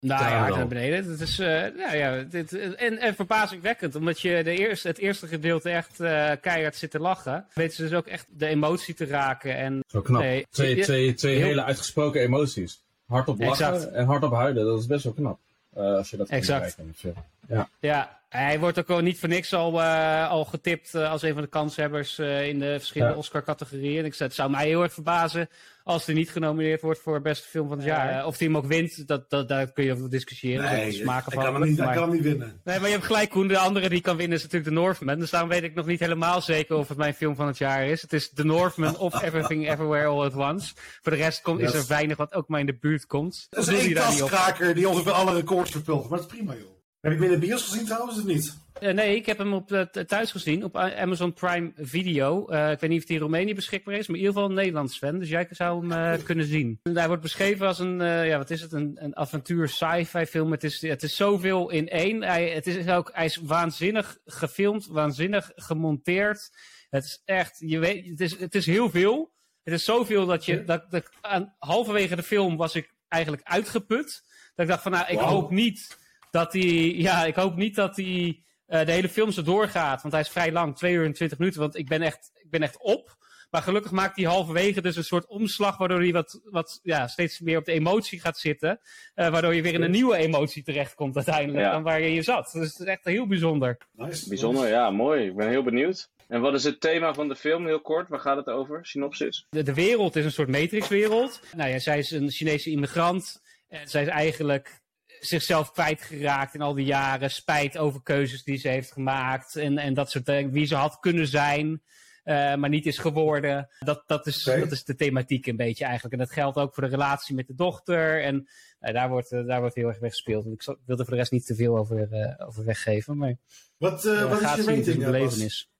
Nou 0.00 0.24
ja, 0.24 0.38
hard 0.38 0.56
naar 0.56 0.66
beneden. 0.66 1.10
Het 1.10 1.20
is, 1.20 1.38
nou 1.38 1.96
ja, 1.96 2.22
dit, 2.22 2.74
en, 2.76 2.98
en 2.98 3.14
verbazingwekkend, 3.14 3.94
omdat 3.94 4.20
je 4.20 4.42
de 4.44 4.56
eerste, 4.56 4.88
het 4.88 4.98
eerste 4.98 5.26
gedeelte 5.26 5.70
echt 5.70 5.96
keihard 6.40 6.76
zit 6.76 6.90
te 6.90 7.00
lachen. 7.00 7.46
Weten 7.54 7.76
ze 7.76 7.82
dus 7.82 7.92
ook 7.92 8.06
echt 8.06 8.26
de 8.28 8.46
emotie 8.46 8.94
te 8.94 9.06
raken. 9.06 9.56
En, 9.56 9.84
Zo 9.86 10.00
knap. 10.00 10.20
Nee, 10.20 10.46
twee 10.50 10.80
twee, 10.82 11.14
twee 11.14 11.36
heel... 11.36 11.46
hele 11.46 11.64
uitgesproken 11.64 12.20
emoties. 12.20 12.80
Hardop 13.06 13.40
lachen 13.40 13.74
exact. 13.74 13.92
en 13.92 14.06
hardop 14.06 14.32
huilen, 14.32 14.64
dat 14.64 14.78
is 14.78 14.86
best 14.86 15.04
wel 15.04 15.12
knap. 15.12 15.38
als 15.74 16.10
je 16.10 16.16
dat 16.16 16.28
exact. 16.28 16.74
kijken. 16.74 17.14
Ja. 17.48 17.68
ja, 17.80 18.19
hij 18.30 18.58
wordt 18.58 18.78
ook 18.78 18.90
al 18.90 19.00
niet 19.00 19.18
voor 19.18 19.28
niks 19.28 19.52
al, 19.52 19.80
uh, 19.80 20.30
al 20.30 20.44
getipt 20.44 20.94
uh, 20.94 21.10
als 21.10 21.22
een 21.22 21.32
van 21.32 21.42
de 21.42 21.48
kanshebbers 21.48 22.18
uh, 22.18 22.48
in 22.48 22.58
de 22.58 22.74
verschillende 22.78 23.12
ja. 23.12 23.18
Oscar-categorieën. 23.18 24.04
Ik 24.04 24.14
zei, 24.14 24.28
het 24.28 24.38
zou 24.38 24.50
mij 24.50 24.66
heel 24.66 24.82
erg 24.82 24.92
verbazen 24.92 25.48
als 25.84 26.06
hij 26.06 26.14
niet 26.14 26.30
genomineerd 26.30 26.80
wordt 26.80 27.00
voor 27.00 27.20
beste 27.20 27.48
film 27.48 27.68
van 27.68 27.76
het 27.76 27.86
jaar. 27.86 28.26
of 28.26 28.38
hij 28.38 28.46
hem 28.46 28.56
ook 28.56 28.66
wint, 28.66 29.08
dat, 29.08 29.30
dat, 29.30 29.48
daar 29.48 29.72
kun 29.72 29.84
je 29.84 29.92
over 29.92 30.10
discussiëren. 30.10 30.64
Nee, 30.64 30.92
smaken 30.92 31.32
van. 31.32 31.44
Kan 31.44 31.54
hem 31.54 31.68
niet, 31.68 31.78
maar, 31.78 31.94
kan 31.94 32.02
hem 32.02 32.12
niet 32.12 32.22
winnen. 32.22 32.60
Nee, 32.64 32.78
maar 32.78 32.88
je 32.88 32.94
hebt 32.94 33.06
gelijk 33.06 33.30
Koen, 33.30 33.48
de 33.48 33.58
andere 33.58 33.88
die 33.88 34.00
kan 34.00 34.16
winnen 34.16 34.36
is 34.36 34.42
natuurlijk 34.42 34.70
The 34.70 34.80
Northman. 34.80 35.18
Dus 35.18 35.30
daarom 35.30 35.50
weet 35.50 35.62
ik 35.62 35.74
nog 35.74 35.86
niet 35.86 36.00
helemaal 36.00 36.40
zeker 36.40 36.76
of 36.76 36.88
het 36.88 36.98
mijn 36.98 37.14
film 37.14 37.36
van 37.36 37.46
het 37.46 37.58
jaar 37.58 37.86
is. 37.86 38.02
Het 38.02 38.12
is 38.12 38.32
The 38.32 38.44
Northman 38.44 38.98
of 38.98 39.22
Everything 39.22 39.70
Everywhere 39.70 40.06
All 40.06 40.24
At 40.24 40.34
Once. 40.34 40.72
Voor 41.02 41.12
de 41.12 41.18
rest 41.18 41.42
komt, 41.42 41.60
yes. 41.60 41.74
is 41.74 41.80
er 41.80 41.88
weinig 41.88 42.16
wat 42.16 42.34
ook 42.34 42.48
maar 42.48 42.60
in 42.60 42.66
de 42.66 42.78
buurt 42.80 43.06
komt. 43.06 43.46
Dat 43.50 43.68
is 43.68 43.86
een 43.86 44.74
die 44.74 44.88
ongeveer 44.88 45.12
alle 45.12 45.34
records 45.34 45.70
verpult. 45.70 46.08
Maar 46.08 46.18
dat 46.18 46.30
is 46.30 46.36
prima 46.36 46.54
joh. 46.54 46.79
Heb 47.00 47.12
ik 47.12 47.18
hem 47.18 47.32
in 47.32 47.40
de 47.40 47.46
bios 47.46 47.62
gezien 47.62 47.84
trouwens 47.84 48.18
of 48.18 48.24
niet? 48.24 48.58
Uh, 48.80 48.92
nee, 48.92 49.16
ik 49.16 49.26
heb 49.26 49.38
hem 49.38 49.52
op 49.52 49.72
uh, 49.72 49.80
thuis 49.82 50.30
gezien 50.30 50.64
op 50.64 50.76
Amazon 50.76 51.32
Prime 51.32 51.72
Video. 51.76 52.50
Uh, 52.50 52.70
ik 52.70 52.80
weet 52.80 52.90
niet 52.90 53.00
of 53.00 53.06
die 53.06 53.16
in 53.16 53.22
Roemenië 53.22 53.54
beschikbaar 53.54 53.94
is, 53.94 54.06
maar 54.06 54.16
in 54.16 54.22
ieder 54.22 54.34
geval 54.34 54.48
een 54.48 54.56
Nederlands 54.56 54.98
fan. 54.98 55.18
Dus 55.18 55.28
jij 55.28 55.46
zou 55.50 55.88
hem 55.88 56.22
kunnen 56.24 56.44
zien. 56.44 56.80
Hij 56.82 57.06
wordt 57.06 57.22
beschreven 57.22 57.66
als 57.66 57.78
een, 57.78 57.98
ja, 58.02 58.36
wat 58.36 58.50
is 58.50 58.60
het, 58.60 58.72
een, 58.72 58.96
een 59.00 59.16
avontuur 59.16 59.68
sci-fi 59.68 60.26
film. 60.26 60.50
Het 60.50 60.64
is, 60.64 60.82
het 60.82 61.02
is 61.02 61.16
zoveel 61.16 61.70
in 61.70 61.88
één. 61.88 62.22
Hij, 62.22 62.50
het 62.50 62.66
is 62.66 62.88
ook, 62.88 63.10
hij 63.12 63.24
is 63.24 63.36
waanzinnig 63.36 64.18
gefilmd, 64.24 64.86
waanzinnig 64.86 65.50
gemonteerd. 65.54 66.50
Het 66.90 67.04
is 67.04 67.22
echt, 67.24 67.56
je 67.58 67.78
weet, 67.78 68.06
het 68.06 68.20
is, 68.20 68.38
het 68.38 68.54
is 68.54 68.66
heel 68.66 68.90
veel. 68.90 69.32
Het 69.62 69.74
is 69.74 69.84
zoveel 69.84 70.26
dat 70.26 70.44
je, 70.44 70.64
dat, 70.64 70.90
dat 70.90 71.10
aan, 71.20 71.54
halverwege 71.58 72.16
de 72.16 72.22
film 72.22 72.56
was 72.56 72.74
ik 72.74 72.94
eigenlijk 73.08 73.42
uitgeput. 73.46 74.22
Dat 74.54 74.66
ik 74.66 74.72
dacht 74.72 74.82
van, 74.82 74.92
nou, 74.92 75.06
ik 75.08 75.18
wow. 75.18 75.28
hoop 75.28 75.50
niet 75.50 75.98
dat 76.30 76.52
hij, 76.52 76.94
ja, 76.94 77.24
ik 77.24 77.34
hoop 77.34 77.56
niet 77.56 77.74
dat 77.74 77.96
hij 77.96 78.42
uh, 78.70 78.84
de 78.84 78.92
hele 78.92 79.08
film 79.08 79.30
zo 79.30 79.42
doorgaat. 79.42 80.02
Want 80.02 80.12
hij 80.12 80.22
is 80.22 80.28
vrij 80.28 80.52
lang, 80.52 80.76
2 80.76 80.94
uur 80.94 81.04
en 81.04 81.12
20 81.12 81.38
minuten. 81.38 81.60
Want 81.60 81.76
ik 81.76 81.88
ben 81.88 82.02
echt, 82.02 82.30
ik 82.34 82.50
ben 82.50 82.62
echt 82.62 82.78
op. 82.78 83.18
Maar 83.50 83.62
gelukkig 83.62 83.90
maakt 83.90 84.16
hij 84.16 84.24
halverwege 84.24 84.80
dus 84.80 84.96
een 84.96 85.04
soort 85.04 85.26
omslag, 85.26 85.76
waardoor 85.76 86.00
hij 86.00 86.12
wat, 86.12 86.40
wat 86.44 86.80
ja, 86.82 87.06
steeds 87.06 87.40
meer 87.40 87.58
op 87.58 87.64
de 87.64 87.72
emotie 87.72 88.20
gaat 88.20 88.38
zitten. 88.38 88.80
Uh, 89.14 89.28
waardoor 89.28 89.54
je 89.54 89.62
weer 89.62 89.74
in 89.74 89.82
een 89.82 89.90
nieuwe 89.90 90.16
emotie 90.16 90.62
terechtkomt 90.62 91.16
uiteindelijk 91.16 91.64
ja. 91.64 91.72
dan 91.72 91.82
waar 91.82 92.00
je 92.00 92.14
je 92.14 92.22
zat. 92.22 92.50
Dus 92.52 92.70
het 92.70 92.78
is 92.80 92.86
echt 92.86 93.04
heel 93.04 93.26
bijzonder. 93.26 93.78
Nice. 93.92 94.28
Bijzonder, 94.28 94.68
ja, 94.68 94.90
mooi. 94.90 95.26
Ik 95.26 95.36
ben 95.36 95.48
heel 95.48 95.62
benieuwd. 95.62 96.10
En 96.28 96.40
wat 96.40 96.54
is 96.54 96.64
het 96.64 96.80
thema 96.80 97.14
van 97.14 97.28
de 97.28 97.36
film, 97.36 97.66
heel 97.66 97.80
kort? 97.80 98.08
Waar 98.08 98.20
gaat 98.20 98.36
het 98.36 98.46
over? 98.46 98.86
Synopsis? 98.86 99.46
De, 99.48 99.62
de 99.62 99.74
wereld 99.74 100.16
is 100.16 100.24
een 100.24 100.32
soort 100.32 100.48
matrixwereld. 100.48 101.40
Nou 101.56 101.70
ja, 101.70 101.78
zij 101.78 101.98
is 101.98 102.10
een 102.10 102.30
Chinese 102.30 102.70
immigrant. 102.70 103.42
En 103.68 103.88
zij 103.88 104.02
is 104.02 104.08
eigenlijk 104.08 104.80
zichzelf 105.20 105.72
kwijtgeraakt 105.72 106.54
in 106.54 106.60
al 106.60 106.74
die 106.74 106.84
jaren. 106.84 107.30
Spijt 107.30 107.78
over 107.78 108.02
keuzes 108.02 108.42
die 108.42 108.56
ze 108.56 108.68
heeft 108.68 108.92
gemaakt. 108.92 109.56
En, 109.56 109.78
en 109.78 109.94
dat 109.94 110.10
soort 110.10 110.26
dingen. 110.26 110.50
Wie 110.50 110.66
ze 110.66 110.74
had 110.74 110.98
kunnen 110.98 111.26
zijn. 111.26 111.82
Uh, 112.24 112.54
maar 112.54 112.68
niet 112.68 112.86
is 112.86 112.98
geworden. 112.98 113.68
Dat, 113.78 114.02
dat, 114.06 114.26
is, 114.26 114.48
okay. 114.48 114.60
dat 114.60 114.72
is 114.72 114.84
de 114.84 114.94
thematiek 114.94 115.46
een 115.46 115.56
beetje 115.56 115.84
eigenlijk. 115.84 116.14
En 116.14 116.20
dat 116.20 116.32
geldt 116.32 116.56
ook 116.56 116.74
voor 116.74 116.82
de 116.82 116.88
relatie 116.88 117.34
met 117.34 117.46
de 117.46 117.54
dochter. 117.54 118.22
En 118.22 118.48
uh, 118.80 118.94
daar, 118.94 119.08
wordt, 119.08 119.32
uh, 119.32 119.46
daar 119.46 119.60
wordt 119.60 119.74
heel 119.74 119.88
erg 119.88 119.98
weggespeeld. 119.98 120.46
Ik 120.46 120.62
wil 120.64 120.98
er 120.98 121.04
voor 121.04 121.14
de 121.14 121.16
rest 121.16 121.32
niet 121.32 121.46
te 121.46 121.54
veel 121.54 121.78
over, 121.78 122.36
over 122.46 122.64
weggeven. 122.64 123.16
Maar, 123.16 123.36
wat, 123.76 124.02
wat 124.04 124.40
is 124.40 124.54
je 124.54 124.64
rating? 124.64 125.04
belevenis. 125.04 125.70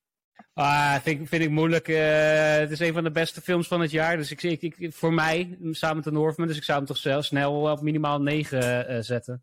Ah, 0.55 0.95
vind, 0.95 1.29
vind 1.29 1.43
ik 1.43 1.51
moeilijk. 1.51 1.89
Uh, 1.89 2.57
het 2.57 2.71
is 2.71 2.81
een 2.81 2.93
van 2.93 3.05
de 3.05 3.11
beste 3.11 3.41
films 3.41 3.69
van 3.69 3.81
het 3.81 3.91
jaar. 3.91 4.17
Dus 4.17 4.31
ik, 4.31 4.43
ik, 4.43 4.95
voor 4.95 5.13
mij, 5.13 5.59
samen 5.71 5.97
met 5.97 6.05
de 6.05 6.13
Northman, 6.13 6.49
dus 6.49 6.57
ik 6.57 6.65
zou 6.65 6.79
hem 6.79 6.87
toch 6.87 6.97
zelf 6.97 7.25
snel 7.25 7.53
op 7.53 7.83
minimaal 7.83 8.21
9 8.21 8.91
uh, 8.91 9.01
zetten. 9.01 9.43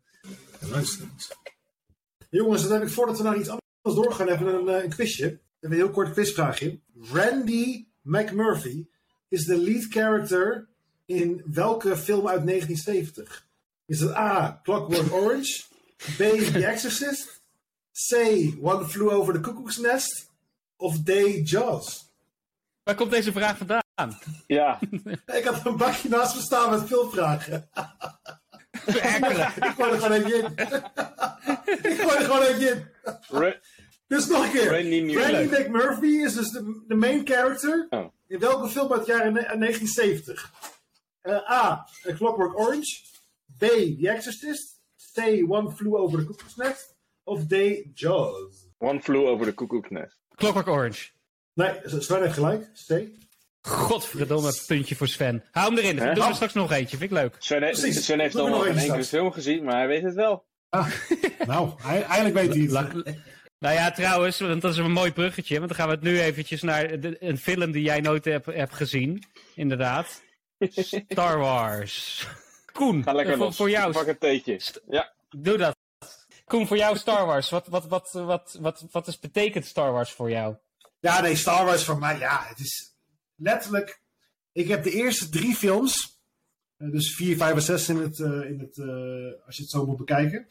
Jongens, 2.30 2.62
dan 2.62 2.72
heb 2.72 2.82
ik 2.82 2.88
voordat 2.88 3.16
we 3.16 3.22
naar 3.22 3.36
iets 3.36 3.48
anders 3.48 4.06
doorgaan, 4.06 4.28
even 4.28 4.46
een, 4.46 4.82
een 4.82 4.88
quizje. 4.88 5.24
Even 5.24 5.40
een 5.60 5.72
heel 5.72 5.90
kort 5.90 6.12
quizvraagje. 6.12 6.78
Randy 7.12 7.86
McMurphy 8.02 8.86
is 9.28 9.44
de 9.44 9.58
lead 9.58 9.84
character 9.88 10.68
in 11.06 11.42
welke 11.46 11.96
film 11.96 12.28
uit 12.28 12.46
1970? 12.46 13.46
Is 13.86 14.00
het 14.00 14.14
A. 14.14 14.60
Clockwork 14.62 15.12
Orange? 15.12 15.64
B. 15.96 16.16
The 16.52 16.66
Exorcist? 16.66 17.42
C. 17.92 18.14
One 18.60 18.84
Flew 18.84 19.10
Over 19.10 19.32
the 19.32 19.40
Cuckoo's 19.40 19.78
Nest? 19.78 20.27
Of 20.78 20.98
Day 20.98 21.40
Jaws? 21.40 22.06
Waar 22.82 22.94
komt 22.94 23.10
deze 23.10 23.32
vraag 23.32 23.56
vandaan? 23.56 23.82
Ja. 24.46 24.78
ik 25.38 25.44
had 25.44 25.66
een 25.66 25.76
bakje 25.76 26.08
naast 26.08 26.34
me 26.34 26.40
staan 26.40 26.70
met 26.70 26.88
veel 26.88 27.10
vragen. 27.10 27.68
ik 28.86 29.74
gooi 29.76 29.90
er 29.90 30.00
gewoon 30.00 30.12
eentje 30.12 30.34
in. 30.34 30.44
ik 31.90 32.00
gooi 32.00 32.16
er 32.16 32.24
gewoon 32.24 32.42
eentje 32.42 32.70
in. 32.70 33.54
dus 34.06 34.26
nog 34.26 34.44
een 34.44 34.50
keer. 34.50 34.70
Randy, 34.70 35.14
Randy 35.14 35.54
McMurphy 35.54 36.06
is 36.06 36.34
dus 36.34 36.50
de, 36.50 36.84
de 36.86 36.94
main 36.94 37.26
character. 37.26 37.86
Oh. 37.90 38.06
In 38.26 38.38
welke 38.38 38.68
film 38.68 38.92
uit 38.92 38.98
het 38.98 39.08
jaar 39.08 39.32
1970? 39.32 40.52
Uh, 41.22 41.34
A. 41.34 41.86
A 42.06 42.14
Clockwork 42.14 42.58
Orange. 42.58 43.00
B. 43.58 43.64
The 44.00 44.08
Exorcist. 44.08 44.80
C. 45.14 45.18
One 45.48 45.70
Flew 45.70 45.96
Over 45.96 46.18
the 46.18 46.26
Cuckoo's 46.26 46.56
Nest. 46.56 46.96
Of 47.24 47.46
D. 47.46 47.54
Jaws. 47.94 48.66
One 48.78 49.00
Flew 49.00 49.26
Over 49.26 49.46
the 49.46 49.54
Cuckoo's 49.54 49.90
Nest. 49.90 50.17
Clockwork 50.38 50.68
Orange. 50.68 51.08
Nee, 51.54 51.70
Sven 51.84 52.22
heeft 52.22 52.34
gelijk. 52.34 52.68
C. 52.86 53.02
Godverdomme, 53.60 54.62
puntje 54.66 54.96
voor 54.96 55.08
Sven. 55.08 55.44
Hou 55.50 55.74
hem 55.74 55.78
erin. 55.78 55.96
Doe 55.96 56.06
er 56.06 56.18
oh. 56.18 56.34
straks 56.34 56.52
nog 56.52 56.72
eentje. 56.72 56.96
Vind 56.96 57.10
ik 57.10 57.16
leuk. 57.16 57.36
Sven, 57.38 57.62
he 57.62 57.70
Precies. 57.70 58.04
Sven 58.04 58.20
heeft 58.20 58.36
al 58.36 58.48
nog 58.48 58.64
geen 58.64 58.76
enkele 58.76 59.04
film 59.04 59.32
gezien, 59.32 59.64
maar 59.64 59.76
hij 59.76 59.86
weet 59.86 60.02
het 60.02 60.14
wel. 60.14 60.44
Ah, 60.68 60.88
nou, 61.46 61.70
eigenlijk 61.82 62.34
weet 62.34 62.54
hij 62.54 62.82
het. 62.82 63.16
Nou 63.58 63.74
ja, 63.74 63.90
trouwens, 63.90 64.40
want 64.40 64.62
dat 64.62 64.72
is 64.72 64.78
een 64.78 64.92
mooi 64.92 65.12
bruggetje. 65.12 65.56
Want 65.56 65.68
dan 65.68 65.78
gaan 65.78 65.88
we 65.88 65.94
het 65.94 66.02
nu 66.02 66.20
eventjes 66.20 66.62
naar 66.62 67.00
de, 67.00 67.16
een 67.20 67.38
film 67.38 67.70
die 67.70 67.82
jij 67.82 68.00
nooit 68.00 68.24
hebt, 68.24 68.46
hebt 68.46 68.74
gezien. 68.74 69.22
Inderdaad. 69.54 70.22
Star 71.08 71.38
Wars. 71.38 72.26
Koen, 72.72 73.02
Ga 73.02 73.12
lekker 73.12 73.36
voor, 73.36 73.52
voor 73.52 73.70
jou. 73.70 73.92
Pak 73.92 74.06
een 74.06 74.18
theetje. 74.18 74.60
Ja. 74.88 75.12
Doe 75.28 75.56
dat. 75.56 75.77
Koen, 76.48 76.66
voor 76.66 76.76
jou 76.76 76.96
Star 76.96 77.26
Wars. 77.26 77.50
Wat, 77.50 77.66
wat, 77.66 77.86
wat, 77.86 78.12
wat, 78.12 78.58
wat, 78.60 78.86
wat 78.90 79.06
is, 79.06 79.18
betekent 79.18 79.64
Star 79.64 79.92
Wars 79.92 80.12
voor 80.12 80.30
jou? 80.30 80.56
Ja, 81.00 81.20
nee, 81.20 81.36
Star 81.36 81.64
Wars 81.64 81.84
voor 81.84 81.98
mij, 81.98 82.18
ja, 82.18 82.44
het 82.46 82.58
is 82.58 82.96
letterlijk... 83.36 84.00
Ik 84.52 84.68
heb 84.68 84.82
de 84.82 84.90
eerste 84.90 85.28
drie 85.28 85.54
films, 85.54 86.20
eh, 86.76 86.90
dus 86.90 87.14
vier, 87.14 87.36
vijf 87.36 87.54
en 87.54 87.62
zes 87.62 87.88
in 87.88 87.96
het, 87.96 88.18
uh, 88.18 88.50
in 88.50 88.58
het 88.60 88.76
uh, 88.76 89.46
als 89.46 89.56
je 89.56 89.62
het 89.62 89.70
zo 89.70 89.86
moet 89.86 89.96
bekijken, 89.96 90.48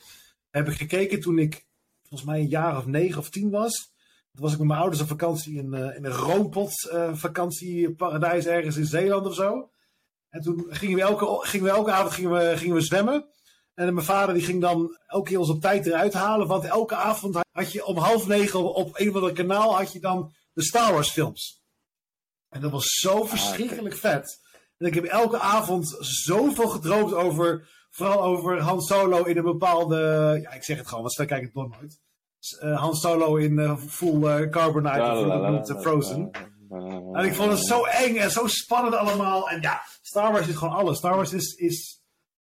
heb 0.50 0.68
ik 0.68 0.78
gekeken 0.78 1.20
toen 1.20 1.40
ik 1.40 1.66
volgens 2.08 2.30
mij 2.30 2.40
een 2.40 2.48
jaar 2.48 2.78
of 2.78 2.86
negen 2.86 3.20
of 3.20 3.30
tien 3.30 3.50
was. 3.50 3.92
Toen 4.34 4.44
was 4.44 4.52
ik 4.52 4.58
met 4.58 4.68
mijn 4.68 4.80
ouders 4.80 5.02
op 5.02 5.08
vakantie 5.08 5.58
in, 5.58 5.74
uh, 5.74 5.96
in 5.96 6.06
een 6.06 6.12
roompot 6.12 6.72
vakantieparadijs 7.14 8.46
ergens 8.46 8.78
in 8.78 8.86
Zeeland 8.86 9.26
of 9.26 9.34
zo. 9.34 9.72
En 10.30 10.42
toen 10.42 10.66
gingen 10.70 10.96
we 10.96 11.02
elke, 11.02 11.48
gingen 11.48 11.66
we 11.66 11.72
elke 11.72 11.92
avond 11.92 12.14
gingen 12.14 12.32
we, 12.32 12.58
gingen 12.58 12.76
we 12.76 12.82
zwemmen. 12.82 13.26
En 13.78 13.94
mijn 13.94 14.06
vader 14.06 14.34
die 14.34 14.44
ging 14.44 14.62
dan 14.62 14.98
elke 15.08 15.30
keer 15.30 15.40
ons 15.40 15.50
op 15.50 15.62
tijd 15.62 15.86
eruit 15.86 16.14
halen. 16.14 16.48
Want 16.48 16.66
elke 16.66 16.96
avond 16.96 17.38
had 17.52 17.72
je 17.72 17.86
om 17.86 17.98
half 17.98 18.28
negen 18.28 18.74
op 18.74 19.00
een 19.00 19.10
of 19.10 19.16
ander 19.16 19.34
kanaal 19.34 19.76
had 19.76 19.94
je 19.94 20.00
dan 20.00 20.34
de 20.54 20.64
Star 20.64 20.94
Wars 20.94 21.10
films. 21.10 21.62
En 22.50 22.62
dat 22.62 22.72
was 22.72 22.86
zo 22.86 23.22
ah, 23.22 23.28
verschrikkelijk 23.28 23.96
vet. 23.96 24.40
En 24.78 24.88
ik 24.88 24.94
heb 24.94 25.04
elke 25.04 25.40
avond 25.40 25.96
zoveel 26.00 26.68
gedroomd 26.68 27.14
over, 27.14 27.70
vooral 27.90 28.24
over 28.24 28.60
Han 28.62 28.82
Solo 28.82 29.24
in 29.24 29.38
een 29.38 29.44
bepaalde, 29.44 29.98
ja 30.42 30.52
ik 30.52 30.64
zeg 30.64 30.78
het 30.78 30.88
gewoon, 30.88 31.04
want 31.04 31.16
wij 31.16 31.26
kijken 31.26 31.46
het 31.46 31.56
nog 31.56 31.80
nooit. 31.80 32.00
Uh, 32.64 32.80
Han 32.80 32.96
Solo 32.96 33.36
in 33.36 33.52
uh, 33.52 33.78
full 33.78 34.24
uh, 34.24 34.50
carbonite 34.50 35.02
of 35.02 35.70
uh, 35.70 35.82
Frozen. 35.82 36.32
En 37.14 37.26
ik 37.26 37.34
vond 37.34 37.52
het 37.52 37.66
zo 37.66 37.84
eng 37.84 38.16
en 38.16 38.32
zo 38.32 38.48
spannend 38.48 38.96
allemaal. 38.96 39.50
En 39.50 39.62
ja, 39.62 39.82
Star 40.02 40.32
Wars 40.32 40.48
is 40.48 40.56
gewoon 40.56 40.74
alles. 40.74 40.98
Star 40.98 41.16
Wars 41.16 41.34
is, 41.34 41.54
is 41.54 41.97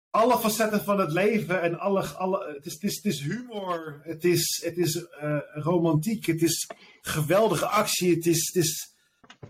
alle 0.09 0.37
facetten 0.37 0.83
van 0.83 0.99
het 0.99 1.11
leven 1.11 1.61
en 1.61 1.79
alle, 1.79 2.03
alle 2.03 2.53
het, 2.55 2.65
is, 2.65 2.73
het, 2.73 2.83
is, 2.83 2.95
het 2.95 3.05
is 3.05 3.21
humor, 3.21 3.99
het 4.03 4.23
is, 4.23 4.61
het 4.65 4.77
is 4.77 4.95
uh, 4.95 5.39
romantiek, 5.53 6.25
het 6.25 6.41
is 6.41 6.69
geweldige 7.01 7.65
actie, 7.65 8.15
het 8.15 8.25
is, 8.25 8.47
het 8.53 8.63
is 8.63 8.93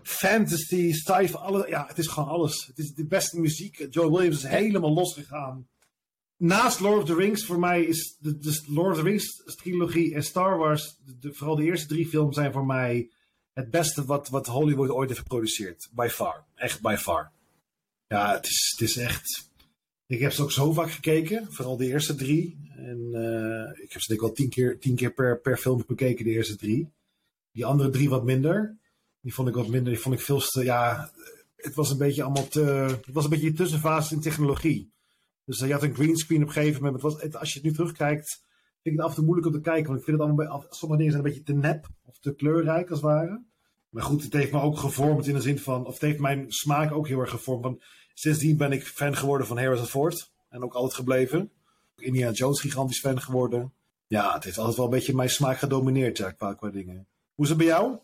fantasy, 0.02 0.92
sci 0.92 1.32
alle, 1.32 1.68
ja, 1.68 1.86
het 1.86 1.98
is 1.98 2.06
gewoon 2.06 2.28
alles. 2.28 2.66
Het 2.66 2.78
is 2.78 2.94
de 2.94 3.06
beste 3.06 3.40
muziek. 3.40 3.86
Joe 3.90 4.10
Williams 4.10 4.36
is 4.36 4.50
helemaal 4.50 4.92
losgegaan. 4.92 5.68
Naast 6.36 6.80
Lord 6.80 6.98
of 6.98 7.04
the 7.04 7.14
Rings, 7.14 7.44
voor 7.44 7.58
mij 7.58 7.82
is 7.82 8.16
de, 8.18 8.38
de 8.38 8.62
Lord 8.66 8.90
of 8.90 8.96
the 8.96 9.08
Rings 9.08 9.42
trilogie 9.56 10.14
en 10.14 10.22
Star 10.22 10.58
Wars, 10.58 10.96
vooral 11.20 11.56
de 11.56 11.64
eerste 11.64 11.86
drie 11.86 12.06
films 12.06 12.34
zijn 12.34 12.52
voor 12.52 12.66
mij 12.66 13.10
het 13.52 13.70
beste 13.70 14.04
wat, 14.04 14.28
wat 14.28 14.46
Hollywood 14.46 14.90
ooit 14.90 15.08
heeft 15.08 15.20
geproduceerd. 15.20 15.88
By 15.92 16.08
far. 16.10 16.44
Echt 16.54 16.80
by 16.80 16.96
far. 16.98 17.32
Ja, 18.06 18.32
het 18.32 18.46
is, 18.46 18.74
het 18.78 18.88
is 18.88 18.96
echt... 18.96 19.49
Ik 20.10 20.20
heb 20.20 20.32
ze 20.32 20.42
ook 20.42 20.52
zo 20.52 20.72
vaak 20.72 20.90
gekeken. 20.90 21.52
Vooral 21.52 21.76
de 21.76 21.86
eerste 21.86 22.14
drie. 22.14 22.58
En 22.76 23.08
eh, 23.12 23.82
ik 23.82 23.92
heb 23.92 24.02
ze 24.02 24.08
denk 24.08 24.20
ik 24.20 24.26
wel 24.26 24.32
tien 24.32 24.48
keer, 24.48 24.78
tien 24.78 24.94
keer 24.94 25.12
per, 25.12 25.40
per 25.40 25.56
film 25.56 25.84
bekeken, 25.86 26.24
de 26.24 26.30
eerste 26.30 26.56
drie. 26.56 26.92
Die 27.52 27.64
andere 27.64 27.90
drie 27.90 28.08
wat 28.08 28.24
minder. 28.24 28.76
Die 29.20 29.34
vond 29.34 29.48
ik 29.48 29.54
wat 29.54 29.68
minder. 29.68 29.92
Die 29.92 30.02
vond 30.02 30.14
ik 30.14 30.20
veel. 30.20 30.42
Ja, 30.62 31.10
het 31.56 31.74
was 31.74 31.90
een 31.90 31.98
beetje 31.98 32.22
allemaal. 32.22 32.44
Het 32.44 33.12
was 33.12 33.24
een 33.24 33.30
beetje 33.30 33.48
een 33.48 33.54
tussenfase 33.54 34.14
in 34.14 34.20
technologie. 34.20 34.90
Dus 35.44 35.60
uh, 35.60 35.66
je 35.66 35.72
had 35.72 35.82
een 35.82 35.94
greenscreen 35.94 36.42
op 36.42 36.46
een 36.48 36.52
gegeven 36.52 36.82
moment. 36.82 37.02
Het 37.02 37.12
was, 37.12 37.22
het, 37.22 37.36
als 37.36 37.48
je 37.48 37.54
het 37.54 37.68
nu 37.68 37.72
terugkijkt, 37.72 38.42
vind 38.82 38.94
ik 38.94 39.00
het 39.00 39.00
af 39.00 39.08
en 39.08 39.14
toe 39.14 39.24
moeilijk 39.24 39.46
om 39.46 39.52
te 39.52 39.60
kijken. 39.60 39.86
Want 39.86 39.98
ik 39.98 40.04
vind 40.04 40.18
het 40.18 40.26
allemaal... 40.26 40.66
Sommige 40.70 41.00
dingen 41.00 41.12
zijn 41.12 41.24
een 41.24 41.30
beetje 41.30 41.52
te 41.52 41.58
nep. 41.68 41.86
Of 42.04 42.18
te 42.18 42.34
kleurrijk, 42.34 42.90
als 42.90 43.00
het 43.00 43.10
ware. 43.10 43.42
Maar 43.88 44.02
goed, 44.02 44.22
het 44.22 44.32
heeft 44.32 44.52
me 44.52 44.60
ook 44.60 44.78
gevormd 44.78 45.26
in 45.26 45.34
de 45.34 45.40
zin 45.40 45.58
van... 45.58 45.86
Of 45.86 45.92
het 45.92 46.02
heeft 46.02 46.20
mijn 46.20 46.44
smaak 46.48 46.92
ook 46.92 47.08
heel 47.08 47.20
erg 47.20 47.30
gevormd. 47.30 47.62
Want 47.64 47.82
sindsdien 48.20 48.56
ben 48.56 48.72
ik 48.72 48.86
fan 48.86 49.16
geworden 49.16 49.46
van 49.46 49.58
Harrison 49.58 49.86
Ford. 49.86 50.30
En 50.48 50.62
ook 50.62 50.74
altijd 50.74 50.94
gebleven. 50.94 51.50
Indiana 51.96 52.32
Jones 52.32 52.60
gigantisch 52.60 53.00
fan 53.00 53.20
geworden. 53.20 53.72
Ja, 54.06 54.34
het 54.34 54.44
heeft 54.44 54.58
altijd 54.58 54.76
wel 54.76 54.84
een 54.84 54.90
beetje 54.90 55.14
mijn 55.14 55.30
smaak 55.30 55.58
gedomineerd, 55.58 56.18
ja, 56.18 56.30
qua, 56.30 56.54
qua 56.54 56.68
dingen. 56.68 57.06
Hoe 57.34 57.44
is 57.44 57.48
het 57.48 57.58
bij 57.58 57.66
jou? 57.66 57.96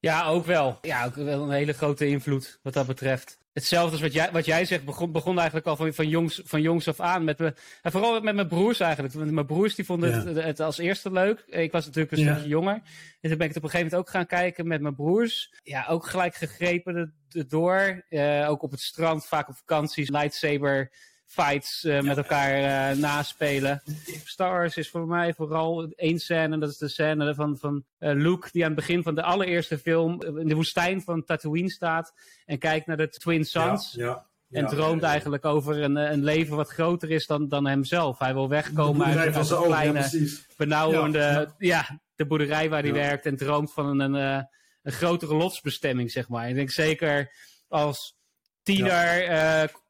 Ja, 0.00 0.26
ook 0.26 0.46
wel. 0.46 0.78
Ja, 0.82 1.04
ook 1.04 1.14
wel 1.14 1.42
een 1.42 1.50
hele 1.50 1.72
grote 1.72 2.06
invloed 2.06 2.58
wat 2.62 2.72
dat 2.72 2.86
betreft. 2.86 3.38
Hetzelfde 3.54 3.92
als 3.92 4.00
wat 4.00 4.12
jij, 4.12 4.32
wat 4.32 4.44
jij 4.44 4.64
zegt, 4.64 4.84
begon, 4.84 5.12
begon 5.12 5.36
eigenlijk 5.36 5.66
al 5.66 5.76
van, 5.76 5.94
van, 5.94 6.08
jongs, 6.08 6.42
van 6.44 6.62
jongs 6.62 6.88
af 6.88 7.00
aan. 7.00 7.24
Met 7.24 7.38
me, 7.38 7.54
en 7.82 7.92
vooral 7.92 8.20
met 8.20 8.34
mijn 8.34 8.48
broers 8.48 8.80
eigenlijk. 8.80 9.14
Mijn 9.14 9.46
broers 9.46 9.74
die 9.74 9.84
vonden 9.84 10.26
het, 10.26 10.44
het, 10.44 10.60
als 10.60 10.78
eerste 10.78 11.12
leuk. 11.12 11.44
Ik 11.46 11.72
was 11.72 11.86
natuurlijk 11.86 12.12
een 12.12 12.24
stukje 12.24 12.48
jonger. 12.48 12.74
En 13.20 13.28
toen 13.28 13.38
ben 13.38 13.48
ik 13.48 13.54
het 13.54 13.56
op 13.56 13.62
een 13.62 13.70
gegeven 13.70 13.90
moment 13.90 13.94
ook 13.94 14.10
gaan 14.10 14.26
kijken 14.26 14.66
met 14.66 14.80
mijn 14.80 14.94
broers. 14.94 15.54
Ja, 15.62 15.86
ook 15.88 16.06
gelijk 16.06 16.34
gegrepen 16.34 17.14
erdoor. 17.30 18.04
Uh, 18.08 18.46
ook 18.50 18.62
op 18.62 18.70
het 18.70 18.80
strand, 18.80 19.26
vaak 19.26 19.48
op 19.48 19.56
vakanties. 19.56 20.10
Lightsaber 20.10 20.90
fights 21.26 21.84
uh, 21.84 22.00
met 22.00 22.16
elkaar 22.16 22.60
uh, 22.92 22.98
naspelen. 22.98 23.82
Star 24.24 24.50
Wars 24.50 24.76
is 24.76 24.90
voor 24.90 25.06
mij 25.06 25.34
vooral 25.34 25.92
één 25.96 26.18
scène, 26.18 26.54
en 26.54 26.60
dat 26.60 26.70
is 26.70 26.78
de 26.78 26.88
scène 26.88 27.34
van, 27.34 27.58
van 27.58 27.84
uh, 27.98 28.12
Luke, 28.12 28.48
die 28.52 28.62
aan 28.62 28.70
het 28.70 28.78
begin 28.78 29.02
van 29.02 29.14
de 29.14 29.22
allereerste 29.22 29.78
film 29.78 30.22
in 30.22 30.48
de 30.48 30.54
woestijn 30.54 31.02
van 31.02 31.24
Tatooine 31.24 31.70
staat 31.70 32.12
en 32.44 32.58
kijkt 32.58 32.86
naar 32.86 32.96
de 32.96 33.08
Twin. 33.08 33.46
Ja, 33.48 33.80
ja, 33.92 34.26
en 34.50 34.66
droomt 34.66 35.02
eigenlijk 35.02 35.44
over 35.44 35.82
een, 35.82 35.96
een 35.96 36.24
leven 36.24 36.56
wat 36.56 36.68
groter 36.70 37.10
is 37.10 37.26
dan, 37.26 37.48
dan 37.48 37.66
hemzelf. 37.66 38.18
Hij 38.18 38.34
wil 38.34 38.48
wegkomen 38.48 39.06
uit, 39.06 39.34
uit 39.34 39.48
de 39.48 39.62
kleine, 39.64 40.30
benauwende, 40.56 41.54
ja, 41.58 42.00
de 42.14 42.26
boerderij 42.26 42.70
waar 42.70 42.82
hij 42.82 42.92
werkt 42.92 43.26
en 43.26 43.36
droomt 43.36 43.72
van 43.72 44.00
een, 44.00 44.14
een, 44.14 44.48
een 44.82 44.92
grotere 44.92 45.34
lotsbestemming, 45.34 46.10
zeg 46.10 46.28
maar. 46.28 46.48
Ik 46.48 46.54
denk 46.54 46.70
zeker 46.70 47.32
als 47.68 48.16
tiener 48.62 49.28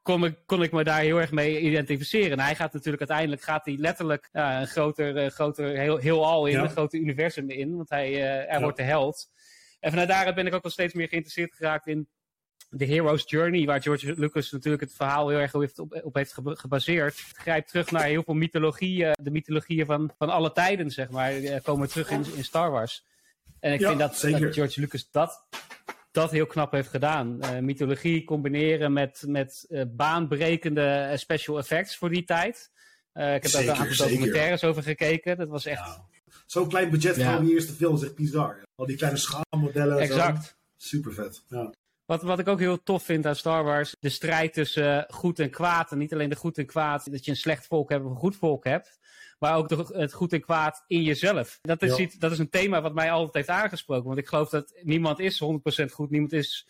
kon, 0.05 0.25
ik, 0.25 0.35
kon 0.47 0.63
ik 0.63 0.73
me 0.73 0.85
daar 0.85 1.01
heel 1.01 1.21
erg 1.21 1.31
mee 1.31 1.61
identificeren. 1.61 2.31
En 2.31 2.45
hij 2.45 2.55
gaat 2.55 2.73
natuurlijk 2.73 2.99
uiteindelijk 2.99 3.43
gaat 3.43 3.65
hij 3.65 3.77
letterlijk 3.77 4.29
uh, 4.33 4.57
een 4.61 4.67
groter, 4.67 5.25
uh, 5.25 5.31
groter 5.31 5.79
heel, 5.79 5.97
heel 5.97 6.27
al 6.27 6.47
in, 6.47 6.53
ja. 6.53 6.63
een 6.63 6.71
groter 6.71 7.01
universum 7.01 7.51
in. 7.51 7.77
Want 7.77 7.89
hij, 7.89 8.23
er 8.23 8.53
ja. 8.53 8.61
wordt 8.61 8.77
de 8.77 8.83
held. 8.83 9.31
En 9.81 9.91
vanuit 9.91 10.09
daaruit 10.09 10.35
ben 10.35 10.47
ik 10.47 10.55
ook 10.55 10.63
wel 10.63 10.73
steeds 10.73 10.95
meer 10.95 11.09
geïnteresseerd 11.09 11.55
geraakt 11.55 11.87
in 11.87 12.09
de 12.69 12.85
Hero's 12.85 13.23
Journey, 13.27 13.67
waar 13.67 13.83
George 13.83 14.15
Lucas 14.17 14.51
natuurlijk 14.51 14.83
het 14.83 14.95
verhaal 14.95 15.29
heel 15.29 15.39
erg 15.39 15.55
op, 15.55 15.71
op, 15.77 16.01
op 16.05 16.15
heeft 16.15 16.35
gebaseerd. 16.45 17.17
Het 17.17 17.37
grijpt 17.37 17.69
terug 17.69 17.91
naar 17.91 18.05
heel 18.05 18.23
veel 18.23 18.35
mythologieën, 18.35 19.13
de 19.23 19.31
mythologieën 19.31 19.87
van, 19.87 20.13
van 20.19 20.31
alle 20.31 20.53
tijden, 20.53 20.91
zeg 20.91 21.11
maar, 21.11 21.33
komen 21.63 21.89
terug 21.89 22.11
in, 22.11 22.25
in 22.37 22.45
Star 22.45 22.71
Wars. 22.71 23.05
En 23.61 23.73
ik 23.73 23.81
vind 23.81 23.99
dat, 23.99 24.21
dat 24.21 24.55
George 24.55 24.81
Lucas 24.81 25.11
dat 25.11 25.49
dat 26.15 26.31
heel 26.31 26.47
knap 26.47 26.73
heeft 26.73 26.89
gedaan. 26.89 27.39
Uh, 27.41 27.59
mythologie 27.59 28.25
combineren 28.25 28.93
met, 28.93 29.25
met 29.27 29.67
uh, 29.69 29.83
baanbrekende 29.89 31.13
special 31.15 31.59
effects 31.59 31.97
voor 31.97 32.11
die 32.11 32.25
tijd. 32.25 32.71
Uh, 33.15 33.35
ik 33.35 33.43
heb 33.43 33.53
daar 33.53 33.63
een 33.63 33.75
aantal 33.75 34.09
documentaires 34.09 34.65
over 34.65 34.83
gekeken. 34.83 35.37
Dat 35.37 35.49
was 35.49 35.67
echt... 35.67 35.87
Ja. 35.87 36.07
Zo'n 36.47 36.69
klein 36.69 36.91
budget 36.91 37.17
ja. 37.17 37.33
voor 37.33 37.45
die 37.45 37.55
eerste 37.55 37.73
film 37.73 37.95
is 37.95 38.03
echt 38.03 38.15
bizar. 38.15 38.63
Al 38.75 38.87
die 38.87 38.97
kleine 38.97 39.19
schaalmodellen. 39.19 39.99
Exact. 39.99 40.57
Super 40.77 41.13
vet. 41.13 41.45
Ja. 41.49 41.73
Wat, 42.05 42.23
wat 42.23 42.39
ik 42.39 42.49
ook 42.49 42.59
heel 42.59 42.83
tof 42.83 43.03
vind 43.03 43.27
aan 43.27 43.37
Star 43.37 43.65
Wars, 43.65 43.97
de 44.01 44.09
strijd 44.09 44.53
tussen 44.53 45.07
goed 45.09 45.39
en 45.39 45.51
kwaad. 45.51 45.93
En 45.93 45.99
niet 45.99 46.13
alleen 46.13 46.29
de 46.29 46.37
goed 46.37 46.59
en 46.59 46.67
kwaad, 46.67 47.11
dat 47.11 47.25
je 47.25 47.31
een 47.31 47.37
slecht 47.37 47.67
volk 47.67 47.91
hebt 47.91 48.05
of 48.05 48.11
een 48.11 48.17
goed 48.17 48.37
volk 48.37 48.65
hebt 48.65 48.99
maar 49.45 49.57
ook 49.57 49.69
de, 49.69 49.99
het 49.99 50.13
goed 50.13 50.33
en 50.33 50.41
kwaad 50.41 50.85
in 50.87 51.03
jezelf. 51.03 51.59
Dat 51.63 51.83
is, 51.83 51.97
iets, 51.99 52.19
dat 52.19 52.33
is 52.33 52.39
een 52.39 52.51
thema 52.51 52.83
wat 52.83 52.95
mij 52.95 53.11
altijd 53.11 53.35
heeft 53.35 53.61
aangesproken. 53.61 54.07
Want 54.07 54.19
ik 54.19 54.27
geloof 54.27 54.49
dat 54.49 54.75
niemand 54.83 55.19
is 55.19 55.43
100% 55.83 55.85
goed, 55.91 56.11
niemand 56.11 56.33
is 56.33 56.69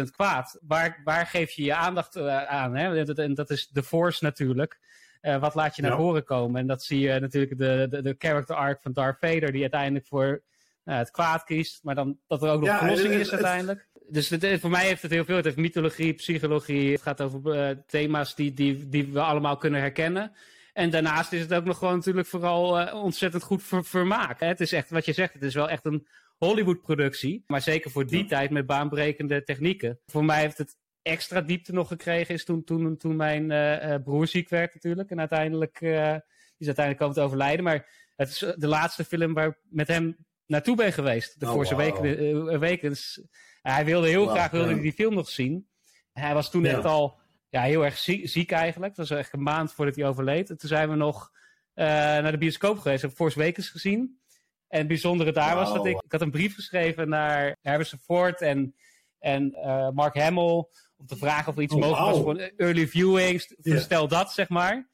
100% 0.00 0.02
kwaad. 0.10 0.58
Waar, 0.60 1.00
waar 1.04 1.26
geef 1.26 1.50
je 1.50 1.64
je 1.64 1.74
aandacht 1.74 2.16
uh, 2.16 2.44
aan? 2.44 2.76
Hè? 2.76 3.14
En 3.14 3.34
dat 3.34 3.50
is 3.50 3.68
de 3.68 3.82
force 3.82 4.24
natuurlijk. 4.24 4.78
Uh, 5.22 5.40
wat 5.40 5.54
laat 5.54 5.76
je 5.76 5.82
naar 5.82 5.90
ja. 5.90 5.96
voren 5.96 6.24
komen? 6.24 6.60
En 6.60 6.66
dat 6.66 6.82
zie 6.82 7.00
je 7.00 7.20
natuurlijk 7.20 7.58
de, 7.58 7.86
de, 7.90 8.02
de 8.02 8.14
character 8.18 8.56
arc 8.56 8.82
van 8.82 8.92
Darth 8.92 9.18
Vader, 9.18 9.52
die 9.52 9.60
uiteindelijk 9.60 10.06
voor 10.06 10.42
uh, 10.84 10.96
het 10.96 11.10
kwaad 11.10 11.44
kiest. 11.44 11.84
Maar 11.84 11.94
dan 11.94 12.18
dat 12.26 12.42
er 12.42 12.50
ook 12.50 12.60
nog 12.60 12.68
ja, 12.68 12.78
verlossing 12.78 13.14
is 13.14 13.30
uiteindelijk. 13.30 13.88
Dus 14.08 14.28
het, 14.28 14.60
voor 14.60 14.70
mij 14.70 14.86
heeft 14.86 15.02
het 15.02 15.10
heel 15.10 15.24
veel. 15.24 15.36
Het 15.36 15.44
heeft 15.44 15.56
mythologie, 15.56 16.12
psychologie. 16.12 16.92
Het 16.92 17.02
gaat 17.02 17.20
over 17.20 17.84
thema's 17.86 18.34
die, 18.34 18.52
die, 18.54 18.88
die 18.88 19.06
we 19.12 19.20
allemaal 19.20 19.56
kunnen 19.56 19.80
herkennen. 19.80 20.32
En 20.80 20.90
daarnaast 20.90 21.32
is 21.32 21.40
het 21.40 21.54
ook 21.54 21.64
nog 21.64 21.78
gewoon 21.78 21.94
natuurlijk 21.94 22.26
vooral 22.26 22.80
uh, 22.80 22.94
ontzettend 22.94 23.42
goed 23.42 23.62
ver 23.62 23.84
vermaak. 23.84 24.40
Het 24.40 24.60
is 24.60 24.72
echt, 24.72 24.90
wat 24.90 25.04
je 25.04 25.12
zegt, 25.12 25.32
het 25.32 25.42
is 25.42 25.54
wel 25.54 25.68
echt 25.68 25.84
een 25.84 26.06
Hollywood-productie. 26.36 27.44
Maar 27.46 27.60
zeker 27.60 27.90
voor 27.90 28.06
die 28.06 28.22
ja. 28.22 28.28
tijd 28.28 28.50
met 28.50 28.66
baanbrekende 28.66 29.42
technieken. 29.42 30.00
Voor 30.06 30.24
mij 30.24 30.40
heeft 30.40 30.58
het 30.58 30.76
extra 31.02 31.40
diepte 31.40 31.72
nog 31.72 31.88
gekregen 31.88 32.34
is 32.34 32.44
toen, 32.44 32.64
toen, 32.64 32.96
toen 32.96 33.16
mijn 33.16 33.50
uh, 33.50 33.94
broer 34.04 34.26
ziek 34.26 34.48
werd 34.48 34.74
natuurlijk. 34.74 35.10
En 35.10 35.18
uiteindelijk 35.18 35.80
uh, 35.80 36.14
is 36.56 36.66
uiteindelijk 36.66 36.98
komen 36.98 37.14
te 37.14 37.20
overlijden. 37.20 37.64
Maar 37.64 37.88
het 38.16 38.28
is 38.28 38.38
de 38.56 38.68
laatste 38.68 39.04
film 39.04 39.34
waar 39.34 39.48
ik 39.48 39.58
met 39.68 39.88
hem 39.88 40.16
naartoe 40.46 40.76
ben 40.76 40.92
geweest. 40.92 41.40
De 41.40 41.46
oh, 41.46 41.52
Force 41.52 41.74
wow. 41.74 42.50
Awakens. 42.50 43.22
hij 43.62 43.84
wilde 43.84 44.08
heel 44.08 44.24
wow, 44.24 44.34
graag 44.34 44.50
wilde 44.50 44.80
die 44.80 44.92
film 44.92 45.14
nog 45.14 45.28
zien. 45.28 45.68
Hij 46.12 46.34
was 46.34 46.50
toen 46.50 46.64
echt 46.64 46.84
al 46.84 47.19
ja, 47.50 47.62
heel 47.62 47.84
erg 47.84 47.98
ziek, 47.98 48.28
ziek 48.28 48.50
eigenlijk. 48.50 48.94
Dat 48.96 49.08
was 49.08 49.18
echt 49.18 49.32
een 49.32 49.42
maand 49.42 49.72
voordat 49.72 49.96
hij 49.96 50.06
overleed. 50.06 50.50
En 50.50 50.58
toen 50.58 50.68
zijn 50.68 50.88
we 50.88 50.96
nog 50.96 51.30
uh, 51.74 51.84
naar 51.84 52.32
de 52.32 52.38
bioscoop 52.38 52.78
geweest. 52.78 53.02
Heb 53.02 53.12
Force 53.12 53.40
Awakens 53.40 53.68
gezien. 53.68 54.20
En 54.68 54.78
het 54.78 54.88
bijzondere 54.88 55.32
daar 55.32 55.54
wow. 55.54 55.64
was 55.64 55.74
dat 55.74 55.86
ik... 55.86 56.02
Ik 56.02 56.12
had 56.12 56.20
een 56.20 56.30
brief 56.30 56.54
geschreven 56.54 57.08
naar 57.08 57.56
Harrison 57.62 57.98
Ford 57.98 58.40
en, 58.40 58.74
en 59.18 59.56
uh, 59.56 59.90
Mark 59.90 60.18
Hamill... 60.18 60.68
om 60.96 61.06
te 61.06 61.16
vragen 61.16 61.48
of 61.48 61.56
er 61.56 61.62
iets 61.62 61.74
oh, 61.74 61.80
mogelijk 61.80 62.16
wow. 62.16 62.24
was 62.24 62.36
voor 62.36 62.50
early 62.56 62.88
viewings. 62.88 63.54
Yeah. 63.62 63.78
Stel 63.78 64.08
dat, 64.08 64.32
zeg 64.32 64.48
maar. 64.48 64.88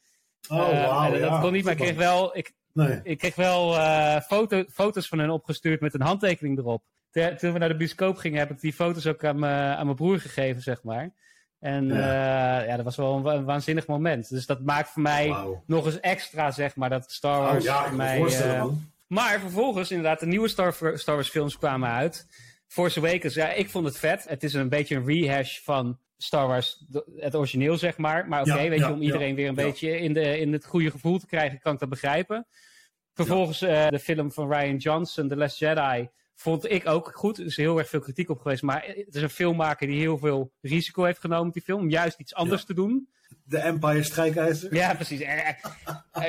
Oh, 0.48 0.58
uh, 0.58 0.86
wow, 0.86 1.10
dat 1.10 1.20
ja. 1.20 1.40
kon 1.40 1.52
niet, 1.52 1.64
maar 1.64 1.72
ik 1.72 1.78
kreeg 1.78 1.96
wel... 1.96 2.36
Ik, 2.36 2.52
nee. 2.72 3.00
ik 3.02 3.18
kreeg 3.18 3.34
wel 3.34 3.72
foto, 4.20 4.64
foto's 4.68 5.08
van 5.08 5.18
hen 5.18 5.30
opgestuurd 5.30 5.80
met 5.80 5.94
een 5.94 6.02
handtekening 6.02 6.58
erop. 6.58 6.84
Toen 7.10 7.52
we 7.52 7.58
naar 7.58 7.68
de 7.68 7.76
bioscoop 7.76 8.16
gingen, 8.16 8.38
heb 8.38 8.50
ik 8.50 8.60
die 8.60 8.72
foto's 8.72 9.06
ook 9.06 9.24
aan 9.24 9.38
mijn 9.38 9.94
broer 9.94 10.20
gegeven, 10.20 10.62
zeg 10.62 10.82
maar. 10.82 11.14
En 11.66 11.86
ja. 11.86 12.60
Uh, 12.60 12.66
ja, 12.66 12.76
dat 12.76 12.84
was 12.84 12.96
wel 12.96 13.16
een, 13.16 13.26
een, 13.26 13.44
waanzinnig 13.44 13.86
moment. 13.86 14.28
Dus 14.28 14.46
dat 14.46 14.62
maakt 14.62 14.88
voor 14.88 15.02
mij 15.02 15.28
wow. 15.28 15.58
nog 15.66 15.86
eens 15.86 16.00
extra, 16.00 16.50
zeg 16.50 16.76
maar, 16.76 16.90
dat 16.90 17.12
Star 17.12 17.40
Wars 17.40 17.56
oh, 17.56 17.62
ja, 17.62 17.86
voor 17.86 17.96
mij... 17.96 18.20
Uh, 18.20 18.64
maar 19.06 19.40
vervolgens, 19.40 19.90
inderdaad, 19.90 20.20
de 20.20 20.26
nieuwe 20.26 20.48
Star, 20.48 20.72
Star, 20.94 21.14
Wars 21.14 21.28
films 21.28 21.58
kwamen 21.58 21.90
uit. 21.90 22.26
Force 22.66 22.98
Awakens, 22.98 23.34
ja, 23.34 23.52
ik 23.52 23.70
vond 23.70 23.86
het 23.86 23.98
vet. 23.98 24.28
Het 24.28 24.42
is 24.42 24.54
een 24.54 24.68
beetje 24.68 24.96
een 24.96 25.06
rehash 25.06 25.58
van 25.58 25.98
Star 26.16 26.46
Wars, 26.46 26.84
het 27.16 27.34
origineel, 27.34 27.76
zeg 27.76 27.96
maar. 27.96 28.28
Maar 28.28 28.40
oké, 28.40 28.50
okay, 28.50 28.64
ja, 28.64 28.70
weet 28.70 28.78
je, 28.78 28.92
om 28.92 29.02
iedereen 29.02 29.34
weer 29.34 29.48
een 29.48 29.54
beetje 29.54 29.98
in, 29.98 30.12
de, 30.12 30.38
in 30.38 30.52
het 30.52 30.66
goede 30.66 30.90
gevoel 30.90 31.18
te 31.18 31.26
krijgen, 31.26 31.58
kan 31.58 31.72
ik 31.72 31.78
dat 31.78 31.88
begrijpen. 31.88 32.46
Vervolgens 33.14 33.62
uh, 33.62 33.88
de 33.88 33.98
film 33.98 34.32
van 34.32 34.52
Ryan 34.52 34.76
Johnson, 34.76 35.28
The 35.28 35.36
Last 35.36 35.58
Jedi 35.58 36.08
Vond 36.36 36.70
ik 36.70 36.88
ook 36.88 37.10
goed. 37.14 37.38
Er 37.38 37.46
is 37.46 37.56
heel 37.56 37.78
erg 37.78 37.88
veel 37.88 38.00
kritiek 38.00 38.30
op 38.30 38.40
geweest. 38.40 38.62
Maar 38.62 38.84
het 38.86 39.14
is 39.14 39.22
een 39.22 39.30
filmmaker 39.30 39.86
die 39.86 39.98
heel 39.98 40.18
veel 40.18 40.52
risico 40.60 41.04
heeft 41.04 41.20
genomen 41.20 41.44
met 41.44 41.54
die 41.54 41.62
film. 41.62 41.80
Om 41.80 41.90
juist 41.90 42.18
iets 42.18 42.34
anders 42.34 42.60
ja. 42.60 42.66
te 42.66 42.74
doen. 42.74 43.08
De 43.44 43.58
Empire 43.58 44.02
strijkijzer. 44.02 44.74
Ja, 44.74 44.94
precies. 44.94 45.20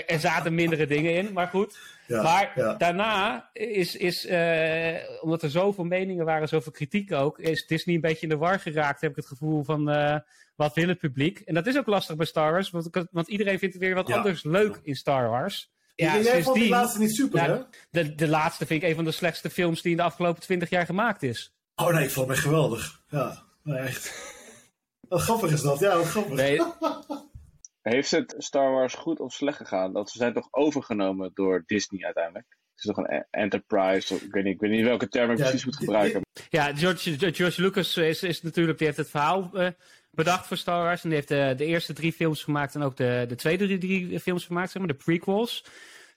Er, 0.07 0.19
zaten 0.19 0.55
mindere 0.55 0.87
dingen 0.87 1.13
in, 1.15 1.33
maar 1.33 1.47
goed. 1.47 1.77
Ja, 2.07 2.21
maar 2.21 2.51
ja. 2.55 2.73
daarna 2.73 3.49
is, 3.53 3.95
is 3.95 4.25
uh, 4.25 5.21
omdat 5.21 5.43
er 5.43 5.49
zoveel 5.49 5.83
meningen 5.83 6.25
waren, 6.25 6.47
zoveel 6.47 6.71
kritiek 6.71 7.11
ook, 7.11 7.39
is 7.39 7.67
Disney 7.67 7.95
een 7.95 8.01
beetje 8.01 8.21
in 8.21 8.29
de 8.29 8.37
war 8.37 8.59
geraakt, 8.59 9.01
heb 9.01 9.09
ik 9.09 9.15
het 9.15 9.27
gevoel 9.27 9.63
van 9.63 9.89
uh, 9.89 10.17
wat 10.55 10.75
wil 10.75 10.87
het 10.87 10.97
publiek. 10.97 11.39
En 11.39 11.53
dat 11.53 11.67
is 11.67 11.77
ook 11.77 11.87
lastig 11.87 12.15
bij 12.15 12.25
Star 12.25 12.51
Wars, 12.51 12.69
want, 12.69 13.07
want 13.11 13.27
iedereen 13.27 13.59
vindt 13.59 13.77
weer 13.77 13.95
wat 13.95 14.11
anders 14.11 14.43
leuk 14.43 14.79
in 14.83 14.95
Star 14.95 15.29
Wars. 15.29 15.71
Ja, 15.97 16.13
jij 16.13 16.23
sindsdien, 16.23 16.43
vond 16.43 16.55
die 16.55 16.69
laatste 16.69 16.99
niet 16.99 17.15
super, 17.15 17.43
ja, 17.43 17.55
hè? 17.55 17.61
De, 17.89 18.15
de 18.15 18.27
laatste 18.27 18.65
vind 18.65 18.83
ik 18.83 18.89
een 18.89 18.95
van 18.95 19.03
de 19.03 19.11
slechtste 19.11 19.49
films 19.49 19.81
die 19.81 19.91
in 19.91 19.97
de 19.97 20.03
afgelopen 20.03 20.41
twintig 20.41 20.69
jaar 20.69 20.85
gemaakt 20.85 21.23
is. 21.23 21.53
Oh 21.75 21.93
nee, 21.93 22.03
ik 22.03 22.09
vond 22.09 22.29
het 22.29 22.37
geweldig. 22.37 23.03
Ja, 23.09 23.43
nee, 23.63 23.77
echt. 23.79 24.35
Wat 24.99 25.21
grappig 25.21 25.51
is 25.51 25.61
dat, 25.61 25.79
ja, 25.79 25.97
wat 25.97 26.05
grappig. 26.05 26.33
Nee. 26.33 26.61
Heeft 27.81 28.11
het 28.11 28.35
Star 28.37 28.71
Wars 28.71 28.93
goed 28.93 29.19
of 29.19 29.33
slecht 29.33 29.57
gegaan? 29.57 29.93
Dat 29.93 30.09
ze 30.09 30.17
zijn 30.17 30.33
toch 30.33 30.47
overgenomen 30.51 31.31
door 31.33 31.63
Disney 31.65 32.05
uiteindelijk? 32.05 32.57
is 32.77 32.83
toch 32.83 32.97
een 32.97 33.25
enterprise. 33.31 34.15
Ik 34.15 34.31
weet 34.31 34.43
niet, 34.43 34.53
ik 34.53 34.59
weet 34.59 34.71
niet 34.71 34.83
welke 34.83 35.07
term 35.07 35.31
ik 35.31 35.37
Ja, 35.37 35.43
precies 35.43 35.65
moet 35.65 35.75
gebruiken. 35.75 36.21
Ja, 36.49 36.75
George, 36.75 37.31
George 37.33 37.61
Lucas 37.61 37.97
is, 37.97 38.23
is 38.23 38.41
natuurlijk, 38.41 38.77
die 38.77 38.87
heeft 38.87 38.99
het 38.99 39.09
verhaal 39.09 39.49
eh, 39.53 39.67
bedacht 40.17 40.47
voor 40.47 40.57
Star 40.57 40.83
Wars. 40.83 41.03
En 41.03 41.09
die 41.09 41.17
heeft 41.17 41.27
de, 41.31 41.53
de 41.57 41.65
eerste 41.65 41.93
drie 41.93 42.13
films 42.13 42.43
gemaakt 42.43 42.75
en 42.75 42.81
ook 42.83 42.97
de, 42.97 43.25
de 43.27 43.35
tweede 43.35 43.65
drie, 43.65 43.77
drie 43.79 44.19
films 44.19 44.45
gemaakt, 44.45 44.71
zeg 44.71 44.81
maar, 44.81 44.91
de 44.91 45.03
prequels. 45.03 45.63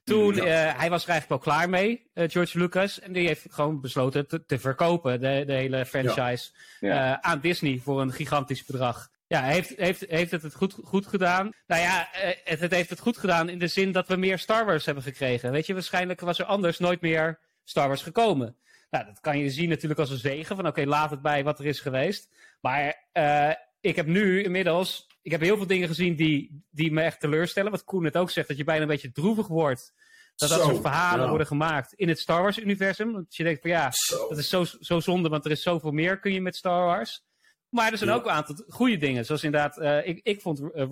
Toen, 0.05 0.35
Ja. 0.35 0.43
eh, 0.45 0.79
hij 0.79 0.91
was 0.91 1.03
er 1.05 1.11
eigenlijk 1.11 1.29
wel 1.29 1.55
klaar 1.55 1.69
mee, 1.71 2.11
eh, 2.15 2.29
George 2.31 2.59
Lucas. 2.59 3.01
En 3.01 3.13
die 3.13 3.27
heeft 3.27 3.47
gewoon 3.51 3.81
besloten 3.81 4.29
te, 4.29 4.45
te 4.47 4.59
verkopen, 4.59 5.21
de, 5.21 5.43
de 5.47 5.53
hele 5.53 5.87
franchise, 5.87 6.51
Ja. 6.81 7.13
eh, 7.13 7.31
aan 7.31 7.41
Disney 7.41 7.81
voor 7.85 8.01
een 8.01 8.13
gigantisch 8.13 8.65
bedrag. 8.65 9.09
Ja, 9.27 9.43
heeft, 9.43 9.73
heeft, 9.77 10.05
heeft 10.09 10.31
het 10.31 10.43
het 10.43 10.55
goed, 10.55 10.77
goed 10.85 11.07
gedaan? 11.07 11.51
Nou 11.67 11.81
ja, 11.83 12.13
eh, 12.13 12.37
het, 12.45 12.61
het 12.61 12.71
heeft 12.71 12.91
het 12.91 13.01
goed 13.01 13.19
gedaan 13.19 13.49
in 13.49 13.59
de 13.59 13.67
zin 13.69 13.93
dat 13.93 14.09
we 14.09 14.17
meer 14.17 14.39
Star 14.39 14.65
Wars 14.67 14.85
hebben 14.85 15.05
gekregen. 15.05 15.51
Weet 15.53 15.67
je, 15.67 15.73
waarschijnlijk 15.75 16.21
was 16.21 16.39
er 16.39 16.45
anders 16.45 16.79
nooit 16.79 17.01
meer 17.01 17.39
Star 17.65 17.87
Wars 17.89 18.03
gekomen. 18.03 18.57
Nou, 18.91 19.05
dat 19.05 19.21
kan 19.21 19.39
je 19.39 19.51
zien 19.51 19.69
natuurlijk 19.69 20.01
als 20.01 20.11
een 20.11 20.17
zegen. 20.19 20.57
Van 20.57 20.67
oké, 20.67 20.85
laat 20.85 21.11
het 21.11 21.23
bij 21.23 21.45
wat 21.45 21.59
er 21.59 21.67
is 21.67 21.81
geweest. 21.81 22.29
Maar 22.61 23.07
eh, 23.13 23.51
ik 23.81 23.97
heb 23.97 24.07
nu 24.07 24.43
inmiddels. 24.43 25.07
Ik 25.23 25.31
heb 25.31 25.41
heel 25.41 25.57
veel 25.57 25.67
dingen 25.67 25.89
gezien 25.89 26.17
die, 26.17 26.63
die 26.71 26.93
me 26.93 27.03
echt 27.03 27.21
teleurstellen. 27.21 27.71
Wat 27.71 27.85
Koen 27.85 28.05
het 28.05 28.17
ook 28.17 28.31
zegt, 28.31 28.49
dat 28.49 28.57
je 28.57 28.65
bijna 28.65 28.83
een 28.83 28.89
beetje 28.89 29.13
droevig 29.13 29.47
wordt. 29.47 29.93
Dat 30.37 30.49
dat 30.49 30.61
soort 30.63 30.81
verhalen 30.81 31.23
ja. 31.23 31.29
worden 31.29 31.47
gemaakt 31.47 31.93
in 31.93 32.09
het 32.09 32.19
Star 32.19 32.43
Wars-universum. 32.43 33.13
Want 33.13 33.37
je 33.37 33.45
denkt 33.45 33.61
van 33.61 33.71
ja, 33.71 33.91
Zo. 33.91 34.29
dat 34.29 34.39
is 34.39 34.49
zo, 34.49 34.65
zo 34.81 35.01
zonde, 35.01 35.29
want 35.29 35.45
er 35.45 35.51
is 35.51 35.63
zoveel 35.63 35.91
meer 35.91 36.19
kun 36.19 36.33
je 36.33 36.41
met 36.41 36.57
Star 36.57 36.85
Wars. 36.85 37.23
Maar 37.69 37.93
er 37.93 37.99
zijn 37.99 38.11
Ja. 38.11 38.17
ook 38.17 38.25
een 38.25 38.31
aantal 38.31 38.65
goede 38.69 38.97
dingen. 38.97 39.25
Zoals 39.25 39.45
inderdaad, 39.45 39.79
eh, 39.79 40.07
ik, 40.07 40.21
ik 40.23 40.41
vond 40.41 40.73
eh 40.73 40.83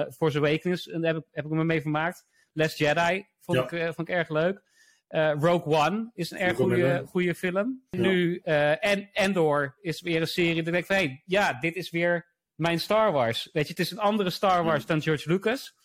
eh, 0.00 0.10
Force 0.12 0.38
Awakens, 0.38 0.88
en 0.88 1.00
daar 1.00 1.14
heb, 1.14 1.22
ik- 1.22 1.28
heb 1.32 1.44
ik 1.44 1.50
me 1.50 1.64
mee 1.64 1.80
vermaakt. 1.80 2.24
Last 2.52 2.78
Jedi 2.78 3.26
vond, 3.40 3.58
Ja. 3.70 3.78
ik, 3.86 3.94
vond 3.94 4.08
ik 4.08 4.14
erg 4.14 4.28
leuk. 4.28 4.62
Eh, 5.08 5.32
Rogue 5.40 5.74
One 5.74 6.10
is 6.14 6.30
een 6.30 6.38
erg 6.38 6.56
goede, 6.56 7.04
goede 7.06 7.34
film. 7.34 7.82
Ja. 7.90 8.00
Nu, 8.00 8.38
en 8.80 9.08
Endor 9.12 9.76
is 9.80 10.00
weer 10.00 10.20
een 10.20 10.26
serie. 10.26 10.62
Dan 10.62 10.72
denk 10.72 10.76
ik 10.76 10.86
van, 10.86 10.96
hey, 10.96 11.22
ja, 11.24 11.52
dit 11.52 11.76
is 11.76 11.90
weer 11.90 12.26
mijn 12.54 12.80
Star 12.80 13.12
Wars. 13.12 13.48
Weet 13.52 13.64
je, 13.64 13.70
het 13.70 13.78
is 13.78 13.90
een 13.90 13.98
andere 13.98 14.30
Star 14.30 14.64
Wars 14.64 14.86
dan 14.86 15.02
George 15.02 15.28
Lucas. 15.28 15.76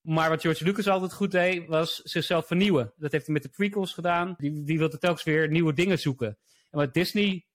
Maar 0.00 0.28
wat 0.28 0.40
George 0.40 0.64
Lucas 0.64 0.88
altijd 0.88 1.12
goed 1.12 1.30
deed, 1.30 1.66
was 1.66 2.02
zichzelf 2.02 2.46
vernieuwen. 2.46 2.92
Dat 2.96 3.12
heeft 3.12 3.24
hij 3.24 3.34
met 3.34 3.42
de 3.42 3.48
prequels 3.48 3.92
gedaan. 3.92 4.34
Die, 4.38 4.62
die 4.64 4.78
wilde 4.78 4.98
telkens 4.98 5.24
weer 5.24 5.48
nieuwe 5.48 5.72
dingen 5.72 5.98
zoeken. 5.98 6.38
En 6.70 6.78
wat 6.78 6.94
Disney 6.94 7.46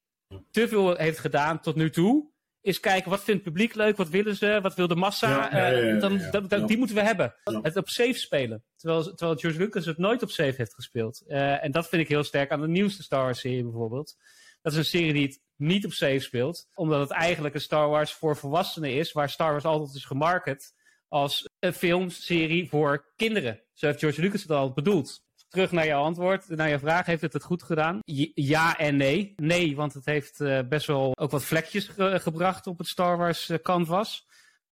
te 0.52 0.68
veel 0.68 0.96
heeft 0.96 1.20
gedaan 1.20 1.60
tot 1.60 1.76
nu 1.76 1.90
toe, 1.90 2.32
is 2.69 2.79
kijken 2.79 3.10
wat 3.10 3.23
vindt 3.23 3.43
het 3.43 3.53
publiek 3.53 3.75
leuk, 3.75 3.97
wat 3.97 4.10
willen 4.10 4.36
ze, 4.36 4.60
wat 4.62 4.75
wil 4.75 4.88
de 4.88 4.95
massa. 4.95 5.29
Ja, 5.29 5.58
ja, 5.58 5.67
ja, 5.67 5.99
ja, 6.32 6.39
dan. 6.41 6.65
Die 6.65 6.77
moeten 6.77 6.95
we 6.95 7.01
hebben. 7.01 7.36
Het 7.43 7.75
op 7.75 7.89
safe 7.89 8.13
spelen. 8.19 8.63
Terwijl, 8.75 9.03
terwijl 9.03 9.38
George 9.38 9.58
Lucas 9.58 9.86
het 9.86 9.97
nooit 9.97 10.23
op 10.23 10.29
safe 10.29 10.53
heeft 10.58 10.73
gespeeld. 10.73 11.23
Eh, 11.27 11.63
en 11.63 11.71
dat 11.71 11.88
vind 11.89 12.01
ik 12.01 12.08
heel 12.08 12.23
sterk 12.23 12.51
aan 12.51 12.62
de 12.62 12.67
nieuwste 12.67 13.03
Star 13.03 13.23
Wars 13.23 13.39
serie 13.39 13.63
bijvoorbeeld. 13.63 14.15
Dat 14.62 14.71
is 14.71 14.77
een 14.77 14.86
serie 14.86 15.13
die 15.13 15.27
het 15.27 15.41
niet 15.55 15.86
op 15.86 15.91
safe 15.91 16.19
speelt. 16.19 16.67
Omdat 16.73 16.99
het 16.99 17.12
eigenlijk 17.12 17.55
een 17.55 17.62
Star 17.62 17.89
Wars 17.89 18.13
voor 18.13 18.38
volwassenen 18.38 18.93
is. 18.93 19.12
Waar 19.12 19.29
Star 19.29 19.51
Wars 19.51 19.65
altijd 19.65 19.95
is 19.95 20.05
gemarket 20.05 20.73
als 21.08 21.49
een 21.60 21.73
filmserie 21.73 22.69
voor 22.69 23.13
kinderen. 23.15 23.63
Zo 23.73 23.86
heeft 23.86 23.99
George 23.99 24.21
Lucas 24.21 24.41
het 24.41 24.51
al 24.51 24.73
bedoeld. 24.73 25.27
Terug 25.50 25.72
naar 25.72 25.86
jouw 25.86 26.04
antwoord, 26.04 26.50
naar 26.50 26.70
je 26.70 26.80
vraag. 26.80 27.06
Heeft 27.06 27.22
het 27.22 27.34
het 27.34 27.44
goed 27.44 27.64
gedaan? 27.64 28.00
J- 28.04 28.32
Ja 28.34 28.78
en 28.78 28.96
nee. 28.96 29.34
Nee, 29.36 29.76
want 29.76 29.94
het 29.94 30.06
heeft 30.06 30.40
eh, 30.42 30.60
best 30.70 30.88
wel 30.88 31.18
ook 31.18 31.32
wat 31.32 31.44
vlekjes 31.44 31.88
ge- 31.88 32.20
gebracht 32.20 32.68
op 32.68 32.78
het 32.78 32.88
Star 32.88 33.18
Wars 33.18 33.50
eh, 33.50 33.58
canvas. 33.62 34.28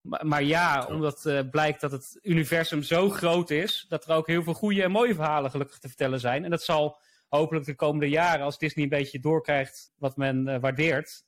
Maar, 0.01 0.27
maar 0.27 0.43
ja, 0.43 0.85
omdat 0.85 1.25
eh, 1.25 1.39
blijkt 1.51 1.81
dat 1.81 1.91
het 1.91 2.19
universum 2.21 2.83
zo 2.83 3.09
groot 3.09 3.49
is, 3.49 3.85
dat 3.87 4.05
er 4.05 4.15
ook 4.15 4.27
heel 4.27 4.43
veel 4.43 4.53
goede 4.53 4.83
en 4.83 4.91
mooie 4.91 5.15
verhalen 5.15 5.51
gelukkig 5.51 5.77
te 5.79 5.87
vertellen 5.87 6.19
zijn. 6.19 6.43
En 6.43 6.49
dat 6.49 6.63
zal 6.63 6.99
hopelijk 7.27 7.65
de 7.65 7.75
komende 7.75 8.09
jaren, 8.09 8.45
als 8.45 8.57
Disney 8.57 8.83
een 8.83 8.89
beetje 8.89 9.19
doorkrijgt 9.19 9.91
wat 9.97 10.17
men 10.17 10.47
eh, 10.47 10.59
waardeert, 10.59 11.23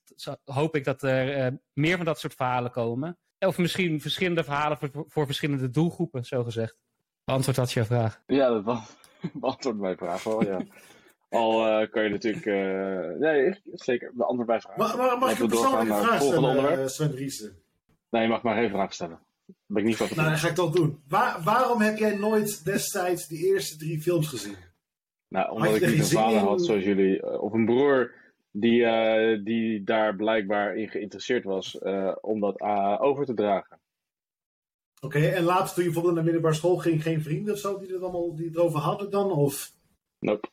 hoop 0.46 0.76
ik 0.76 0.84
dat 0.84 1.04
er 1.04 1.36
eh, 1.38 1.52
meer 1.74 1.96
van 1.96 2.06
dat 2.06 2.20
soort 2.20 2.34
verhalen 2.34 2.72
komen. 2.72 3.18
Of 3.40 3.58
misschien 3.58 4.02
verschillende 4.02 4.44
verhalen 4.44 4.78
voor, 4.78 4.90
voor 5.08 5.26
verschillende 5.26 5.70
doelgroepen, 5.70 6.26
zo 6.26 6.44
gezegd. 6.44 6.78
Antwoord 7.24 7.58
had 7.58 7.72
je 7.72 7.86
vraag. 7.86 8.22
Ja, 8.26 8.50
dat 8.50 8.64
be- 8.64 8.80
beantwoordt 9.42 9.80
mijn 9.80 9.98
vraag 9.98 10.24
wel, 10.24 10.44
ja. 10.44 10.66
Al 11.30 11.66
eh, 11.66 11.90
kan 11.90 12.04
je 12.04 12.10
natuurlijk... 12.10 12.46
eh, 12.46 13.20
nee, 13.20 13.62
zeker. 13.74 14.12
Beantwoord 14.14 14.48
mijn 14.48 14.62
vraag. 14.62 14.78
Mag, 14.78 14.98
mag, 14.98 15.20
mag 15.20 15.32
ik 15.32 15.40
een 15.40 15.48
persoonlijke 15.48 15.86
vraag 15.86 16.18
volgende 16.18 16.26
stellen, 16.26 16.50
onderwerp. 16.50 16.80
eh, 16.80 16.88
Sven 16.88 17.12
Driessen? 17.12 17.56
Nee, 18.10 18.22
je 18.22 18.28
mag 18.28 18.42
maar 18.42 18.56
geen 18.56 18.70
vraag 18.70 18.94
stellen. 18.94 19.20
Daar 19.46 19.56
ben 19.66 19.82
ik 19.82 19.88
niet 19.88 19.98
van 19.98 20.08
Nou, 20.16 20.30
dan 20.30 20.38
ga 20.38 20.48
ik 20.48 20.56
dat 20.56 20.74
doen. 20.74 21.02
Waar, 21.08 21.42
waarom 21.44 21.82
heb 21.82 21.98
jij 21.98 22.16
nooit 22.16 22.66
destijds 22.66 23.28
die 23.28 23.46
eerste 23.46 23.78
drie 23.78 24.02
films 24.02 24.28
gezien? 24.28 24.56
Nou, 25.28 25.52
omdat 25.52 25.76
ik 25.76 25.88
niet 25.88 26.00
een 26.00 26.06
vader 26.06 26.40
in? 26.40 26.46
had 26.46 26.66
zoals 26.66 26.84
jullie, 26.84 27.40
of 27.42 27.54
een 27.54 27.66
broer 27.66 28.14
die, 28.52 28.86
die 29.44 29.84
daar 29.84 30.16
blijkbaar 30.16 30.76
in 30.76 30.90
geïnteresseerd 30.90 31.44
was 31.44 31.80
om 32.22 32.40
dat 32.40 32.62
over 33.00 33.26
te 33.26 33.34
dragen. 33.34 33.80
Oké, 35.06 35.28
en 35.28 35.44
laatst 35.44 35.74
toen 35.74 35.84
je 35.84 35.90
bijvoorbeeld 35.90 36.16
naar 36.16 36.24
middelbare 36.24 36.56
school 36.56 36.78
ging, 36.78 37.02
geen 37.04 37.22
vrienden 37.22 37.54
of 37.54 37.60
zo 37.60 37.80
die 37.80 37.94
het 37.94 38.02
allemaal 38.02 38.36
die 38.36 38.46
het 38.46 38.56
erover 38.56 38.80
hadden 38.80 39.12
dan? 39.12 39.32
Of... 39.32 39.72
Nope. 40.20 40.48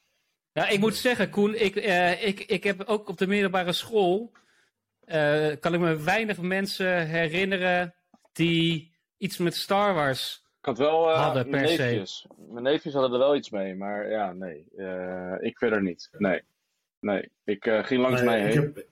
Ja, 0.52 0.68
ik 0.68 0.78
moet 0.80 0.96
zeggen, 0.96 1.30
Koen, 1.30 1.54
ik, 1.54 1.76
eh, 1.76 2.26
ik, 2.26 2.40
ik 2.40 2.64
heb 2.64 2.82
ook 2.82 3.08
op 3.08 3.18
de 3.18 3.26
middelbare 3.26 3.72
school. 3.72 4.32
eh, 5.04 5.50
kan 5.60 5.74
ik 5.74 5.80
me 5.80 5.96
weinig 5.96 6.40
mensen 6.40 7.06
herinneren 7.06 7.94
die 8.32 8.92
iets 9.16 9.38
met 9.38 9.54
Star 9.56 9.94
Wars. 9.94 10.42
Ik 10.60 10.64
had 10.68 10.78
wel 10.78 11.10
eh, 11.10 11.22
Hadden 11.22 11.50
mijn 11.50 11.62
per 11.64 11.72
se. 11.74 11.82
neefjes. 11.82 12.26
Mijn 12.48 12.62
neefjes 12.64 12.92
hadden 12.92 13.12
er 13.12 13.18
wel 13.18 13.36
iets 13.36 13.50
mee, 13.50 13.74
maar 13.74 14.10
ja, 14.10 14.32
nee. 14.32 14.64
Eh, 14.76 15.34
ik 15.40 15.58
verder 15.58 15.82
niet. 15.82 16.08
Nee. 16.18 16.42
Nee. 17.00 17.30
Ik 17.44 17.66
eh, 17.66 17.84
ging 17.84 18.00
langs 18.02 18.20
Nee, 18.20 18.28
mij 18.30 18.40
ik 18.40 18.52
heen. 18.54 18.62
heb, 18.74 18.86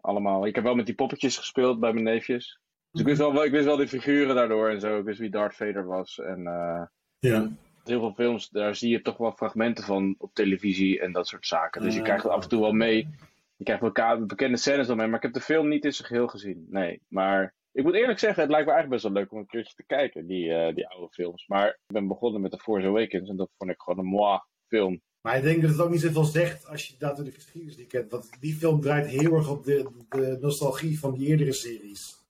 Allemaal. 0.00 0.46
Ik 0.46 0.54
heb 0.54 0.64
wel 0.64 0.74
met 0.74 0.86
die 0.86 0.94
poppetjes 0.94 1.36
gespeeld 1.36 1.80
bij 1.80 1.92
mijn 1.92 2.04
neefjes. 2.04 2.58
Dus 2.92 3.00
ik 3.00 3.06
wist 3.06 3.18
wel, 3.18 3.44
ik 3.44 3.50
wist 3.50 3.64
wel 3.64 3.76
die 3.76 3.88
figuren 3.88 4.34
daardoor 4.34 4.68
en 4.68 4.80
zo. 4.80 4.98
Ik 4.98 5.04
wist 5.04 5.18
wie 5.18 5.30
Darth 5.30 5.54
Vader 5.54 5.86
was. 5.86 6.18
En 6.18 6.46
eh, 6.46 6.82
ja. 7.18 7.50
heel 7.84 8.00
veel 8.00 8.12
films, 8.14 8.48
daar 8.48 8.74
zie 8.74 8.90
je 8.90 9.02
toch 9.02 9.16
wel 9.16 9.32
fragmenten 9.32 9.84
van 9.84 10.14
op 10.18 10.34
televisie 10.34 11.00
en 11.00 11.12
dat 11.12 11.26
soort 11.26 11.46
zaken. 11.46 11.82
Dus 11.82 11.94
je 11.94 12.02
krijgt 12.02 12.22
het 12.22 12.32
af 12.32 12.42
en 12.42 12.48
toe 12.48 12.60
wel 12.60 12.72
mee. 12.72 13.08
Je 13.56 13.64
krijgt 13.64 13.82
elkaar 13.82 14.26
bekende 14.26 14.56
scènes 14.56 14.86
dan 14.86 14.96
mee, 14.96 15.06
maar 15.06 15.16
ik 15.16 15.22
heb 15.22 15.32
de 15.32 15.40
film 15.40 15.68
niet 15.68 15.84
in 15.84 15.92
zijn 15.92 16.08
geheel 16.08 16.26
gezien. 16.26 16.66
Nee, 16.68 17.00
maar 17.08 17.54
ik 17.72 17.84
moet 17.84 17.94
eerlijk 17.94 18.18
zeggen, 18.18 18.42
het 18.42 18.50
lijkt 18.50 18.66
me 18.66 18.72
eigenlijk 18.72 19.02
best 19.02 19.14
wel 19.14 19.22
leuk 19.22 19.32
om 19.32 19.38
een 19.38 19.46
keertje 19.46 19.74
te 19.74 19.86
kijken, 19.86 20.26
die, 20.26 20.52
eh, 20.52 20.74
die 20.74 20.88
oude 20.88 21.12
films. 21.12 21.46
Maar 21.46 21.68
ik 21.68 21.92
ben 21.92 22.08
begonnen 22.08 22.40
met 22.40 22.50
The 22.50 22.58
Force 22.58 22.86
Awakens 22.86 23.28
en 23.28 23.36
dat 23.36 23.50
vond 23.58 23.70
ik 23.70 23.80
gewoon 23.80 23.98
een 23.98 24.10
moi 24.10 24.38
film. 24.66 25.00
Maar 25.20 25.36
ik 25.36 25.42
denk 25.42 25.62
dat 25.62 25.70
het 25.70 25.80
ook 25.80 25.90
niet 25.90 26.00
zoveel 26.00 26.24
zegt 26.24 26.66
als 26.68 26.86
je 26.86 26.94
dat 26.98 27.18
in 27.18 27.24
de 27.24 27.30
geschiedenis 27.30 27.76
niet 27.76 27.88
kent. 27.88 28.10
Want 28.10 28.30
die 28.40 28.54
film 28.54 28.80
draait 28.80 29.06
heel 29.06 29.34
erg 29.34 29.50
op 29.50 29.64
de, 29.64 29.90
de 30.08 30.38
nostalgie 30.40 30.98
van 30.98 31.14
die 31.14 31.26
eerdere 31.26 31.52
series. 31.52 32.21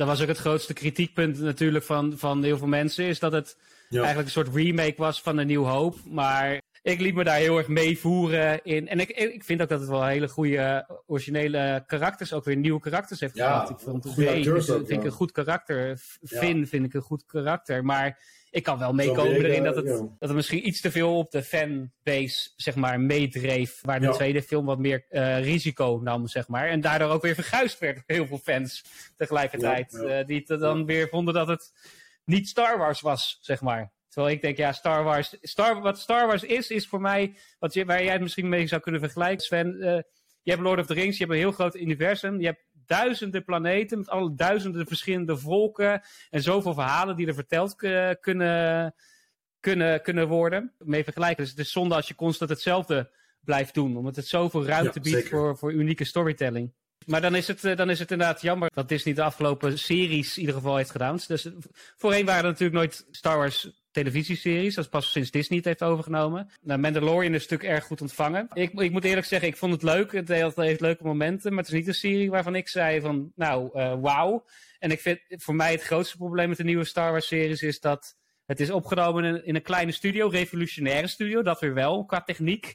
Dat 0.00 0.08
was 0.08 0.20
ook 0.22 0.28
het 0.28 0.38
grootste 0.38 0.72
kritiekpunt 0.72 1.38
natuurlijk 1.40 1.84
van, 1.84 2.12
van 2.16 2.42
heel 2.42 2.58
veel 2.58 2.66
mensen. 2.66 3.04
Is 3.04 3.18
dat 3.18 3.32
het 3.32 3.56
Ja. 3.88 3.96
eigenlijk 3.98 4.26
een 4.26 4.32
soort 4.44 4.54
remake 4.54 4.94
was 4.96 5.22
van 5.22 5.38
een 5.38 5.46
Nieuw 5.46 5.64
Hoop. 5.64 5.96
Maar 6.06 6.60
ik 6.82 7.00
liet 7.00 7.14
me 7.14 7.24
daar 7.24 7.36
heel 7.36 7.58
erg 7.58 7.68
meevoeren 7.68 8.64
in. 8.64 8.88
En 8.88 9.00
ik, 9.00 9.10
ik 9.10 9.44
vind 9.44 9.62
ook 9.62 9.68
dat 9.68 9.80
het 9.80 9.88
wel 9.88 10.06
hele 10.06 10.28
goede 10.28 10.86
originele 11.06 11.84
karakters, 11.86 12.32
ook 12.32 12.44
weer 12.44 12.56
nieuwe 12.56 12.80
karakters 12.80 13.20
heeft 13.20 13.36
Ja, 13.36 13.52
gehad. 13.52 13.70
Ik 13.70 13.78
vond 13.78 14.04
Ray 14.16 14.36
acteurs 14.36 14.66
vind, 14.66 14.90
ik 14.90 15.04
een 15.04 15.10
goed 15.10 15.32
karakter. 15.32 15.86
Ja. 16.20 16.38
Finn 16.38 16.66
vind 16.66 16.84
ik 16.84 16.94
een 16.94 17.00
goed 17.00 17.24
karakter. 17.24 17.84
Maar 17.84 18.18
ik 18.50 18.62
kan 18.62 18.78
wel 18.78 18.92
meekomen 18.92 19.44
erin 19.44 19.62
dat 19.62 19.76
het, 19.76 19.86
dat 19.86 20.08
het 20.18 20.32
misschien 20.32 20.66
iets 20.66 20.80
te 20.80 20.90
veel 20.90 21.16
op 21.16 21.30
de 21.30 21.42
fanbase 21.42 22.50
zeg 22.56 22.74
maar, 22.74 23.00
meedreef. 23.00 23.80
Waar 23.82 24.00
de 24.00 24.10
tweede 24.10 24.42
film 24.42 24.66
wat 24.66 24.78
meer 24.78 25.04
eh, 25.08 25.42
risico 25.42 26.00
nam, 26.02 26.26
zeg 26.26 26.48
maar. 26.48 26.68
En 26.68 26.80
daardoor 26.80 27.10
ook 27.10 27.22
weer 27.22 27.34
verguisd 27.34 27.78
werd 27.78 27.94
door 27.94 28.16
heel 28.16 28.26
veel 28.26 28.38
fans 28.38 28.84
tegelijkertijd. 29.16 29.94
Eh, 29.94 30.26
die 30.26 30.44
het 30.46 30.60
dan 30.60 30.86
weer 30.86 31.08
vonden 31.08 31.34
dat 31.34 31.48
het 31.48 31.72
niet 32.24 32.48
Star 32.48 32.78
Wars 32.78 33.00
was, 33.00 33.38
zeg 33.40 33.60
maar. 33.60 33.92
Terwijl 34.10 34.34
ik 34.34 34.40
denk, 34.40 34.56
ja, 34.56 34.72
Star 34.72 35.04
Wars. 35.04 35.36
Star, 35.42 35.80
wat 35.80 35.98
Star 35.98 36.26
Wars 36.26 36.42
is, 36.42 36.70
is 36.70 36.88
voor 36.88 37.00
mij. 37.00 37.36
Wat 37.58 37.74
je, 37.74 37.84
waar 37.84 38.02
jij 38.02 38.12
het 38.12 38.20
misschien 38.20 38.48
mee 38.48 38.66
zou 38.66 38.80
kunnen 38.80 39.00
vergelijken, 39.00 39.44
Sven. 39.44 39.80
eh, 39.80 40.02
je 40.42 40.50
hebt 40.50 40.62
Lord 40.62 40.78
of 40.80 40.86
the 40.86 40.94
Rings, 40.94 41.16
je 41.18 41.24
hebt 41.24 41.34
een 41.34 41.42
heel 41.42 41.52
groot 41.52 41.74
universum. 41.76 42.40
Je 42.40 42.46
hebt 42.46 42.64
duizenden 42.86 43.44
planeten 43.44 43.98
met 43.98 44.08
alle 44.08 44.34
duizenden 44.34 44.86
verschillende 44.86 45.36
volken. 45.36 46.02
En 46.30 46.42
zoveel 46.42 46.74
verhalen 46.74 47.16
die 47.16 47.26
er 47.26 47.34
verteld 47.34 47.82
eh, 47.82 48.10
kunnen, 48.20 48.94
kunnen, 49.60 50.02
kunnen 50.02 50.28
worden. 50.28 50.72
Mee 50.78 51.04
vergelijken. 51.04 51.42
Dus 51.42 51.50
het 51.50 51.58
is 51.58 51.72
zonde 51.72 51.94
als 51.94 52.08
je 52.08 52.14
constant 52.14 52.50
hetzelfde 52.50 53.10
blijft 53.40 53.74
doen. 53.74 53.96
Omdat 53.96 54.16
het 54.16 54.26
zoveel 54.26 54.64
ruimte 54.66 54.98
Ja, 54.98 55.00
biedt 55.00 55.16
zeker. 55.16 55.30
voor, 55.30 55.56
voor 55.58 55.72
unieke 55.72 56.04
storytelling. 56.04 56.72
Maar 57.06 57.20
dan 57.20 57.34
is, 57.34 57.46
het, 57.48 57.64
eh, 57.64 57.76
dan 57.76 57.90
is 57.90 57.98
het 57.98 58.10
inderdaad 58.10 58.42
jammer 58.42 58.70
dat 58.74 58.88
Disney 58.88 59.14
de 59.14 59.22
afgelopen 59.22 59.78
series 59.78 60.34
in 60.34 60.40
ieder 60.40 60.54
geval 60.54 60.76
heeft 60.76 60.90
gedaan. 60.90 61.18
Dus 61.26 61.48
voorheen 61.96 62.24
waren 62.24 62.42
er 62.44 62.50
natuurlijk 62.50 62.78
nooit 62.78 63.06
Star 63.10 63.36
Wars 63.36 63.79
televisieseries. 63.90 64.74
Dat 64.74 64.84
is 64.84 64.90
pas 64.90 65.10
sinds 65.10 65.30
Disney 65.30 65.58
het 65.58 65.66
heeft 65.66 65.82
overgenomen. 65.82 66.50
Nou, 66.60 66.80
Mandalorian 66.80 67.34
is 67.34 67.42
natuurlijk 67.48 67.70
erg 67.70 67.84
goed 67.84 68.00
ontvangen. 68.00 68.48
Ik, 68.52 68.72
ik 68.72 68.90
moet 68.90 69.04
eerlijk 69.04 69.26
zeggen, 69.26 69.48
ik 69.48 69.56
vond 69.56 69.72
het 69.72 69.82
leuk. 69.82 70.12
Het 70.12 70.28
heeft, 70.28 70.80
leuke 70.80 71.04
momenten. 71.04 71.50
Maar 71.54 71.64
het 71.64 71.72
is 71.72 71.78
niet 71.78 71.88
een 71.88 71.94
serie 71.94 72.30
waarvan 72.30 72.54
ik 72.54 72.68
zei 72.68 73.00
van, 73.00 73.32
nou, 73.34 73.70
eh 73.74 73.94
wauw. 74.00 74.44
En 74.78 74.90
ik 74.90 75.00
vind 75.00 75.18
voor 75.28 75.54
mij 75.54 75.72
het 75.72 75.82
grootste 75.82 76.16
probleem 76.16 76.48
met 76.48 76.56
de 76.56 76.64
nieuwe 76.64 76.84
Star 76.84 77.10
Wars 77.10 77.26
series 77.26 77.62
is 77.62 77.80
dat 77.80 78.16
Het 78.46 78.60
is 78.60 78.70
opgenomen 78.70 79.24
in, 79.24 79.44
in 79.46 79.54
een 79.54 79.62
kleine 79.62 79.92
studio, 79.92 80.28
revolutionaire 80.28 81.06
studio, 81.06 81.42
dat 81.42 81.60
weer 81.60 81.74
wel, 81.74 82.04
qua 82.04 82.22
techniek. 82.22 82.74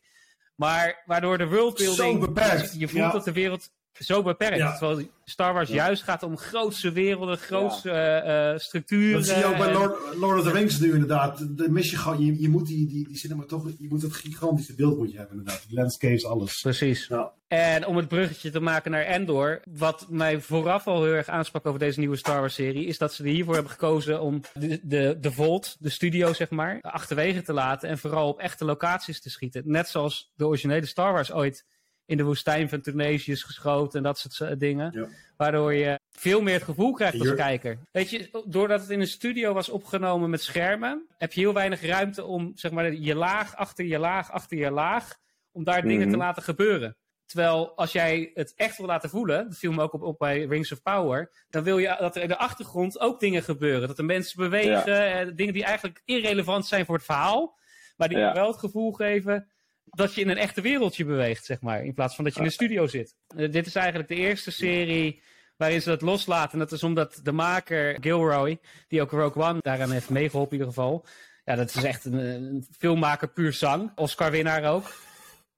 Maar 0.55 1.03
waardoor 1.05 1.37
de 1.37 1.47
worldbuilding... 1.47 2.19
Zo 2.21 2.27
beperkt. 2.27 2.73
Je 2.79 2.87
voelt 2.87 3.03
Ja. 3.03 3.11
dat 3.11 3.23
de 3.23 3.31
wereld 3.31 3.69
zo 3.99 4.21
beperkt. 4.21 4.57
Ja. 4.57 4.77
Terwijl 4.77 5.07
Star 5.23 5.53
Wars 5.53 5.69
juist 5.69 6.03
gaat 6.03 6.23
om 6.23 6.37
grootse 6.37 6.91
werelden, 6.91 7.37
grootse 7.37 7.91
eh, 7.91 8.51
eh, 8.51 8.59
structuren. 8.59 9.13
Dat 9.13 9.25
zie 9.25 9.37
je 9.37 9.45
ook 9.45 9.57
bij 9.57 9.73
Lord, 9.73 10.15
Lord 10.15 10.39
of 10.39 10.45
the 10.45 10.51
Rings 10.51 10.79
nu 10.79 10.93
inderdaad. 10.93 11.57
De 11.57 11.69
mis 11.69 11.89
je, 11.89 11.97
gewoon, 11.97 12.25
je, 12.25 12.41
je 12.41 12.49
moet 12.49 12.67
die, 12.67 12.87
die, 12.87 13.07
die 13.07 13.17
cinema 13.17 13.43
toch, 13.43 13.69
je 13.79 13.87
moet 13.89 14.01
het 14.01 14.13
gigantische 14.13 14.75
beeld 14.75 14.97
moet 14.97 15.11
je 15.11 15.17
hebben 15.17 15.37
inderdaad. 15.37 15.63
Die 15.67 15.77
landscapes, 15.77 16.25
alles. 16.25 16.61
Precies. 16.61 17.07
Ja. 17.07 17.31
En 17.47 17.85
om 17.85 17.97
het 17.97 18.07
bruggetje 18.07 18.49
te 18.49 18.59
maken 18.59 18.91
naar 18.91 19.05
Endor, 19.05 19.61
wat 19.71 20.05
mij 20.09 20.41
vooraf 20.41 20.87
al 20.87 21.03
heel 21.03 21.13
erg 21.13 21.27
aansprak 21.27 21.65
over 21.65 21.79
deze 21.79 21.99
nieuwe 21.99 22.15
Star 22.15 22.39
Wars 22.39 22.53
serie, 22.53 22.85
is 22.85 22.97
dat 22.97 23.13
ze 23.13 23.23
er 23.23 23.29
hiervoor 23.29 23.53
hebben 23.53 23.71
gekozen 23.71 24.21
om 24.21 24.41
de, 24.53 24.79
de, 24.83 25.17
de 25.19 25.31
Vault, 25.31 25.75
de 25.79 25.89
studio 25.89 26.33
zeg 26.33 26.49
maar, 26.49 26.81
achterwege 26.81 27.41
te 27.41 27.53
laten 27.53 27.89
en 27.89 27.97
vooral 27.97 28.27
op 28.27 28.39
echte 28.39 28.65
locaties 28.65 29.21
te 29.21 29.29
schieten. 29.29 29.61
Net 29.65 29.87
zoals 29.87 30.31
de 30.35 30.47
originele 30.47 30.85
Star 30.85 31.13
Wars 31.13 31.31
ooit 31.31 31.65
in 32.05 32.17
de 32.17 32.23
woestijn 32.23 32.69
van 32.69 32.81
Tunesië 32.81 33.31
is 33.31 33.43
geschoten 33.43 33.97
en 33.97 34.03
dat 34.03 34.17
soort 34.19 34.59
dingen. 34.59 34.91
Ja. 34.93 35.07
Waardoor 35.37 35.73
je 35.73 35.99
veel 36.11 36.41
meer 36.41 36.53
het 36.53 36.63
gevoel 36.63 36.93
krijgt 36.93 37.19
als 37.19 37.33
kijker. 37.33 37.77
Weet 37.91 38.09
je, 38.09 38.43
doordat 38.45 38.81
het 38.81 38.89
in 38.89 38.99
een 38.99 39.07
studio 39.07 39.53
was 39.53 39.69
opgenomen 39.69 40.29
met 40.29 40.41
schermen, 40.43 41.05
heb 41.17 41.33
je 41.33 41.39
heel 41.39 41.53
weinig 41.53 41.81
ruimte 41.81 42.23
om 42.23 42.51
zeg 42.55 42.71
maar 42.71 42.93
je 42.93 43.15
laag 43.15 43.55
achter 43.55 43.85
je 43.85 43.99
laag 43.99 44.31
achter 44.31 44.57
je 44.57 44.71
laag, 44.71 45.15
om 45.51 45.63
daar 45.63 45.81
dingen 45.81 46.05
te 46.09 46.15
Mhm. 46.15 46.25
laten 46.25 46.43
gebeuren. 46.43 46.97
Terwijl 47.25 47.75
als 47.75 47.91
jij 47.91 48.31
het 48.33 48.53
echt 48.55 48.77
wil 48.77 48.85
laten 48.87 49.09
voelen, 49.09 49.47
dat 49.49 49.57
viel 49.57 49.71
me 49.71 49.81
ook 49.81 49.93
op, 49.93 50.01
op 50.01 50.17
bij 50.17 50.45
Rings 50.45 50.71
of 50.71 50.81
Power, 50.81 51.31
dan 51.49 51.63
wil 51.63 51.77
je 51.77 51.95
dat 51.99 52.15
er 52.15 52.21
in 52.21 52.27
de 52.27 52.37
achtergrond 52.37 52.99
ook 52.99 53.19
dingen 53.19 53.43
gebeuren. 53.43 53.87
Dat 53.87 53.97
er 53.97 54.05
mensen 54.05 54.37
bewegen, 54.43 55.11
eh, 55.13 55.31
dingen 55.35 55.53
die 55.53 55.63
eigenlijk 55.63 56.01
irrelevant 56.05 56.65
zijn 56.65 56.85
voor 56.85 56.95
het 56.95 57.05
verhaal, 57.05 57.57
maar 57.97 58.07
die 58.09 58.17
Ja. 58.17 58.33
wel 58.33 58.47
het 58.47 58.57
gevoel 58.59 58.91
geven 58.91 59.47
dat 59.85 60.13
je 60.13 60.21
in 60.21 60.29
een 60.29 60.37
echte 60.37 60.61
wereldje 60.61 61.05
beweegt, 61.05 61.45
zeg 61.45 61.61
maar. 61.61 61.83
In 61.83 61.93
plaats 61.93 62.15
van 62.15 62.23
dat 62.23 62.33
je 62.33 62.39
in 62.39 62.45
een 62.45 62.51
studio 62.51 62.87
zit. 62.87 63.15
Eh, 63.27 63.51
dit 63.51 63.65
is 63.65 63.75
eigenlijk 63.75 64.07
de 64.07 64.15
eerste 64.15 64.51
serie 64.51 65.21
waarin 65.57 65.81
ze 65.81 65.89
dat 65.89 66.01
loslaten. 66.01 66.51
En 66.51 66.59
dat 66.59 66.71
is 66.71 66.83
omdat 66.83 67.19
de 67.23 67.31
maker 67.31 67.97
Gilroy, 68.01 68.59
die 68.87 69.01
ook 69.01 69.11
Rogue 69.11 69.43
One 69.43 69.59
daaraan 69.59 69.91
heeft 69.91 70.09
meegeholpen 70.09 70.51
in 70.51 70.57
ieder 70.57 70.73
geval. 70.73 71.05
Ja, 71.43 71.55
dat 71.55 71.75
is 71.75 71.83
echt 71.83 72.05
een, 72.05 72.65
filmmaker 72.77 73.27
puur 73.27 73.53
zang. 73.53 73.91
Oscar-winnaar 73.95 74.73
ook. 74.73 74.93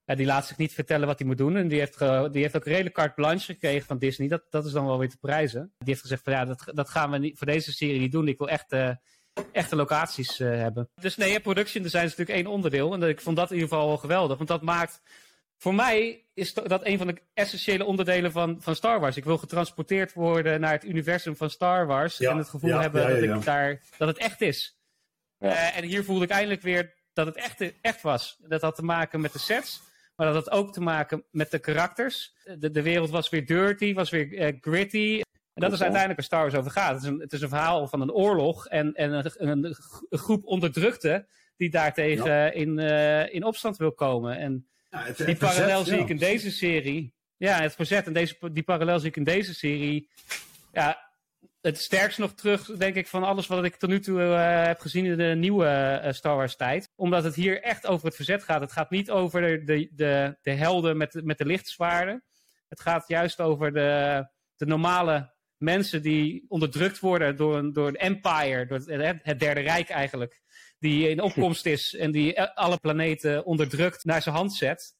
Ja, 0.05 0.15
die 0.15 0.25
laat 0.25 0.47
zich 0.47 0.57
niet 0.57 0.73
vertellen 0.73 1.07
wat 1.07 1.19
hij 1.19 1.27
moet 1.27 1.37
doen. 1.37 1.55
En 1.55 1.67
die 1.67 1.79
heeft, 1.79 1.99
die 1.99 2.41
heeft 2.41 2.55
ook 2.55 2.65
redelijk 2.65 2.95
carte 2.95 3.13
blanche 3.13 3.45
gekregen 3.45 3.87
van 3.87 3.97
Disney. 3.97 4.27
Dat, 4.27 4.43
dat 4.49 4.65
is 4.65 4.71
dan 4.71 4.85
wel 4.85 4.99
weer 4.99 5.09
te 5.09 5.17
prijzen. 5.17 5.61
Die 5.77 5.87
heeft 5.87 6.01
gezegd 6.01 6.23
van 6.23 6.33
ja, 6.33 6.45
dat, 6.45 6.63
dat 6.73 6.89
gaan 6.89 7.11
we 7.11 7.17
niet, 7.17 7.37
voor 7.37 7.47
deze 7.47 7.71
serie 7.71 7.99
niet 7.99 8.11
doen. 8.11 8.27
Ik 8.27 8.37
wil 8.37 8.49
echt 8.49 8.71
eh, 8.71 8.89
echte 9.51 9.75
locaties 9.75 10.39
eh, 10.39 10.49
hebben. 10.49 10.89
Dus 11.01 11.17
nee, 11.17 11.31
ja, 11.31 11.39
production 11.39 11.83
design 11.83 12.03
is 12.03 12.15
natuurlijk 12.15 12.37
één 12.37 12.53
onderdeel. 12.53 12.93
En 12.93 13.03
ik 13.03 13.21
vond 13.21 13.35
dat 13.35 13.49
in 13.49 13.55
ieder 13.55 13.69
geval 13.69 13.87
wel 13.87 13.97
geweldig. 13.97 14.37
Want 14.37 14.49
dat 14.49 14.61
maakt... 14.61 15.01
Voor 15.59 15.75
mij 15.75 16.25
is 16.33 16.53
dat 16.53 16.85
een 16.85 16.97
van 16.97 17.07
de 17.07 17.21
essentiële 17.33 17.85
onderdelen 17.85 18.31
van, 18.31 18.57
van 18.59 18.75
Star 18.75 18.99
Wars. 18.99 19.17
Ik 19.17 19.23
wil 19.23 19.37
getransporteerd 19.37 20.13
worden 20.13 20.59
naar 20.59 20.71
het 20.71 20.85
universum 20.85 21.35
van 21.35 21.49
Star 21.49 21.87
Wars. 21.87 22.17
Ja, 22.17 22.31
en 22.31 22.37
het 22.37 22.49
gevoel 22.49 22.69
ja, 22.69 22.81
hebben 22.81 23.01
ja, 23.01 23.07
ja, 23.07 23.13
dat, 23.13 23.23
ja. 23.23 23.35
Ik 23.35 23.43
daar, 23.43 23.81
dat 23.97 24.07
het 24.07 24.17
echt 24.17 24.41
is. 24.41 24.79
Ja. 25.39 25.49
Eh, 25.49 25.77
en 25.77 25.83
hier 25.83 26.03
voelde 26.03 26.23
ik 26.23 26.29
eindelijk 26.29 26.61
weer 26.61 26.93
dat 27.13 27.25
het 27.25 27.35
echt, 27.35 27.73
echt 27.81 28.01
was. 28.01 28.37
Dat 28.47 28.61
had 28.61 28.75
te 28.75 28.83
maken 28.83 29.21
met 29.21 29.33
de 29.33 29.39
sets. 29.39 29.81
Maar 30.15 30.33
dat 30.33 30.35
had 30.35 30.51
ook 30.51 30.73
te 30.73 30.81
maken 30.81 31.23
met 31.31 31.51
de 31.51 31.59
karakters. 31.59 32.33
De, 32.59 32.71
de 32.71 32.81
wereld 32.81 33.09
was 33.09 33.29
weer 33.29 33.45
dirty, 33.45 33.93
was 33.93 34.09
weer 34.09 34.37
eh, 34.37 34.57
gritty. 34.61 35.21
En 35.57 35.63
dat 35.63 35.71
is 35.73 35.81
uiteindelijk 35.81 36.15
waar 36.19 36.23
Star 36.25 36.41
Wars 36.41 36.55
over 36.55 36.71
gaat. 36.71 36.93
Het 36.93 37.01
is 37.03 37.07
een, 37.09 37.19
het 37.19 37.33
is 37.33 37.41
een 37.41 37.49
verhaal 37.49 37.87
van 37.87 38.01
een 38.01 38.11
oorlog 38.11 38.67
en, 38.67 38.93
en 38.93 39.11
een, 39.11 39.31
een, 39.37 39.63
een 39.63 39.75
groep 40.19 40.45
onderdrukte 40.45 41.27
die 41.55 41.69
daartegen 41.69 42.53
in, 42.53 42.79
eh, 42.79 43.33
in 43.33 43.43
opstand 43.43 43.77
wil 43.77 43.91
komen. 43.91 44.37
En 44.37 44.67
Ja, 44.89 45.03
het- 45.03 45.17
die 45.17 45.25
het 45.25 45.37
verzet, 45.37 45.55
parallel 45.57 45.83
zie 45.83 45.95
ja. 45.95 46.01
ik 46.01 46.09
in 46.09 46.17
deze 46.17 46.51
serie. 46.51 47.13
Ja, 47.37 47.61
het 47.61 47.75
verzet 47.75 48.05
en 48.07 48.13
deze, 48.13 48.37
die 48.51 48.63
parallel 48.63 48.99
zie 48.99 49.09
ik 49.09 49.15
in 49.15 49.23
deze 49.23 49.53
serie. 49.53 50.09
Ja, 50.71 51.09
het 51.61 51.77
sterkst 51.77 52.17
nog 52.19 52.33
terug, 52.33 52.65
denk 52.65 52.95
ik, 52.95 53.07
van 53.07 53.23
alles 53.23 53.47
wat 53.47 53.63
ik 53.65 53.75
tot 53.75 53.89
nu 53.89 53.99
toe 53.99 54.21
eh, 54.21 54.65
heb 54.65 54.79
gezien 54.79 55.05
in 55.05 55.17
de 55.17 55.35
nieuwe 55.37 55.65
eh, 55.67 56.13
Star 56.13 56.35
Wars 56.35 56.55
tijd. 56.55 56.91
Omdat 56.95 57.23
het 57.23 57.35
hier 57.35 57.61
echt 57.61 57.87
over 57.87 58.05
het 58.05 58.15
verzet 58.15 58.43
gaat. 58.43 58.61
Het 58.61 58.71
gaat 58.71 58.89
niet 58.89 59.11
over 59.11 59.41
de, 59.41 59.63
de, 59.63 59.89
de, 59.91 60.37
de 60.41 60.51
helden 60.51 60.97
met, 60.97 61.21
met 61.23 61.37
de 61.37 61.45
lichtzwaarden. 61.45 62.23
Het 62.69 62.79
gaat 62.81 63.07
juist 63.07 63.39
over 63.41 63.73
de, 63.73 64.25
de 64.55 64.65
normale 64.65 65.35
mensen 65.57 66.01
die 66.01 66.45
onderdrukt 66.47 66.99
worden 66.99 67.35
door 67.35 67.57
een, 67.57 67.73
door 67.73 67.87
een 67.87 67.95
empire, 67.95 68.65
door 68.65 68.77
het, 68.77 69.17
het 69.23 69.39
Derde 69.39 69.61
Rijk 69.61 69.89
eigenlijk. 69.89 70.41
Die 70.79 71.09
in 71.09 71.21
opkomst 71.21 71.65
is 71.65 71.95
en 71.95 72.11
die 72.11 72.41
alle 72.41 72.77
planeten 72.77 73.45
onderdrukt 73.45 74.05
naar 74.05 74.21
zijn 74.21 74.35
hand 74.35 74.53
zet. 74.53 74.95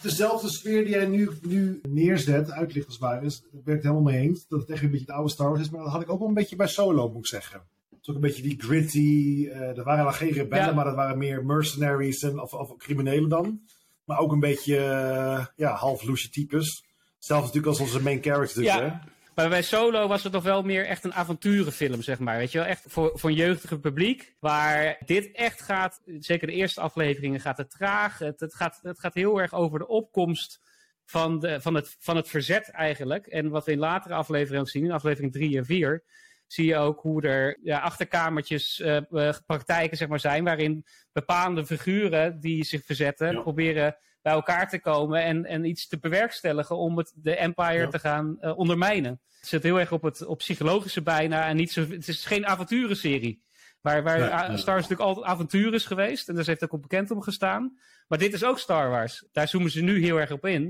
Dezelfde 0.00 0.50
sfeer 0.50 0.84
die 0.84 0.92
jij 0.94 1.06
nu, 1.06 1.30
nu 1.42 1.80
neerzet, 1.88 2.50
uitlicht 2.50 2.86
als 2.86 2.98
ware, 2.98 3.24
is, 3.26 3.40
daar 3.40 3.50
ben 3.52 3.60
ik 3.60 3.82
het 3.82 3.82
helemaal 3.82 4.12
mee 4.12 4.20
eens. 4.20 4.46
Dat 4.48 4.60
het 4.60 4.70
echt 4.70 4.82
een 4.82 4.90
beetje 4.90 5.06
het 5.06 5.14
oude 5.14 5.30
Star 5.30 5.48
Wars 5.48 5.60
is. 5.60 5.70
Maar 5.70 5.82
dat 5.82 5.92
had 5.92 6.02
ik 6.02 6.10
ook 6.10 6.18
wel 6.18 6.28
een 6.28 6.34
beetje 6.34 6.56
bij 6.56 6.66
Solo, 6.66 7.08
moet 7.08 7.18
ik 7.18 7.26
zeggen. 7.26 7.60
Het 7.90 7.98
is 8.02 8.08
ook 8.08 8.14
een 8.14 8.20
beetje 8.20 8.42
die 8.42 8.60
gritty. 8.60 9.48
eh 9.52 9.60
er 9.78 9.84
waren 9.84 10.04
dan 10.04 10.14
geen 10.14 10.30
rebellen, 10.32 10.66
Ja. 10.66 10.72
maar 10.72 10.84
dat 10.84 10.94
waren 10.94 11.18
meer 11.18 11.44
mercenaries 11.44 12.22
en, 12.22 12.40
of, 12.40 12.52
of 12.54 12.76
criminelen 12.76 13.28
dan. 13.28 13.60
Maar 14.04 14.18
ook 14.18 14.32
een 14.32 14.40
beetje 14.40 14.76
eh, 14.78 15.46
ja, 15.56 15.74
half 15.74 16.02
loesje 16.02 16.30
types. 16.30 16.84
Zelfs 17.18 17.42
natuurlijk 17.46 17.66
als 17.72 17.80
onze 17.80 18.02
main 18.02 18.22
character. 18.22 18.62
Ja. 18.62 18.80
Hè? 18.82 19.10
Maar 19.34 19.48
bij 19.48 19.62
Solo 19.62 20.08
was 20.08 20.22
het 20.22 20.32
nog 20.32 20.42
wel 20.42 20.62
meer 20.62 20.86
echt 20.86 21.04
een 21.04 21.14
avonturenfilm, 21.14 22.02
zeg 22.02 22.18
maar. 22.18 22.36
Weet 22.36 22.52
je 22.52 22.58
wel, 22.58 22.66
echt 22.66 22.84
voor, 22.88 23.10
voor 23.14 23.30
een 23.30 23.36
jeugdige 23.36 23.78
publiek. 23.78 24.34
Waar 24.40 24.96
dit 25.04 25.30
echt 25.32 25.62
gaat, 25.62 26.00
zeker 26.18 26.46
de 26.46 26.52
eerste 26.52 26.80
afleveringen, 26.80 27.40
gaat 27.40 27.56
het 27.56 27.70
traag. 27.70 28.18
Het, 28.18 28.40
het, 28.40 28.54
gaat, 28.54 28.78
het 28.82 29.00
gaat 29.00 29.14
heel 29.14 29.40
erg 29.40 29.52
over 29.52 29.78
de 29.78 29.88
opkomst 29.88 30.60
van, 31.04 31.38
de, 31.40 31.60
van, 31.60 31.74
het, 31.74 31.96
van 31.98 32.16
het 32.16 32.28
verzet 32.28 32.70
eigenlijk. 32.70 33.26
En 33.26 33.48
wat 33.48 33.64
we 33.64 33.72
in 33.72 33.78
latere 33.78 34.14
afleveringen 34.14 34.60
ook 34.60 34.68
zien, 34.68 34.84
in 34.84 34.92
aflevering 34.92 35.32
3 35.32 35.56
en 35.56 35.64
4, 35.64 36.04
zie 36.46 36.66
je 36.66 36.76
ook 36.76 37.00
hoe 37.00 37.22
er 37.22 37.58
ja, 37.62 37.78
achterkamertjes, 37.78 38.80
eh, 38.80 38.96
eh, 38.96 39.34
praktijken 39.46 39.96
zeg 39.96 40.08
maar, 40.08 40.20
zijn. 40.20 40.44
Waarin 40.44 40.84
bepaalde 41.12 41.66
figuren 41.66 42.40
die 42.40 42.64
zich 42.64 42.84
verzetten, 42.84 43.32
Ja. 43.32 43.40
proberen 43.40 43.96
bij 44.22 44.32
elkaar 44.32 44.68
te 44.68 44.80
komen 44.80 45.22
en, 45.22 45.44
en 45.44 45.64
iets 45.64 45.88
te 45.88 45.98
bewerkstelligen 45.98 46.76
om 46.76 46.98
het, 46.98 47.12
de 47.16 47.36
Empire 47.36 47.72
Ja. 47.78 47.88
te 47.88 47.98
gaan 47.98 48.36
eh, 48.40 48.58
ondermijnen. 48.58 49.20
Het 49.40 49.48
zit 49.48 49.62
heel 49.62 49.80
erg 49.80 49.92
op 49.92 50.02
het 50.02 50.26
op 50.26 50.38
psychologische 50.38 51.02
bijna 51.02 51.46
en 51.46 51.56
niet 51.56 51.72
zo. 51.72 51.86
Het 51.88 52.08
is 52.08 52.24
geen 52.24 52.46
avonturenserie. 52.46 53.42
Waar, 53.80 54.02
waar. 54.02 54.18
Star 54.58 54.74
Wars 54.74 54.88
natuurlijk 54.88 55.00
altijd 55.00 55.26
avontuur 55.26 55.74
is 55.74 55.84
geweest. 55.84 56.28
En 56.28 56.34
daar 56.34 56.44
heeft 56.44 56.64
ook 56.64 56.72
op 56.72 56.82
bekend 56.82 57.10
om 57.10 57.22
gestaan. 57.22 57.78
Maar 58.08 58.18
dit 58.18 58.32
is 58.32 58.44
ook 58.44 58.58
Star 58.58 58.90
Wars. 58.90 59.24
Daar 59.32 59.48
zoomen 59.48 59.70
ze 59.70 59.80
nu 59.80 60.02
heel 60.02 60.20
erg 60.20 60.30
op 60.30 60.46
in. 60.46 60.62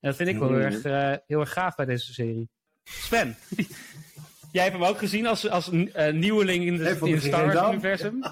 En 0.00 0.08
dat 0.08 0.16
vind 0.16 0.28
ik 0.28 0.38
wel 0.38 0.48
heel, 0.48 0.58
erg, 0.58 0.82
eh, 0.82 1.12
heel 1.26 1.40
erg 1.40 1.52
gaaf 1.52 1.74
bij 1.74 1.86
deze 1.86 2.12
serie. 2.12 2.48
Sven, 2.84 3.36
jij 4.52 4.62
hebt 4.62 4.76
hem 4.76 4.84
ook 4.84 4.98
gezien 4.98 5.26
als, 5.26 5.48
als 5.48 5.70
eh, 5.70 6.12
nieuweling 6.12 6.64
in, 6.64 6.76
de, 6.76 6.98
in 7.02 7.12
het 7.12 7.22
Star? 7.22 7.52
Wars-universum. 7.54 8.22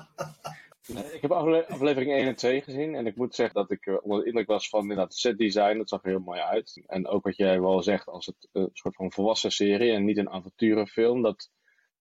Ik 0.89 1.19
heb 1.21 1.31
afle- 1.33 1.69
aflevering 1.69 2.13
1 2.13 2.27
en 2.27 2.37
2 2.37 2.61
gezien 2.61 2.95
en 2.95 3.07
ik 3.07 3.17
moet 3.17 3.35
zeggen 3.35 3.55
dat 3.55 3.71
ik 3.71 3.87
eh, 3.87 3.97
onder 4.03 4.21
de 4.21 4.27
indruk 4.27 4.47
was 4.47 4.69
van 4.69 4.81
inderdaad 4.81 5.09
het 5.09 5.17
setdesign. 5.17 5.77
Dat 5.77 5.89
zag 5.89 6.03
er 6.03 6.09
heel 6.09 6.19
mooi 6.19 6.41
uit. 6.41 6.83
En 6.87 7.07
ook 7.07 7.25
wat 7.25 7.37
jij 7.37 7.61
wel 7.61 7.83
zegt 7.83 8.07
als 8.07 8.27
het 8.27 8.49
een 8.53 8.71
soort 8.73 8.95
van 8.95 9.13
volwassen 9.13 9.53
serie 9.53 9.93
en 9.93 10.05
niet 10.05 10.17
een 10.17 10.31
avonturenfilm. 10.31 11.23
Dat, 11.23 11.51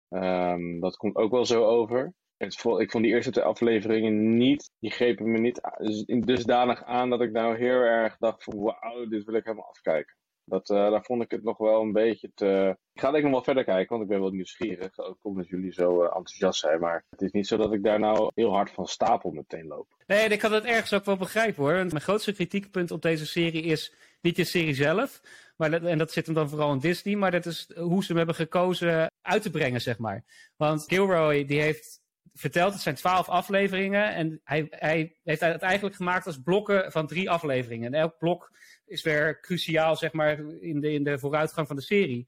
ehm, 0.09 0.79
dat 0.79 0.97
komt 0.97 1.15
ook 1.15 1.31
wel 1.31 1.45
zo 1.45 1.63
over. 1.65 2.13
Ik 2.37 2.59
vond 2.91 3.03
die 3.03 3.13
eerste 3.13 3.31
twee 3.31 3.45
afleveringen 3.45 4.37
niet, 4.37 4.71
die 4.79 4.91
grepen 4.91 5.31
me 5.31 5.39
niet 5.39 5.61
dus- 5.77 6.05
dusdanig 6.05 6.83
aan 6.83 7.09
dat 7.09 7.21
ik 7.21 7.31
nou 7.31 7.57
heel 7.57 7.79
erg 7.79 8.17
dacht 8.17 8.43
van 8.43 8.59
wauw, 8.59 9.07
dit 9.07 9.23
wil 9.23 9.35
ik 9.35 9.43
helemaal 9.43 9.69
afkijken. 9.69 10.15
Dat, 10.45 10.69
eh, 10.69 10.89
daar 10.89 11.03
vond 11.03 11.21
ik 11.21 11.31
het 11.31 11.43
nog 11.43 11.57
wel 11.57 11.81
een 11.81 11.91
beetje 11.91 12.31
te... 12.33 12.77
Ik 12.93 13.01
ga 13.01 13.11
denk 13.11 13.23
nog 13.23 13.31
wel 13.31 13.43
verder 13.43 13.63
kijken, 13.63 13.89
want 13.89 14.01
ik 14.01 14.09
ben 14.09 14.19
wel 14.19 14.31
nieuwsgierig. 14.31 14.97
Ook 14.97 15.17
omdat 15.21 15.47
jullie 15.47 15.71
zo 15.71 16.01
eh, 16.01 16.05
enthousiast 16.05 16.59
zijn. 16.59 16.79
Maar 16.79 17.05
het 17.09 17.21
is 17.21 17.31
niet 17.31 17.47
zo 17.47 17.57
dat 17.57 17.73
ik 17.73 17.83
daar 17.83 17.99
nou 17.99 18.31
heel 18.35 18.53
hard 18.53 18.71
van 18.71 18.87
stapel 18.87 19.31
meteen 19.31 19.67
loop. 19.67 19.87
Nee, 20.07 20.27
ik 20.27 20.39
kan 20.39 20.53
het 20.53 20.63
ergens 20.63 20.93
ook 20.93 21.05
wel 21.05 21.17
begrijpen 21.17 21.63
hoor. 21.63 21.73
Mijn 21.73 22.01
grootste 22.01 22.33
kritiekpunt 22.33 22.91
op 22.91 23.01
deze 23.01 23.25
serie 23.25 23.63
is 23.63 23.93
niet 24.21 24.35
de 24.35 24.43
serie 24.43 24.73
zelf. 24.73 25.21
Maar 25.57 25.73
en 25.73 25.97
dat 25.97 26.11
zit 26.11 26.25
hem 26.25 26.35
dan 26.35 26.49
vooral 26.49 26.71
in 26.71 26.79
Disney. 26.79 27.15
Maar 27.15 27.31
dat 27.31 27.45
is 27.45 27.71
hoe 27.75 28.01
ze 28.01 28.07
hem 28.07 28.17
hebben 28.17 28.35
gekozen 28.35 29.11
uit 29.21 29.41
te 29.41 29.51
brengen, 29.51 29.81
zeg 29.81 29.97
maar. 29.97 30.23
Want 30.55 30.83
Gilroy 30.87 31.45
die 31.45 31.61
heeft 31.61 32.03
verteld, 32.33 32.73
het 32.73 32.81
zijn 32.81 32.95
twaalf 32.95 33.29
afleveringen. 33.29 34.13
En 34.13 34.41
hij, 34.43 34.67
hij 34.69 35.17
heeft 35.23 35.41
het 35.41 35.61
eigenlijk 35.61 35.95
gemaakt 35.95 36.25
als 36.25 36.41
blokken 36.41 36.91
van 36.91 37.07
drie 37.07 37.29
afleveringen. 37.29 37.93
En 37.93 37.99
elk 37.99 38.17
blok 38.17 38.51
is 38.85 39.01
weer 39.03 39.39
cruciaal, 39.39 39.95
zeg 39.95 40.11
maar, 40.13 40.39
in 40.59 40.79
de, 40.79 40.93
in 40.93 41.03
de 41.03 41.19
vooruitgang 41.19 41.67
van 41.67 41.75
de 41.75 41.81
serie. 41.81 42.27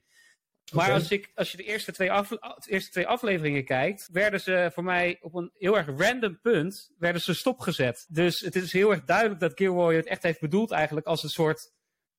Maar 0.72 0.92
als, 0.92 1.10
ik, 1.10 1.30
als 1.34 1.50
je 1.50 1.56
de 1.56 1.62
eerste, 1.64 1.92
twee 1.92 2.12
af, 2.12 2.28
de 2.28 2.38
eerste 2.66 2.90
twee 2.90 3.06
afleveringen 3.06 3.64
kijkt, 3.64 4.08
werden 4.12 4.40
ze 4.40 4.70
voor 4.74 4.84
mij 4.84 5.18
op 5.20 5.34
een 5.34 5.50
heel 5.54 5.76
erg 5.76 5.86
random 5.96 6.40
punt 6.40 6.90
werden 6.98 7.22
ze 7.22 7.34
stopgezet. 7.34 8.06
Dus 8.08 8.40
het 8.40 8.54
is 8.56 8.72
heel 8.72 8.90
erg 8.90 9.04
duidelijk 9.04 9.40
dat 9.40 9.52
Gilroy 9.54 9.94
het 9.94 10.06
echt 10.06 10.22
heeft 10.22 10.40
bedoeld 10.40 10.70
eigenlijk 10.70 11.06
als 11.06 11.22
een 11.22 11.28
soort 11.28 11.72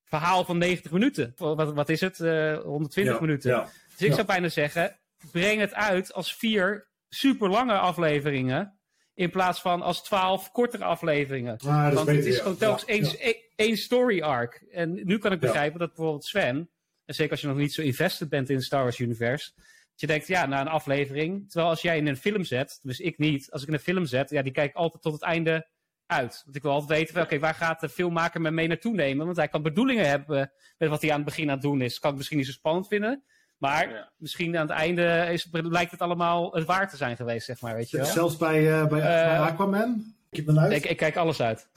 verhaal 0.04 0.46
van 0.46 0.58
90 0.58 0.92
minuten. 0.92 1.34
Wat, 1.36 1.74
wat 1.74 1.90
is 1.90 2.02
het? 2.02 2.20
Eh, 2.20 2.58
120 2.62 3.14
Ja, 3.14 3.20
minuten. 3.22 3.52
ja. 3.52 3.64
Dus 3.64 4.02
ik 4.02 4.08
Ja. 4.08 4.14
zou 4.16 4.28
bijna 4.28 4.50
zeggen, 4.50 5.00
breng 5.32 5.60
het 5.60 5.74
uit 5.74 6.14
als 6.14 6.36
vier 6.36 6.88
super 7.10 7.50
lange 7.50 7.74
afleveringen. 7.78 8.79
In 9.20 9.30
plaats 9.30 9.61
van 9.61 9.82
als 9.82 10.03
twaalf 10.03 10.51
kortere 10.51 10.84
afleveringen. 10.84 11.57
Ah, 11.57 11.84
dat 11.86 11.93
Want 11.93 12.07
het 12.07 12.26
is 12.26 12.38
gewoon 12.38 12.57
telkens 12.57 12.82
Ja, 12.82 12.88
één, 12.93 13.03
ja. 13.03 13.34
één- 13.55 13.78
story 13.78 14.22
arc. 14.22 14.63
En 14.72 15.01
nu 15.03 15.17
kan 15.17 15.32
ik 15.32 15.39
begrijpen 15.39 15.80
dat 15.80 15.88
bijvoorbeeld 15.93 16.26
Sven, 16.26 16.70
en 17.05 17.15
zeker 17.15 17.32
als 17.32 17.41
je 17.41 17.47
nog 17.47 17.57
niet 17.57 17.74
zo 17.74 17.82
invested 17.82 18.30
bent 18.30 18.49
in 18.49 18.55
het 18.55 18.65
Star 18.65 18.84
Wars 18.84 18.99
universe, 18.99 19.51
dat 19.55 19.63
je 19.95 20.07
denkt, 20.07 20.28
ja, 20.28 20.45
na 20.45 20.61
een 20.61 20.67
aflevering, 20.67 21.49
terwijl 21.49 21.70
als 21.70 21.82
jij 21.82 21.97
in 21.97 22.07
een 22.07 22.17
film 22.17 22.43
zet, 22.43 22.80
dus 22.82 22.99
ik 22.99 23.17
niet, 23.17 23.51
als 23.51 23.61
ik 23.61 23.67
in 23.67 23.74
een 23.74 23.80
film 23.80 24.05
zet, 24.05 24.30
ja, 24.30 24.41
die 24.41 24.51
kijk 24.51 24.70
ik 24.70 24.76
altijd 24.76 25.01
tot 25.03 25.13
het 25.13 25.22
einde 25.22 25.67
uit. 26.05 26.41
Want 26.43 26.55
ik 26.55 26.61
wil 26.61 26.72
altijd 26.72 26.99
weten, 26.99 27.22
oké, 27.22 27.39
waar 27.39 27.55
gaat 27.55 27.80
de 27.80 27.89
filmmaker 27.89 28.41
me 28.41 28.51
mee 28.51 28.67
naartoe 28.67 28.93
nemen? 28.93 29.26
Want 29.26 29.38
hij 29.38 29.47
kan 29.47 29.61
bedoelingen 29.61 30.07
hebben 30.07 30.51
met 30.78 30.89
wat 30.89 31.01
hij 31.01 31.09
aan 31.11 31.15
het 31.15 31.26
begin 31.26 31.47
aan 31.47 31.53
het 31.53 31.61
doen 31.61 31.82
is. 31.82 31.99
Kan 31.99 32.11
ik 32.11 32.17
misschien 32.17 32.38
niet 32.38 32.45
zo 32.45 32.51
spannend 32.51 32.88
vinden. 32.88 33.24
Maar 33.60 33.89
Ja. 33.89 34.10
misschien 34.18 34.57
aan 34.57 34.68
het 34.68 34.78
einde 34.78 35.28
is, 35.32 35.47
lijkt 35.51 35.91
het 35.91 36.01
allemaal 36.01 36.53
het 36.53 36.66
waar 36.66 36.89
te 36.89 36.97
zijn 36.97 37.16
geweest, 37.16 37.45
zeg 37.45 37.62
maar, 37.62 37.76
weet 37.76 37.89
je 37.89 37.97
wel. 37.97 38.05
Zelfs 38.05 38.38
bij, 38.38 38.72
eh, 38.82 38.88
bij, 38.88 38.99
Eh, 38.99 39.05
bij 39.05 39.38
Aquaman. 39.39 40.14
Ik 40.30 40.49
uit. 40.49 40.72
Ik, 40.72 40.86
ik 40.86 40.97
kijk 40.97 41.16
alles 41.16 41.41
uit. 41.41 41.70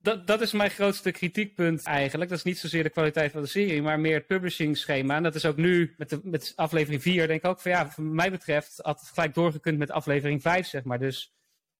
Dat, 0.00 0.26
dat 0.26 0.40
is 0.40 0.52
mijn 0.52 0.70
grootste 0.70 1.10
kritiekpunt 1.10 1.82
eigenlijk. 1.84 2.30
Dat 2.30 2.38
is 2.38 2.44
niet 2.44 2.58
zozeer 2.58 2.82
de 2.82 2.90
kwaliteit 2.90 3.32
van 3.32 3.42
de 3.42 3.48
serie, 3.48 3.82
maar 3.82 4.00
meer 4.00 4.14
het 4.14 4.26
publishing 4.26 4.76
schema. 4.76 5.16
En 5.16 5.22
dat 5.22 5.34
is 5.34 5.44
ook 5.46 5.56
nu 5.56 5.94
met, 5.98 6.08
de, 6.10 6.20
met 6.22 6.52
aflevering 6.56 7.02
4, 7.02 7.26
denk 7.26 7.42
ik 7.44 7.50
ook 7.50 7.60
van 7.60 7.70
ja, 7.70 7.84
wat 7.84 7.96
mij 7.96 8.30
betreft 8.30 8.78
had 8.82 9.00
het 9.00 9.08
gelijk 9.08 9.34
doorgekund 9.34 9.78
met 9.78 9.90
aflevering 9.90 10.42
5, 10.42 10.66
zeg 10.66 10.84
maar. 10.84 10.98
Dus, 10.98 11.34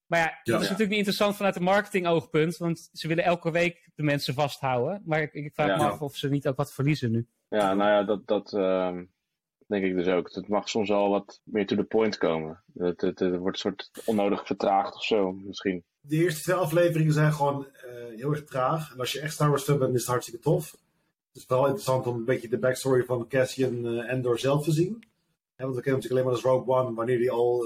maar 0.07 0.19
ja, 0.21 0.27
dat 0.43 0.55
is 0.55 0.61
natuurlijk 0.63 0.89
niet 0.89 0.99
interessant 0.99 1.37
vanuit 1.37 1.57
een 1.57 1.63
marketing 1.63 2.07
oogpunt, 2.07 2.57
want 2.57 2.89
ze 2.93 3.09
willen 3.09 3.25
elke 3.25 3.51
week 3.51 3.89
de 3.95 4.03
mensen 4.03 4.35
vasthouden. 4.35 5.03
Maar 5.05 5.23
ik, 5.23 5.33
ik 5.33 5.55
vraag 5.55 5.69
Ja. 5.69 5.77
me 5.77 5.83
af 5.91 6.01
of 6.01 6.17
ze 6.17 6.29
niet 6.29 6.49
ook 6.49 6.57
wat 6.57 6.73
verliezen 6.75 7.11
nu. 7.11 7.27
Ja, 7.49 7.75
nou 7.75 7.91
ja, 7.91 8.03
dat, 8.05 8.27
dat 8.27 8.53
ehm, 8.53 9.05
denk 9.69 9.85
ik 9.85 9.97
dus 9.97 10.07
ook. 10.07 10.35
Het 10.35 10.49
mag 10.49 10.69
soms 10.69 10.89
wel 10.89 11.11
wat 11.11 11.41
meer 11.45 11.67
to 11.67 11.77
the 11.77 11.85
point 11.85 12.19
komen. 12.19 12.63
Het, 12.75 13.01
het, 13.01 13.21
wordt 13.21 13.65
een 13.65 13.73
soort 13.73 13.91
onnodig 14.05 14.47
vertraagd 14.47 14.95
of 14.95 15.05
zo, 15.05 15.33
misschien. 15.33 15.85
De 16.01 16.17
eerste 16.17 16.43
twee 16.43 16.57
afleveringen 16.57 17.13
zijn 17.13 17.33
gewoon 17.33 17.67
eh, 17.67 18.17
heel 18.17 18.31
erg 18.31 18.45
traag. 18.45 18.93
En 18.93 19.01
als 19.01 19.13
je 19.13 19.21
echt 19.21 19.33
Star 19.33 19.49
Wars 19.49 19.63
fan 19.63 19.79
bent, 19.79 19.95
is 19.95 20.01
het 20.01 20.11
hartstikke 20.11 20.41
tof. 20.41 20.71
Het 20.71 21.43
is 21.43 21.47
wel 21.47 21.65
interessant 21.65 22.07
om 22.07 22.17
een 22.17 22.25
beetje 22.25 22.49
de 22.49 22.59
backstory 22.59 23.05
van 23.05 23.29
Cassian 23.29 23.87
eh, 23.87 24.13
Endor 24.13 24.39
zelf 24.39 24.65
te 24.65 24.73
zien. 24.73 25.07
Want 25.57 25.75
we 25.75 25.83
kennen 25.83 26.01
natuurlijk 26.01 26.11
alleen 26.11 26.25
maar 26.25 26.33
als 26.33 26.43
Rogue 26.43 26.75
One, 26.75 26.95
wanneer 26.95 27.19
hij 27.19 27.31
al 27.31 27.65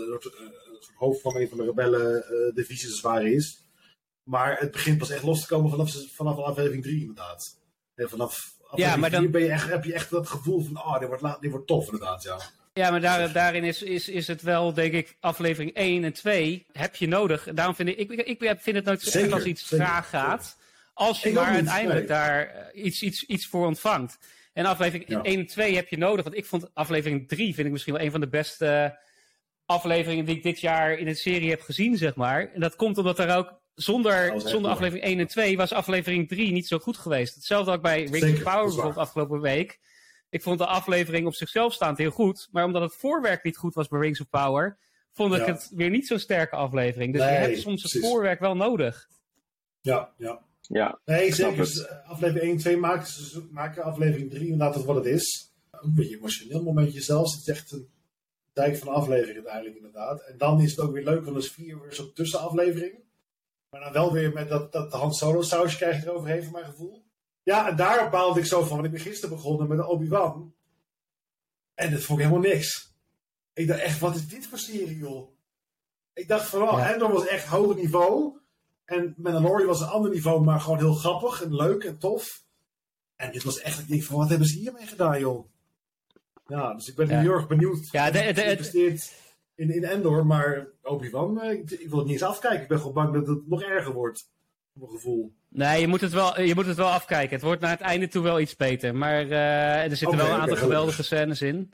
soort 0.83 0.97
hoofd 0.97 1.21
van 1.21 1.37
een 1.37 1.49
van 1.49 1.59
de 1.59 1.65
rebellen-divisies 1.65 3.01
ware 3.01 3.35
is. 3.35 3.65
Maar 4.23 4.59
het 4.59 4.71
begint 4.71 4.99
pas 4.99 5.11
echt 5.11 5.23
los 5.23 5.41
te 5.41 5.47
komen 5.47 5.71
vanaf, 5.71 6.07
vanaf 6.13 6.39
aflevering 6.39 6.83
3 6.83 7.01
inderdaad. 7.01 7.61
En 7.95 8.09
vanaf 8.09 8.57
aflevering 8.73 9.01
maar 9.01 9.11
dan- 9.11 9.21
4 9.21 9.31
ben 9.31 9.43
je 9.43 9.49
echt, 9.49 9.69
heb 9.69 9.85
je 9.85 9.93
echt 9.95 10.11
dat 10.11 10.29
gevoel 10.29 10.65
van, 10.65 10.77
ah, 10.77 10.99
dit 10.99 11.09
wordt, 11.09 11.41
dit 11.41 11.51
wordt 11.51 11.67
tof 11.67 11.85
inderdaad, 11.85 12.23
ja. 12.23 12.39
Ja, 12.75 12.91
maar 12.91 13.01
daar, 13.01 13.33
daarin 13.33 13.65
is, 13.65 13.83
is, 13.83 14.09
is 14.09 14.27
het 14.27 14.43
wel, 14.43 14.73
denk 14.73 14.93
ik, 14.93 15.17
aflevering 15.21 15.75
1 15.75 16.05
en 16.05 16.13
2 16.13 16.67
heb 16.73 16.97
je 16.97 17.09
nodig. 17.09 17.47
En 17.47 17.55
daarom 17.55 17.75
vind 17.75 17.89
ik, 17.89 17.99
ik, 17.99 18.41
ik 18.43 18.61
vind 18.61 18.77
het 18.77 18.85
nooit 18.85 19.03
Zeker, 19.03 19.33
als 19.33 19.45
iets 19.45 19.67
zeker, 19.69 19.85
traag 19.85 20.09
gaat. 20.09 20.59
Als 20.95 21.23
je 21.23 21.29
Ik 21.29 21.35
maar 21.35 21.45
uiteindelijk 21.45 21.99
nee. 21.99 22.09
daar 22.09 22.47
eh, 22.47 22.85
iets, 22.85 23.03
iets, 23.03 23.25
iets 23.27 23.47
voor 23.47 23.67
ontvangt. 23.67 24.19
En 24.53 24.65
aflevering 24.67 25.09
Ja. 25.09 25.23
1 25.23 25.39
en 25.39 25.47
2 25.47 25.75
heb 25.75 25.89
je 25.89 25.99
nodig. 25.99 26.25
Want 26.25 26.37
ik 26.37 26.47
vond 26.47 26.71
aflevering 26.75 27.29
3 27.29 27.55
vind 27.55 27.67
ik 27.67 27.73
misschien 27.73 27.93
wel 27.95 28.03
een 28.03 28.11
van 28.11 28.21
de 28.21 28.29
beste 28.29 28.99
afleveringen 29.67 30.25
die 30.25 30.37
ik 30.37 30.43
dit 30.43 30.61
jaar 30.61 30.93
in 30.99 31.07
een 31.07 31.17
serie 31.17 31.51
heb 31.51 31.61
gezien, 31.61 31.97
zeg 31.97 32.15
maar. 32.15 32.51
En 32.55 32.61
dat 32.61 32.77
komt 32.77 32.99
omdat 32.99 33.19
er 33.19 33.37
ook 33.37 33.61
zonder, 33.75 34.33
Dat 34.33 34.49
zonder 34.49 34.71
aflevering 34.71 35.05
1 35.07 35.19
en 35.19 35.27
2 35.27 35.57
was 35.57 35.73
aflevering 35.73 36.29
3 36.29 36.53
niet 36.53 36.67
zo 36.67 36.79
goed 36.79 36.97
geweest. 36.97 37.35
Hetzelfde 37.35 37.73
ook 37.73 37.83
bij 37.83 37.99
Rings 38.05 38.19
Zeker, 38.19 38.37
of 38.37 38.43
Power 38.43 38.57
dat 38.59 38.67
bijvoorbeeld 38.67 38.97
afgelopen 38.97 39.41
week. 39.41 39.81
Ik 40.31 40.43
vond 40.43 40.59
de 40.59 40.67
aflevering 40.67 41.27
op 41.27 41.35
zichzelf 41.35 41.73
staand 41.73 41.99
heel 41.99 42.11
goed. 42.11 42.49
Maar 42.53 42.65
omdat 42.65 42.83
het 42.83 42.95
voorwerk 42.95 43.43
niet 43.45 43.57
goed 43.57 43.75
was 43.75 43.89
bij 43.89 44.01
Rings 44.01 44.21
of 44.21 44.29
Power, 44.29 44.79
vond 45.13 45.35
ik 45.35 45.47
Ja. 45.47 45.53
het 45.53 45.71
weer 45.75 45.91
niet 45.91 46.07
zo'n 46.07 46.19
sterke 46.19 46.57
aflevering. 46.57 47.13
Dus 47.13 47.23
je 47.23 47.29
hebt 47.29 47.59
soms 47.61 47.83
het 47.83 47.91
precies. 47.91 48.09
voorwerk 48.11 48.41
wel 48.41 48.57
nodig. 48.57 49.09
Ja, 49.81 50.13
ja. 50.17 50.43
Ja, 50.61 51.01
Nee, 51.05 51.27
Ik 51.27 51.35
snap 51.35 51.49
zeker. 51.49 51.65
het. 51.65 51.75
Dus, 51.75 51.87
eh, 51.87 52.11
Aflevering 52.11 52.45
1 52.45 52.53
en 52.53 52.59
2 52.59 52.77
maken, 52.77 53.07
ze 53.07 53.49
maken 53.51 53.83
aflevering 53.83 54.31
3 54.31 54.43
inderdaad 54.43 54.75
het 54.75 54.85
wat 54.85 54.97
het 54.97 55.05
is. 55.07 55.53
Een 55.71 55.95
beetje 55.95 56.17
emotioneel 56.17 56.63
momentje 56.63 57.01
zelfs. 57.01 57.33
Het 57.35 57.41
is 57.49 57.49
echt 57.55 57.73
een 57.73 57.89
dijk 58.53 58.77
van 58.77 58.89
aflevering 58.89 59.35
uiteindelijk 59.37 59.77
inderdaad. 59.77 60.21
En 60.27 60.39
dan 60.39 60.61
is 60.61 60.71
het 60.71 60.81
ook 60.81 60.93
weer 60.93 61.05
leuk, 61.05 61.15
want 61.15 61.27
dan 61.27 61.37
is 61.37 61.51
4 61.53 61.81
weer 61.81 61.93
zo'n 61.95 62.13
tussenaflevering. 62.15 62.95
Maar 63.73 63.81
dan 63.81 63.93
wel 63.93 64.13
weer 64.13 64.33
met 64.33 64.49
dat, 64.49 64.73
dat 64.73 64.93
Han 64.93 65.13
Solo 65.13 65.43
sausje 65.43 65.77
krijg 65.77 66.03
je 66.03 66.09
eroverheen 66.11 66.43
voor 66.43 66.53
mijn 66.53 66.65
gevoel. 66.65 67.05
Ja, 67.43 67.69
en 67.69 67.77
daar 67.77 68.11
baalde 68.11 68.41
ik 68.41 68.47
zo 68.47 68.61
van. 68.61 68.71
Want 68.71 68.85
ik 68.85 68.91
ben 68.91 69.01
gisteren 69.01 69.37
begonnen 69.37 69.69
met 69.69 69.79
de 69.79 69.87
Obi-Wan. 69.87 70.55
En 71.75 71.91
dat 71.91 72.03
vond 72.03 72.19
ik 72.19 72.25
helemaal 72.27 72.51
niks. 72.51 72.95
Ik 73.53 73.67
dacht 73.67 73.81
echt, 73.81 73.99
wat 73.99 74.15
is 74.15 74.29
dit 74.29 74.47
voor 74.47 74.59
serie 74.59 74.97
joh? 74.99 75.31
Ik 76.13 76.29
dacht 76.29 76.45
vooral, 76.49 76.79
Ja. 76.79 76.93
Endor 76.93 77.13
was 77.13 77.27
echt 77.27 77.47
hoog 77.47 77.75
niveau. 77.77 78.39
En 78.85 79.15
Mandalorian 79.17 79.67
was 79.69 79.81
een 79.81 79.87
ander 79.89 80.11
niveau, 80.11 80.45
maar 80.45 80.61
gewoon 80.61 80.79
heel 80.79 80.95
grappig 80.95 81.43
en 81.43 81.55
leuk 81.55 81.85
en 81.85 81.99
tof. 81.99 82.45
En 83.17 83.33
dit 83.33 83.43
was 83.43 83.61
echt, 83.61 83.79
ik 83.79 83.89
denk 83.89 84.03
van, 84.03 84.17
wat 84.17 84.29
hebben 84.29 84.47
ze 84.47 84.59
hiermee 84.59 84.87
gedaan, 84.87 85.21
joh? 85.21 85.49
Ja, 86.47 86.75
dus 86.75 86.89
ik 86.89 86.95
ben 86.97 87.09
Ja. 87.09 87.21
heel 87.21 87.33
erg 87.33 87.47
benieuwd. 87.49 87.89
Ja, 87.91 88.11
geïnvesteerd 88.13 89.13
in, 89.55 89.71
in 89.75 89.85
Endor, 89.85 90.27
maar 90.27 90.67
Obi-Wan, 90.83 91.41
eh, 91.41 91.51
ik, 91.51 91.71
ik 91.71 91.89
wil 91.89 91.99
het 91.99 92.07
niet 92.07 92.21
eens 92.21 92.31
afkijken. 92.31 92.63
Ik 92.63 92.69
ben 92.69 92.79
gewoon 92.79 92.93
bang 92.95 93.15
dat 93.15 93.27
het 93.27 93.49
nog 93.49 93.63
erger 93.63 93.93
wordt. 93.93 94.31
Op 94.75 94.81
mijn 94.81 94.91
gevoel. 94.93 95.33
Nee, 95.49 95.81
je 95.81 95.87
moet, 95.87 96.01
het 96.01 96.13
wel, 96.13 96.41
je 96.41 96.55
moet 96.55 96.67
het 96.67 96.77
wel 96.77 96.89
afkijken. 96.91 97.35
Het 97.35 97.43
wordt 97.45 97.61
naar 97.61 97.71
het 97.71 97.81
einde 97.81 98.09
toe 98.09 98.23
wel 98.23 98.41
iets 98.41 98.57
beter. 98.57 98.95
Maar 98.95 99.21
eh, 99.31 99.91
er 99.91 99.97
zitten 99.97 100.17
wel 100.19 100.27
een 100.27 100.41
aantal 100.41 100.57
geweldige 100.57 101.03
scènes 101.03 101.43
in. 101.43 101.73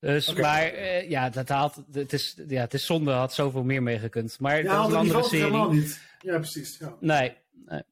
Dus. 0.00 0.32
Maar 0.34 0.62
eh, 0.62 1.10
ja, 1.10 1.30
dat 1.30 1.48
haalt, 1.48 1.82
het, 1.92 2.12
is, 2.12 2.36
ja, 2.48 2.60
het 2.60 2.74
is 2.74 2.86
zonde, 2.86 3.10
had 3.12 3.34
zoveel 3.34 3.62
meer 3.64 3.82
meegekund. 3.82 4.40
Maar 4.40 4.54
dat 4.62 4.64
is 4.64 4.70
Ja, 4.70 4.84
een 4.84 4.94
andere 4.94 5.22
serie. 5.22 5.44
helemaal 5.44 5.70
niet. 5.70 6.00
Ja, 6.20 6.36
precies. 6.38 6.78
Ja. 6.78 6.96
Nee. 7.00 7.36
nee. 7.66 7.82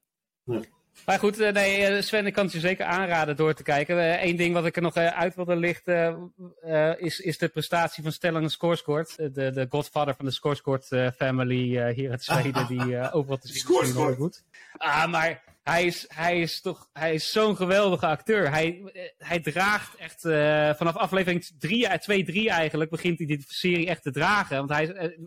Nee. 0.45 0.68
Maar 1.07 1.18
goed, 1.18 1.40
eh, 1.40 1.53
nee, 1.53 1.84
eh, 1.86 2.03
Sven, 2.03 2.26
ik 2.26 2.32
kan 2.32 2.45
het 2.45 2.53
je 2.53 2.61
zeker 2.61 2.84
aanraden 2.84 3.36
door 3.36 3.55
te 3.55 3.62
kijken. 3.62 4.24
Eén 4.26 4.36
ding 4.36 4.55
wat 4.55 4.66
ik 4.66 4.76
er 4.76 4.82
nog 4.82 4.95
eh, 4.95 5.07
uit 5.07 5.34
wilde 5.34 5.57
lichten 5.57 6.32
eh, 6.61 6.93
is, 7.01 7.20
is 7.20 7.38
de 7.38 7.49
prestatie 7.49 8.03
van 8.03 8.12
Stellan 8.12 8.51
Skarsgård. 8.51 9.14
Eh, 9.16 9.26
De, 9.32 9.51
de 9.51 9.66
godfather 9.68 10.14
van 10.14 10.24
de 10.24 10.32
Skarsgård 10.32 10.88
eh, 10.88 11.09
family 11.16 11.78
eh, 11.78 11.95
hier 11.95 12.11
uit 12.11 12.24
Zweden, 12.24 12.66
die 12.66 12.97
eh 12.97 13.14
overal 13.16 13.38
te 13.38 13.49
zien 13.49 13.80
is. 13.82 13.90
Hollywood. 13.93 14.45
Ah, 14.76 15.11
maar 15.11 15.43
hij 15.62 15.84
is, 15.84 16.05
hij 16.09 16.40
is 16.40 16.61
toch 16.61 16.88
hij 16.93 17.14
is 17.14 17.32
zo'n 17.32 17.57
geweldige 17.57 18.07
acteur. 18.07 18.51
Hij, 18.51 18.82
eh, 18.93 19.03
hij 19.18 19.40
draagt 19.40 19.95
echt 19.97 20.24
eh, 20.24 20.74
vanaf 20.74 20.97
aflevering 20.97 21.45
3, 21.59 21.99
2, 21.99 22.24
3 22.24 22.51
eigenlijk, 22.51 22.90
begint 22.90 23.18
hij 23.18 23.26
die 23.26 23.45
serie 23.47 23.86
echt 23.86 24.03
te 24.03 24.11
dragen. 24.11 24.57
Want 24.57 24.70
hij 24.70 24.82
is 24.82 24.93
eh, 24.93 25.18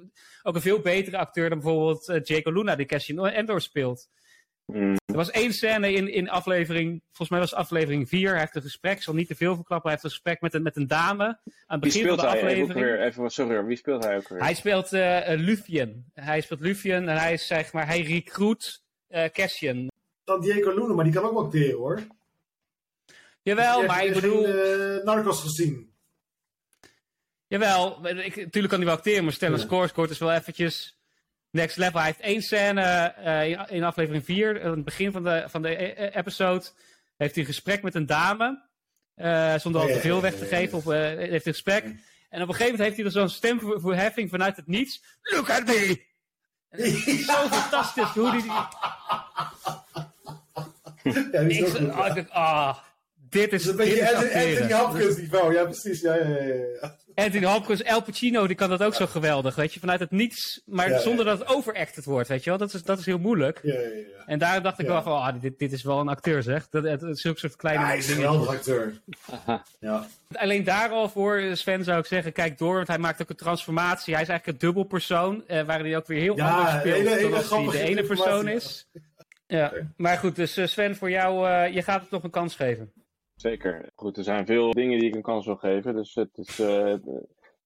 ook 0.44 0.56
een 0.56 0.62
veel 0.62 0.80
betere 0.80 1.18
acteur 1.18 1.50
dan 1.50 1.60
bijvoorbeeld 1.60 2.10
eh, 2.10 2.20
Jacob 2.24 2.54
Luna, 2.54 2.76
die 2.76 2.86
Cassian 2.86 3.28
Endor 3.28 3.62
speelt. 3.62 4.08
Mm, 4.66 4.96
Er 5.16 5.22
was 5.26 5.32
één 5.32 5.54
scène 5.54 5.94
in, 5.94 6.08
in 6.12 6.30
aflevering, 6.30 7.02
volgens 7.06 7.30
mij 7.30 7.40
was 7.40 7.50
het 7.50 7.60
aflevering 7.60 8.10
4. 8.10 8.30
Hij 8.32 8.40
heeft 8.40 8.56
een 8.56 8.62
gesprek, 8.62 9.02
zal 9.04 9.14
niet 9.14 9.28
te 9.28 9.36
veel 9.36 9.56
verklappen. 9.56 9.90
Hij 9.90 9.92
heeft 9.92 10.04
een 10.04 10.10
gesprek 10.10 10.42
met 10.42 10.54
een, 10.54 10.62
met 10.62 10.76
een 10.76 10.88
dame 10.88 11.24
aan 11.26 11.36
het 11.66 11.66
wie 11.68 11.80
begin 11.80 12.08
van 12.08 12.18
speelt 12.18 12.20
de 12.20 12.28
hij 12.28 12.36
even, 12.38 12.50
aflevering. 12.62 12.86
weer? 12.86 13.02
Even, 13.06 13.22
wat- 13.22 13.34
sorry 13.34 13.64
wie 13.66 13.78
speelt 13.78 14.04
hij 14.04 14.16
ook 14.18 14.28
weer? 14.28 14.40
Hij 14.40 14.54
speelt 14.54 14.94
eh 14.94 15.32
eh, 15.34 15.40
Luthien. 15.40 16.06
Hij 16.14 16.42
speelt 16.42 16.60
Luthien 16.60 17.10
en 17.10 17.18
hij 17.18 17.34
is 17.34 17.48
zeg 17.48 17.74
maar, 17.74 17.88
hij 17.88 18.02
recruit 18.02 18.82
eh 19.08 19.30
Cassian. 19.30 19.88
Dan 20.24 20.42
Diego 20.42 20.72
Luna, 20.74 20.94
maar 20.94 21.04
die 21.04 21.14
kan 21.14 21.24
ook 21.24 21.34
wel 21.34 21.44
acteren 21.44 21.78
hoor. 21.78 22.02
Jawel, 23.42 23.86
maar 23.86 24.06
ik 24.06 24.14
bedoel, 24.14 24.44
geen, 24.44 24.98
eh, 25.00 25.04
Narcos 25.04 25.42
gezien. 25.42 25.94
jawel, 27.48 28.08
ik, 28.08 28.36
natuurlijk 28.36 28.68
kan 28.68 28.78
hij 28.80 28.86
wel 28.88 28.96
acteren, 28.98 29.24
maar 29.24 29.34
Stellan 29.34 29.60
Ja. 29.60 29.66
Skarsgård 29.66 30.10
is 30.10 30.18
wel 30.20 30.32
eventjes 30.34 30.98
next 31.56 31.78
level. 31.78 31.98
Hij 32.00 32.06
heeft 32.08 32.20
één 32.20 32.42
scène 32.42 32.82
eh, 32.82 33.50
in, 33.50 33.60
in 33.70 33.84
aflevering 33.84 34.26
4, 34.26 34.64
aan 34.64 34.72
het 34.72 34.84
begin 34.84 35.12
van 35.12 35.24
de, 35.24 35.44
van 35.48 35.62
de 35.62 35.76
eh, 35.76 36.06
eh, 36.08 36.16
episode, 36.16 36.66
heeft 37.18 37.36
hij 37.36 37.44
een 37.44 37.50
gesprek 37.50 37.82
met 37.84 37.96
een 37.96 38.06
dame. 38.06 38.64
eh, 39.16 39.56
zonder 39.60 39.82
al 39.82 39.88
te 39.88 40.00
veel 40.00 40.16
ja, 40.16 40.22
weg 40.22 40.36
te 40.38 40.46
geven. 40.46 40.78
Of, 40.78 40.88
eh, 40.88 41.00
heeft 41.02 41.46
een 41.46 41.54
gesprek. 41.54 41.84
En 42.30 42.42
op 42.42 42.48
een 42.48 42.56
gegeven 42.56 42.64
moment 42.78 42.80
heeft 42.84 42.96
hij 42.96 43.06
er 43.06 43.12
zo'n 43.12 43.30
stemverheffing 43.30 44.30
vanuit 44.30 44.56
het 44.56 44.68
niets. 44.68 45.04
Look 45.22 45.50
at 45.50 45.66
me! 45.66 46.02
En 46.70 46.80
het 46.84 47.08
is 47.08 47.26
zo 47.26 47.34
fantastisch 47.58 48.10
hoe 48.10 48.32
die... 48.32 48.44
Ja, 51.32 51.42
die 51.44 51.50
is 51.50 51.58
Ik, 51.58 51.66
ook 51.66 51.76
goed, 51.78 51.90
ah, 51.92 52.16
dacht, 52.16 52.30
ah, 52.30 52.78
dit 53.30 53.54
is, 53.54 53.64
Dat 53.64 53.80
is 53.80 53.88
een 53.90 53.96
beetje 53.96 54.16
Anthony. 54.16 54.72
Hopkins 54.74 55.18
niveau. 55.18 55.54
Ja, 55.54 55.64
precies. 55.64 56.02
Ja, 56.02 56.16
ja, 56.16 56.28
ja, 56.28 56.54
ja. 56.82 56.96
Anthony 57.16 57.46
Hopkins, 57.46 57.82
El 57.82 58.02
Pacino, 58.02 58.48
die 58.48 58.56
kan 58.56 58.70
dat 58.70 58.84
ook 58.84 58.94
zo 58.94 59.06
geweldig, 59.06 59.56
weet 59.56 59.74
je, 59.74 59.80
vanuit 59.80 60.00
het 60.00 60.12
niets, 60.12 60.62
maar 60.66 60.90
Ja, 60.90 61.00
zonder 61.00 61.26
ja. 61.26 61.32
dat 61.32 61.40
het 61.40 61.48
overacted 61.58 62.06
wordt, 62.06 62.28
weet 62.28 62.44
je 62.44 62.50
wel, 62.50 62.60
dat 62.60 62.74
is, 62.74 62.84
dat 62.84 63.00
is 63.00 63.06
heel 63.06 63.18
moeilijk. 63.18 63.60
ja, 63.64 63.74
ja, 63.74 63.80
ja. 63.80 64.04
En 64.26 64.40
daar 64.40 64.62
dacht 64.62 64.80
ik 64.80 64.86
Ja. 64.86 64.92
wel 64.92 65.02
van, 65.02 65.22
ah, 65.22 65.42
dit, 65.42 65.60
dit 65.60 65.72
is 65.72 65.84
wel 65.84 66.00
een 66.00 66.08
acteur, 66.08 66.44
zeg. 66.44 66.68
Dat, 66.70 66.84
het, 66.84 67.02
het 67.02 67.20
zulke 67.20 67.40
soort 67.40 67.56
kleine 67.56 67.82
Ja, 67.82 67.88
hij 67.88 67.98
is 67.98 68.08
een 68.10 68.16
dingen. 68.16 68.30
geweldig 68.30 68.56
acteur. 68.56 69.02
Ja. 69.80 70.08
Alleen 70.34 70.64
daar 70.64 70.90
al 70.90 71.10
voor, 71.10 71.42
Sven, 71.54 71.84
zou 71.84 72.00
ik 72.00 72.06
zeggen, 72.06 72.32
kijk 72.34 72.58
door, 72.58 72.76
want 72.76 72.88
hij 72.88 72.98
maakt 72.98 73.22
ook 73.22 73.30
een 73.30 73.36
transformatie. 73.36 74.14
Hij 74.14 74.24
is 74.24 74.30
eigenlijk 74.30 74.62
een 74.62 74.68
dubbelpersoon, 74.68 75.44
eh, 75.48 75.62
waarin 75.64 75.86
hij 75.86 75.98
ook 75.98 76.08
weer 76.08 76.22
heel 76.22 76.36
Ja, 76.38 76.50
anders 76.50 76.70
speelt 76.80 76.96
hele- 76.98 77.10
hele 77.10 77.22
dan 77.30 77.34
als 77.38 77.50
hij 77.50 77.66
de 77.72 77.80
ene 77.90 78.04
persoon 78.04 78.48
is. 78.48 78.88
Ja, 79.48 79.74
maar 79.98 80.18
goed, 80.18 80.36
dus 80.36 80.58
eh, 80.58 80.68
Sven, 80.68 80.96
voor 80.96 81.10
jou, 81.10 81.48
eh, 81.50 81.74
je 81.74 81.82
gaat 81.82 82.02
het 82.02 82.10
nog 82.12 82.24
een 82.24 82.30
kans 82.30 82.56
geven. 82.56 82.92
Zeker. 83.36 83.90
Goed, 83.96 84.18
er 84.18 84.24
zijn 84.24 84.46
veel 84.46 84.72
dingen 84.72 85.00
die 85.00 85.08
ik 85.08 85.16
een 85.16 85.22
kans 85.22 85.46
wil 85.46 85.56
geven. 85.56 85.96
Dus 85.96 86.16
het 86.16 86.38
is, 86.38 86.60
eh, 86.60 86.96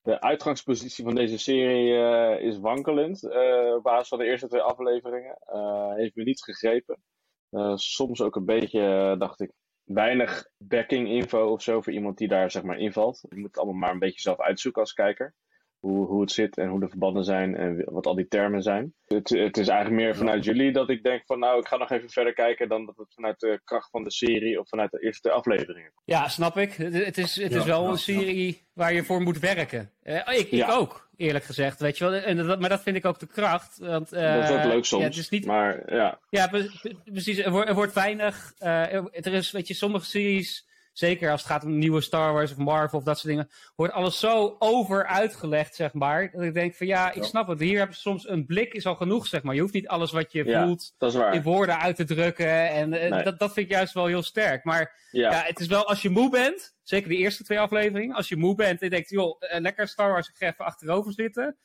de 0.01 0.21
uitgangspositie 0.21 1.03
van 1.03 1.15
deze 1.15 1.37
serie 1.37 1.93
eh, 1.95 2.45
is 2.47 2.57
wankelend. 2.59 3.23
eh, 3.23 3.73
op 3.75 3.83
basis 3.83 4.07
van 4.07 4.17
de 4.17 4.25
eerste 4.25 4.47
twee 4.47 4.61
afleveringen. 4.61 5.37
Eh, 5.45 5.93
heeft 5.95 6.15
me 6.15 6.23
niet 6.23 6.43
gegrepen. 6.43 7.01
Eh, 7.49 7.75
soms 7.75 8.21
ook 8.21 8.35
een 8.35 8.45
beetje, 8.45 8.81
eh, 8.81 9.19
dacht 9.19 9.39
ik, 9.41 9.51
weinig 9.83 10.49
backing 10.57 11.07
info 11.09 11.47
of 11.51 11.61
zo 11.61 11.81
voor 11.81 11.93
iemand 11.93 12.17
die 12.17 12.27
daar 12.27 12.51
zeg 12.51 12.63
maar 12.63 12.77
invalt. 12.77 13.25
Je 13.29 13.35
moet 13.35 13.47
het 13.47 13.57
allemaal 13.57 13.75
maar 13.79 13.91
een 13.91 13.99
beetje 13.99 14.21
zelf 14.21 14.39
uitzoeken 14.39 14.81
als 14.81 14.93
kijker. 14.93 15.33
Hoe, 15.79 16.05
hoe 16.07 16.21
het 16.21 16.31
zit 16.31 16.57
en 16.57 16.67
hoe 16.67 16.79
de 16.79 16.87
verbanden 16.89 17.23
zijn 17.23 17.55
en 17.55 17.83
wat 17.85 18.05
al 18.05 18.15
die 18.15 18.27
termen 18.27 18.61
zijn. 18.61 18.93
Het, 19.07 19.29
het 19.29 19.57
is 19.57 19.67
eigenlijk 19.67 20.01
meer 20.01 20.15
vanuit 20.15 20.43
jullie 20.43 20.71
dat 20.71 20.89
ik 20.89 21.03
denk 21.03 21.21
van 21.25 21.39
nou, 21.39 21.59
ik 21.59 21.67
ga 21.67 21.77
nog 21.77 21.91
even 21.91 22.09
verder 22.09 22.33
kijken 22.33 22.69
dan 22.69 22.85
dat 22.85 22.97
het 22.97 23.13
vanuit 23.13 23.39
de 23.39 23.61
kracht 23.63 23.89
van 23.89 24.03
de 24.03 24.11
serie 24.11 24.59
of 24.59 24.69
vanuit 24.69 24.91
de 24.91 24.99
eerste 25.03 25.31
afleveringen. 25.31 25.91
Ja, 26.05 26.27
snap 26.27 26.57
ik. 26.57 26.73
Het, 26.73 26.93
het 27.05 27.17
is, 27.17 27.35
het 27.35 27.51
Ja, 27.51 27.57
is 27.59 27.65
wel 27.65 27.83
ja, 27.83 27.89
een 27.89 27.97
serie 27.97 28.67
waar 28.73 28.93
je 28.93 29.03
voor 29.03 29.21
moet 29.21 29.39
werken. 29.39 29.91
Eh, 30.01 30.15
ik, 30.15 30.25
ik 30.39 30.51
Ja. 30.51 30.71
ook, 30.71 31.09
eerlijk 31.17 31.45
gezegd. 31.45 31.79
Weet 31.79 31.97
je 31.97 32.03
wel. 32.09 32.13
En 32.13 32.37
dat, 32.47 32.59
maar 32.59 32.69
dat 32.69 32.81
vind 32.81 32.95
ik 32.95 33.05
ook 33.05 33.19
de 33.19 33.27
kracht. 33.27 33.77
Want, 33.77 34.11
eh, 34.11 34.33
dat 34.35 34.43
is 34.43 34.49
ook 34.55 34.63
leuk 34.63 34.85
soms. 34.85 35.01
Ja, 35.03 35.07
het 35.09 35.17
is 35.17 35.29
niet, 35.29 35.45
Maar 35.45 35.93
ja, 35.95 36.19
ja 36.29 36.47
pre- 36.47 36.69
pre- 36.81 36.95
precies. 37.11 37.37
Er 37.37 37.51
wordt, 37.51 37.69
er 37.69 37.75
wordt 37.75 37.93
weinig. 37.93 38.53
eh, 38.57 38.93
er, 38.93 39.09
er 39.11 39.33
is, 39.33 39.51
weet 39.51 39.67
je, 39.67 39.73
sommige 39.73 40.05
series. 40.05 40.67
Zeker 40.99 41.31
als 41.31 41.41
het 41.41 41.51
gaat 41.51 41.63
om 41.63 41.77
nieuwe 41.77 42.01
Star 42.01 42.33
Wars 42.33 42.51
of 42.51 42.57
Marvel 42.57 42.97
of 42.99 43.03
dat 43.05 43.17
soort 43.19 43.27
dingen. 43.33 43.49
Wordt 43.75 43.93
alles 43.93 44.19
zo 44.19 44.55
over 44.59 45.05
uitgelegd, 45.05 45.75
zeg 45.75 45.93
maar. 45.93 46.31
Dat 46.31 46.41
ik 46.41 46.53
denk 46.53 46.75
van 46.75 46.87
ja, 46.87 47.09
ik 47.09 47.15
Ja. 47.15 47.23
snap 47.23 47.47
het. 47.47 47.59
Hier 47.59 47.79
heb 47.79 47.89
je 47.89 47.95
soms 47.95 48.27
een 48.29 48.45
blik 48.45 48.73
is 48.73 48.85
al 48.85 48.95
genoeg, 48.95 49.27
zeg 49.27 49.43
maar. 49.43 49.55
Je 49.55 49.61
hoeft 49.61 49.73
niet 49.73 49.87
alles 49.87 50.11
wat 50.11 50.31
je 50.31 50.45
Ja. 50.45 50.65
voelt 50.65 50.93
in 51.31 51.41
woorden 51.41 51.79
uit 51.79 51.95
te 51.95 52.03
drukken. 52.05 52.69
En 52.69 52.93
eh, 52.93 53.09
Nee. 53.11 53.23
dat, 53.23 53.39
dat 53.39 53.53
vind 53.53 53.65
ik 53.65 53.71
juist 53.71 53.93
wel 53.93 54.05
heel 54.05 54.21
sterk. 54.23 54.63
Maar 54.63 55.07
Ja, 55.11 55.31
ja, 55.31 55.41
het 55.45 55.59
is 55.59 55.67
wel 55.67 55.87
als 55.87 56.01
je 56.01 56.09
moe 56.09 56.29
bent, 56.29 56.75
zeker 56.83 57.09
de 57.09 57.15
eerste 57.15 57.43
twee 57.43 57.59
afleveringen, 57.59 58.15
als 58.15 58.29
je 58.29 58.37
moe 58.37 58.55
bent 58.55 58.79
en 58.79 58.85
je 58.85 58.89
denkt, 58.89 59.09
joh, 59.09 59.35
eh, 59.39 59.59
lekker 59.61 59.87
Star 59.87 60.11
Wars, 60.11 60.29
ik 60.29 60.35
ga 60.37 60.47
even 60.47 60.65
achterover 60.65 61.13
zitten. 61.13 61.57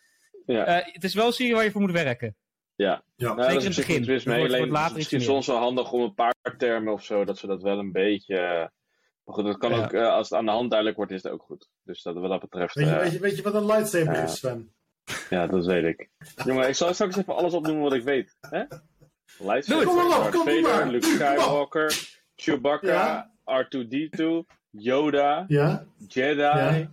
ja. 0.47 0.65
Eh, 0.65 0.93
het 0.93 1.05
is 1.05 1.15
wel 1.15 1.27
een 1.27 1.33
serie 1.33 1.55
waar 1.55 1.65
je 1.65 1.71
voor 1.71 1.81
moet 1.81 1.91
werken. 1.93 2.37
Ja. 2.77 3.05
Nou, 3.17 3.31
Zeker 3.31 3.37
dat 3.37 3.51
in 3.51 3.57
is 3.57 3.65
het 3.65 3.87
begin. 3.87 4.01
Het 4.01 4.09
is 4.89 4.93
misschien 4.95 5.21
soms 5.21 5.47
wel 5.47 5.57
handig 5.57 5.93
om 5.93 6.03
een 6.03 6.15
paar 6.15 6.35
termen 6.59 6.93
of 6.93 7.05
zo, 7.05 7.25
dat 7.25 7.39
ze 7.39 7.47
dat 7.47 7.63
wel 7.63 7.79
een 7.79 7.93
beetje. 7.93 8.71
Maar 9.25 9.35
goed, 9.35 9.45
dat 9.45 9.59
kan 9.59 9.73
ook, 9.73 9.93
eh, 9.93 10.09
als 10.13 10.29
het 10.29 10.39
aan 10.39 10.45
de 10.45 10.51
hand 10.51 10.69
duidelijk 10.69 10.99
wordt, 10.99 11.13
is 11.13 11.23
het 11.23 11.33
ook 11.33 11.43
goed. 11.43 11.69
Dus 11.83 12.03
dat, 12.03 12.15
wat 12.15 12.31
dat 12.31 12.41
betreft, 12.41 12.75
Weet, 12.75 12.87
je, 12.87 12.93
eh, 12.95 13.01
weet, 13.03 13.13
je, 13.13 13.19
weet 13.19 13.37
je 13.37 13.43
wat 13.43 13.55
een 13.55 13.67
lightsaber 13.67 14.23
is, 14.23 14.37
Sven? 14.37 14.75
ja, 15.31 15.47
dat 15.47 15.67
weet 15.67 15.85
ik. 15.85 16.11
Jongen, 16.45 16.69
ik 16.69 16.75
zal 16.75 16.95
straks 16.95 17.17
even 17.17 17.37
alles 17.37 17.55
opnoemen 17.55 17.83
wat 17.83 17.93
ik 17.93 18.03
weet. 18.03 18.37
Hè? 18.41 18.63
Lightsaber, 19.39 19.85
Kom 19.87 19.95
maar 19.97 20.05
op, 20.05 20.33
maar. 20.45 20.63
Vader, 20.63 20.87
Luke. 20.91 21.07
Skywalker, 21.07 22.17
Chewbacca, 22.35 22.87
Ja. 22.87 23.65
R2-D2, 23.65 24.25
Yoda, 24.71 25.45
Ja? 25.49 25.85
Jedi. 26.09 26.41
Ja. 26.41 26.91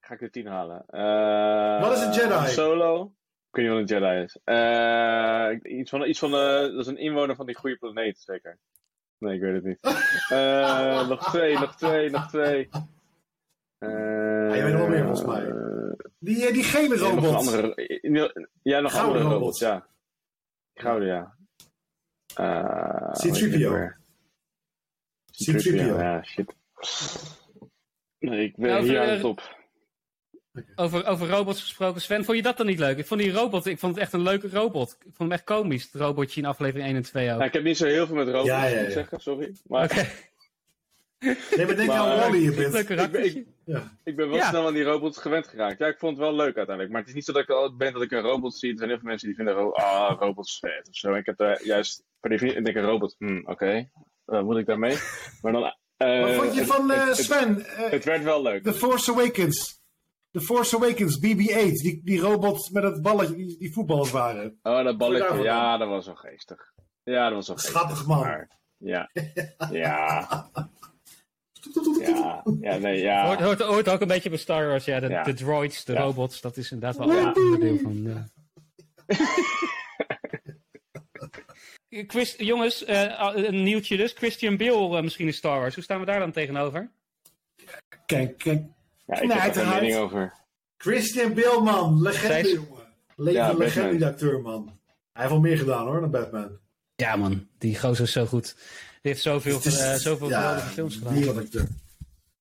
Ga 0.00 0.14
ik 0.14 0.20
de 0.20 0.30
tien 0.30 0.46
halen. 0.46 0.84
Eh, 0.86 1.80
Wat 1.80 1.92
is 1.96 2.04
een 2.04 2.12
Jedi? 2.12 2.46
Solo. 2.46 3.12
Ik 3.50 3.62
weet 3.62 3.64
niet 3.64 3.90
wat 3.90 3.90
een 3.90 4.06
Jedi 4.06 4.22
is. 4.22 5.72
Iets 5.78 5.90
van, 5.90 6.04
iets 6.08 6.18
van 6.18 6.30
dat 6.30 6.72
is 6.74 6.86
een 6.86 6.96
inwoner 6.98 7.36
van 7.36 7.46
die 7.46 7.56
goede 7.56 7.76
planeet, 7.76 8.18
zeker. 8.18 8.58
Nee, 9.18 9.34
ik 9.34 9.40
weet 9.40 9.54
het 9.54 9.64
niet. 9.64 9.78
Eh, 10.28 11.08
nog 11.08 11.28
twee, 11.30 11.58
nog 11.58 11.76
twee, 11.76 12.10
nog 12.10 12.28
twee. 12.28 12.68
Eh, 13.78 13.88
Ja, 13.88 14.54
je 14.54 14.62
weet 14.62 14.72
wel 14.72 14.88
meer, 14.88 15.04
volgens 15.04 15.24
mij. 15.26 15.52
Die, 16.18 16.46
eh, 16.46 16.52
die 16.52 16.62
gele 16.64 16.94
ja, 16.98 17.00
nog 17.00 17.12
een 17.12 17.18
robot. 17.24 17.34
andere, 17.36 17.74
ja, 18.62 18.80
nog 18.80 18.92
Gouden 18.92 19.12
andere 19.12 19.22
robot. 19.22 19.38
robots, 19.38 19.58
ja. 19.58 19.86
Gouden, 20.74 21.08
ja. 21.08 21.36
Eh, 22.34 23.12
C-3PO. 23.12 23.30
weet 23.30 23.42
ik 23.42 23.52
het 23.52 23.60
weer. 25.62 25.92
C-3PO. 25.92 25.98
Ja, 25.98 26.22
shit. 26.22 26.54
Nee, 28.18 28.44
ik 28.44 28.56
ben 28.56 28.70
Nou, 28.70 28.82
hier 28.84 29.00
aan 29.00 29.08
het 29.08 29.20
top. 29.20 29.55
Over, 30.76 31.06
over 31.06 31.28
robots 31.28 31.60
gesproken. 31.60 32.00
Sven, 32.00 32.24
vond 32.24 32.36
je 32.36 32.42
dat 32.42 32.56
dan 32.56 32.66
niet 32.66 32.78
leuk? 32.78 32.98
Ik 32.98 33.06
vond 33.06 33.20
die 33.20 33.32
robot, 33.32 33.66
ik 33.66 33.78
vond 33.78 33.94
het 33.94 34.02
echt 34.02 34.12
een 34.12 34.22
leuke 34.22 34.48
robot. 34.48 34.90
Ik 34.92 35.02
vond 35.02 35.18
hem 35.18 35.32
echt 35.32 35.44
komisch, 35.44 35.82
het 35.92 36.00
robotje 36.00 36.40
in 36.40 36.46
aflevering 36.46 36.86
1 36.88 36.96
en 36.96 37.02
2 37.02 37.32
ook. 37.32 37.38
Ja, 37.38 37.44
ik 37.44 37.52
heb 37.52 37.62
niet 37.62 37.76
zo 37.76 37.86
heel 37.86 38.06
veel 38.06 38.16
met 38.16 38.26
robots, 38.26 38.46
Ja, 38.48 38.64
ja, 38.64 38.70
moet 38.70 38.80
ik 38.80 38.86
ja. 38.86 38.92
zeggen, 38.92 39.20
sorry. 39.20 39.56
Maar 39.66 39.84
Oké, 39.84 40.06
Nee, 41.18 41.66
maar 41.66 41.76
denk 41.76 41.88
Maar- 41.88 41.96
aan 41.98 42.18
Wally 42.18 42.46
een 42.46 42.54
leuk 42.54 42.72
bit. 42.72 42.84
karaktertje. 42.84 43.44
Ja. 43.64 43.96
ik 44.04 44.16
ben 44.16 44.28
wel 44.28 44.36
Ja. 44.36 44.48
snel 44.48 44.66
aan 44.66 44.72
die 44.74 44.82
robots 44.82 45.18
gewend 45.18 45.46
geraakt. 45.46 45.78
Ja, 45.78 45.86
ik 45.86 45.98
vond 45.98 46.16
het 46.16 46.26
wel 46.26 46.34
leuk 46.36 46.56
uiteindelijk. 46.56 46.90
Maar 46.90 47.00
het 47.00 47.08
is 47.08 47.14
niet 47.14 47.24
zo 47.24 47.32
dat 47.32 47.42
ik 47.42 47.50
al 47.50 47.76
ben 47.76 47.92
dat 47.92 48.02
ik 48.02 48.10
een 48.10 48.20
robot 48.20 48.54
zie. 48.58 48.70
Er 48.70 48.76
zijn 48.76 48.88
heel 48.90 48.98
veel 48.98 49.08
mensen 49.08 49.26
die 49.28 49.36
vinden 49.36 49.54
ro 49.54 49.70
ah, 49.72 50.16
robots 50.20 50.58
vet 50.58 50.88
of 50.88 50.96
zo. 50.96 51.10
En 51.12 51.16
ik 51.18 51.26
heb 51.26 51.36
daar 51.36 51.64
juist 51.64 52.04
per 52.20 52.30
definitie, 52.30 52.58
ik 52.58 52.64
denk 52.64 52.76
een 52.76 52.84
robot, 52.84 53.14
hm, 53.18 53.40
oké. 53.44 53.88
Wat 54.24 54.44
moet 54.44 54.56
ik 54.56 54.66
daarmee? 54.66 54.96
Maar 55.42 55.52
dan... 55.52 55.74
eh, 55.96 56.20
Wat 56.22 56.34
vond 56.34 56.54
je 56.54 56.60
het- 56.60 56.68
van 56.68 56.90
eh, 56.92 56.98
het- 56.98 57.16
het- 57.16 57.26
Sven? 57.26 57.66
eh, 57.66 57.90
Het 57.90 58.04
werd 58.04 58.22
wel 58.22 58.42
leuk. 58.42 58.62
The 58.62 58.72
Force 58.72 59.10
Awakens. 59.12 59.75
The 60.36 60.42
Force 60.42 60.76
Awakens, 60.76 61.18
BB-8. 61.18 61.82
Die, 61.82 62.00
die 62.04 62.20
robot 62.20 62.70
met 62.72 62.82
het 62.82 63.02
balletje, 63.02 63.36
die, 63.36 63.58
die 63.58 63.72
voetballers 63.72 64.10
waren. 64.10 64.58
Oh, 64.62 64.84
dat 64.84 64.98
balletje. 64.98 65.42
Ja, 65.42 65.76
dat 65.76 65.88
was 65.88 66.06
wel 66.06 66.14
geestig. 66.14 66.72
Ja, 67.04 67.24
dat 67.24 67.32
was 67.34 67.46
wel 67.46 67.56
geestig. 67.56 67.74
Schattig 67.76 68.06
man. 68.06 68.18
Maar, 68.20 68.50
ja. 68.76 69.10
Ja. 69.70 70.28
Ja. 72.06 72.42
Ja, 72.60 72.76
nee, 72.76 73.02
ja. 73.02 73.26
Hoort, 73.26 73.40
hoort, 73.40 73.60
hoort 73.60 73.88
ook 73.88 74.00
een 74.00 74.06
beetje 74.08 74.28
bij 74.28 74.38
Star 74.38 74.66
Wars, 74.66 74.84
ja. 74.84 75.00
De, 75.00 75.08
Ja. 75.08 75.22
de 75.22 75.34
droids, 75.34 75.84
de 75.84 75.92
Ja. 75.92 76.00
robots, 76.00 76.40
dat 76.40 76.56
is 76.56 76.70
inderdaad 76.70 76.96
wel 77.06 77.16
een 77.18 77.36
onderdeel 77.36 77.78
van. 77.78 78.02
Ja. 78.02 78.26
Chris, 82.06 82.34
jongens, 82.38 82.84
eh, 82.84 83.32
een 83.34 83.62
nieuwtje 83.62 83.96
dus. 83.96 84.12
Christian 84.12 84.56
Bale 84.56 84.96
eh, 84.96 85.02
misschien 85.02 85.26
in 85.26 85.32
Star 85.34 85.58
Wars. 85.58 85.74
Hoe 85.74 85.84
staan 85.84 86.00
we 86.00 86.06
daar 86.06 86.18
dan 86.18 86.32
tegenover? 86.32 86.90
Kijk, 88.06 88.38
kijk. 88.38 88.62
Ja 89.06 89.20
ik 89.20 89.30
heb 89.30 89.54
er 89.54 89.66
mening 89.68 89.96
over. 89.96 90.32
Christian 90.76 91.34
Bale, 91.34 91.60
man. 91.60 92.02
Legende, 92.02 92.50
jongen. 92.52 92.84
Le 93.16 93.30
Ja, 93.30 93.52
legende, 93.52 93.96
die 93.96 94.06
acteur, 94.06 94.40
man. 94.40 94.64
Hij 95.12 95.22
heeft 95.24 95.30
wel 95.30 95.40
meer 95.40 95.58
gedaan, 95.58 95.86
hoor, 95.86 96.00
dan 96.00 96.10
Batman. 96.10 96.58
Ja, 96.96 97.16
man, 97.16 97.46
die 97.58 97.78
gozer 97.78 98.04
is 98.04 98.12
zo 98.12 98.26
goed. 98.26 98.54
Die 99.02 99.12
heeft 99.12 99.22
zoveel, 99.22 99.58
is- 99.62 99.78
eh, 99.78 99.94
zoveel 99.94 100.28
ja, 100.28 100.40
geweldige 100.40 100.68
films 100.68 100.96
gedaan. 100.96 101.68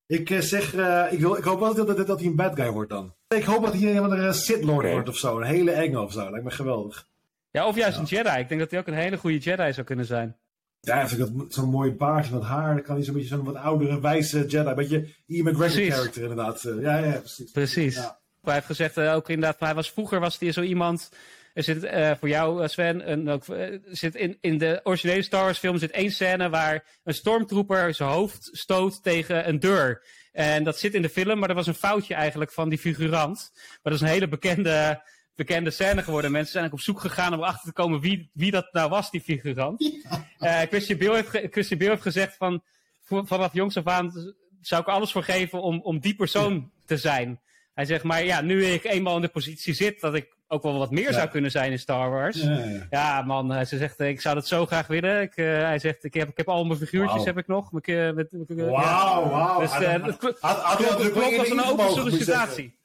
Ik 0.07 0.29
eh, 0.29 0.39
zeg, 0.39 0.73
eh, 0.75 1.05
ik, 1.09 1.19
wil, 1.19 1.35
ik 1.37 1.43
hoop 1.43 1.59
wel 1.59 1.73
dat, 1.75 1.87
dat, 1.97 2.07
dat 2.07 2.19
hij 2.19 2.27
een 2.27 2.35
bad 2.35 2.55
guy 2.55 2.69
wordt 2.69 2.89
dan. 2.89 3.13
Ik 3.27 3.43
hoop 3.43 3.63
dat 3.63 3.73
hij 3.73 3.89
een 3.95 3.97
van 3.97 4.09
de 4.09 4.33
Sith 4.33 4.63
Lord 4.63 4.83
Oké. 4.85 4.91
wordt 4.91 5.09
of 5.09 5.17
zo. 5.17 5.37
Een 5.37 5.43
hele 5.47 5.71
enge 5.71 5.99
of 6.01 6.11
zo. 6.11 6.29
Lijkt 6.29 6.45
me 6.45 6.51
geweldig. 6.51 7.07
Ja, 7.51 7.67
of 7.67 7.75
juist 7.75 7.97
een 7.97 8.03
Jedi. 8.05 8.39
Ik 8.39 8.47
denk 8.49 8.59
dat 8.61 8.71
hij 8.71 8.79
ook 8.79 8.87
een 8.87 8.93
hele 8.93 9.17
goede 9.17 9.37
Jedi 9.37 9.73
zou 9.73 9.85
kunnen 9.85 10.05
zijn. 10.05 10.37
Ja, 10.85 10.93
hij 10.93 11.01
heeft 11.01 11.21
ook 11.21 11.37
dat- 11.37 11.53
zo'n 11.53 11.69
mooi 11.69 11.91
baardje 11.91 12.33
met 12.33 12.43
haar. 12.43 12.73
Dan 12.73 12.83
kan 12.83 12.95
hij 12.95 13.03
zo'n 13.03 13.13
beetje 13.13 13.29
zo'n 13.29 13.43
wat 13.43 13.55
oudere, 13.55 13.99
wijze 14.01 14.39
Jedi. 14.45 14.57
Een 14.69 14.75
beetje 14.75 15.07
Ian 15.25 15.41
McGregor 15.43 15.57
Precies. 15.57 15.93
character 15.93 16.21
inderdaad. 16.21 16.63
Eh, 16.63 16.81
ja, 16.81 16.97
ja, 16.97 17.11
precies. 17.17 17.51
Precies. 17.51 17.95
Ja. 17.95 18.19
Hij 18.41 18.53
heeft 18.53 18.65
gezegd 18.65 18.97
eh, 18.97 19.13
ook 19.13 19.29
inderdaad, 19.29 19.59
hij 19.59 19.73
was 19.75 19.91
vroeger 19.91 20.19
was 20.19 20.39
hij 20.39 20.51
zo 20.51 20.61
iemand. 20.61 21.11
Er 21.53 21.63
zit 21.63 21.83
eh, 21.83 22.11
voor 22.19 22.29
jou, 22.29 22.67
Sven, 22.67 23.01
en 23.01 23.29
ook, 23.29 23.47
er 23.47 23.79
zit 23.91 24.15
in, 24.15 24.37
in 24.41 24.57
de 24.57 24.79
originele 24.83 25.21
Star 25.21 25.43
Wars 25.43 25.57
film 25.57 25.77
zit 25.77 25.91
één 25.91 26.11
scène 26.11 26.49
waar 26.49 26.83
een 27.03 27.13
stormtrooper 27.13 27.93
zijn 27.93 28.09
hoofd 28.09 28.49
stoot 28.51 29.03
tegen 29.03 29.47
een 29.47 29.59
deur. 29.59 30.03
En 30.31 30.63
dat 30.63 30.79
zit 30.79 30.93
in 30.93 31.01
de 31.01 31.09
film, 31.09 31.39
maar 31.39 31.47
dat 31.47 31.57
was 31.57 31.67
een 31.67 31.73
foutje 31.75 32.13
eigenlijk 32.13 32.51
van 32.51 32.69
die 32.69 32.77
figurant. 32.77 33.51
Maar 33.53 33.79
dat 33.81 33.93
is 33.93 34.01
een 34.01 34.07
hele 34.07 34.27
bekende, 34.27 35.01
bekende 35.35 35.69
scène 35.69 36.03
geworden. 36.03 36.31
Mensen 36.31 36.51
zijn 36.51 36.65
ook 36.65 36.71
op 36.73 36.79
zoek 36.79 36.99
gegaan 36.99 37.33
om 37.33 37.39
erachter 37.39 37.65
te 37.67 37.73
komen 37.73 37.99
wie, 37.99 38.29
wie 38.33 38.51
dat 38.51 38.67
nou 38.71 38.89
was, 38.89 39.11
die 39.11 39.21
figurant. 39.21 40.01
Eh, 40.39 40.61
Christian, 40.61 40.99
Bale 40.99 41.15
heeft, 41.15 41.29
ge- 41.29 41.47
Christian 41.51 41.79
Bale 41.79 41.89
heeft 41.91 42.01
gezegd 42.03 42.35
van 42.37 42.61
vanaf 43.07 43.53
jongs 43.53 43.77
af 43.77 43.87
aan 43.87 44.33
zou 44.61 44.81
ik 44.81 44.87
alles 44.87 45.11
voor 45.11 45.23
geven 45.23 45.61
om, 45.61 45.81
om 45.81 45.99
die 45.99 46.15
persoon 46.15 46.71
te 46.85 46.97
zijn. 46.97 47.39
Hij 47.73 47.85
zegt, 47.85 48.03
maar 48.03 48.23
ja, 48.23 48.41
nu 48.41 48.65
ik 48.65 48.83
eenmaal 48.83 49.15
in 49.15 49.21
de 49.21 49.27
positie 49.27 49.73
zit 49.73 49.99
dat 50.01 50.13
ik 50.15 50.33
ook 50.47 50.63
wel 50.63 50.77
wat 50.77 50.91
meer 50.91 51.03
Ja. 51.09 51.11
zou 51.13 51.27
kunnen 51.29 51.51
zijn 51.51 51.71
in 51.71 51.79
Star 51.79 52.09
Wars. 52.09 52.41
Ja, 52.41 52.49
Ja, 52.59 52.87
ja. 52.89 53.21
man, 53.21 53.49
hij 53.49 53.65
zegt, 53.65 53.97
eh, 53.99 54.07
ik 54.07 54.21
zou 54.21 54.35
dat 54.35 54.47
zo 54.47 54.65
graag 54.65 54.87
willen. 54.87 55.21
Ik, 55.21 55.35
eh, 55.35 55.45
hij 55.45 55.79
zegt, 55.79 56.03
ik 56.03 56.13
heb, 56.13 56.29
ik 56.29 56.37
heb 56.37 56.49
al 56.49 56.65
mijn 56.65 56.79
figuurtjes 56.79 57.25
heb 57.25 57.37
ik 57.37 57.47
nog. 57.47 57.69
Eh, 57.81 57.95
ja. 57.95 58.13
Wauw, 58.55 59.29
wauw. 59.29 59.59
Dus 59.59 59.71
eh, 59.71 59.77
had- 60.01 60.01
het 60.05 60.37
had- 60.39 60.61
had 60.61 60.77
klopt- 60.77 61.37
als 61.37 61.49
een 61.49 61.63
open 61.63 61.91
sollicitatie. 61.91 62.77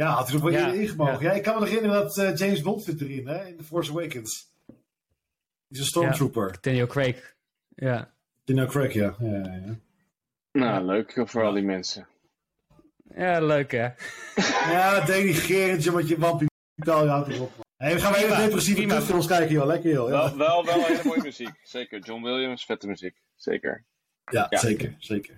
Ja, 0.00 0.06
had 0.10 0.26
hij 0.28 0.36
er 0.36 0.42
wel 0.42 0.52
Ja, 0.52 0.58
eerder 0.66 0.80
ingemogen. 0.80 1.12
ja. 1.22 1.30
Ja. 1.30 1.32
ik 1.32 1.42
kan 1.42 1.54
me 1.54 1.60
nog 1.60 1.68
herinneren 1.68 2.02
dat 2.02 2.18
eh, 2.18 2.36
James 2.36 2.60
Bond 2.62 2.82
zit 2.82 3.00
erin, 3.00 3.26
hè, 3.28 3.44
in 3.46 3.56
The 3.56 3.64
Force 3.64 3.90
Awakens. 3.90 4.48
Die 4.66 4.76
is 5.68 5.78
een 5.78 5.84
stormtrooper. 5.84 6.58
Daniel 6.60 6.86
Craig. 6.86 7.34
Ja. 7.68 8.10
Dino 8.44 8.66
Craig, 8.66 8.92
ja. 8.92 9.14
ja, 9.18 9.28
ja, 9.36 9.54
ja. 9.66 9.74
Nou, 10.52 10.84
leuk 10.84 11.12
voor 11.24 11.42
al 11.44 11.52
die 11.52 11.62
mensen. 11.62 12.06
ja, 13.16 13.40
leuk 13.40 13.70
hè. 13.70 13.88
Ja, 14.72 14.94
dat 14.98 15.06
denigrerend, 15.06 15.92
met 15.92 16.08
je 16.08 16.18
wampie 16.18 16.48
taal, 16.84 17.02
je 17.04 17.08
houdt 17.10 17.28
erop. 17.28 17.52
Hey, 17.76 17.94
we 17.94 18.00
gaan 18.00 18.14
hele 18.14 18.36
depressieve 18.36 18.80
prima. 18.80 18.94
kutfilms 18.96 19.26
kijken, 19.26 19.52
joh. 19.54 19.66
Lekker, 19.66 19.90
joh. 19.90 20.08
Ja, 20.08 20.36
Wel, 20.36 20.36
wel, 20.36 20.64
wel 20.64 20.84
hele 20.84 21.00
mooie 21.04 21.22
muziek. 21.22 21.60
Zeker. 21.62 21.98
John 22.00 22.22
Williams, 22.22 22.64
vette 22.64 22.86
muziek. 22.86 23.16
Zeker. 23.36 23.84
ja, 24.30 24.46
Ja. 24.50 24.58
zeker, 24.58 24.94
zeker. 24.98 25.36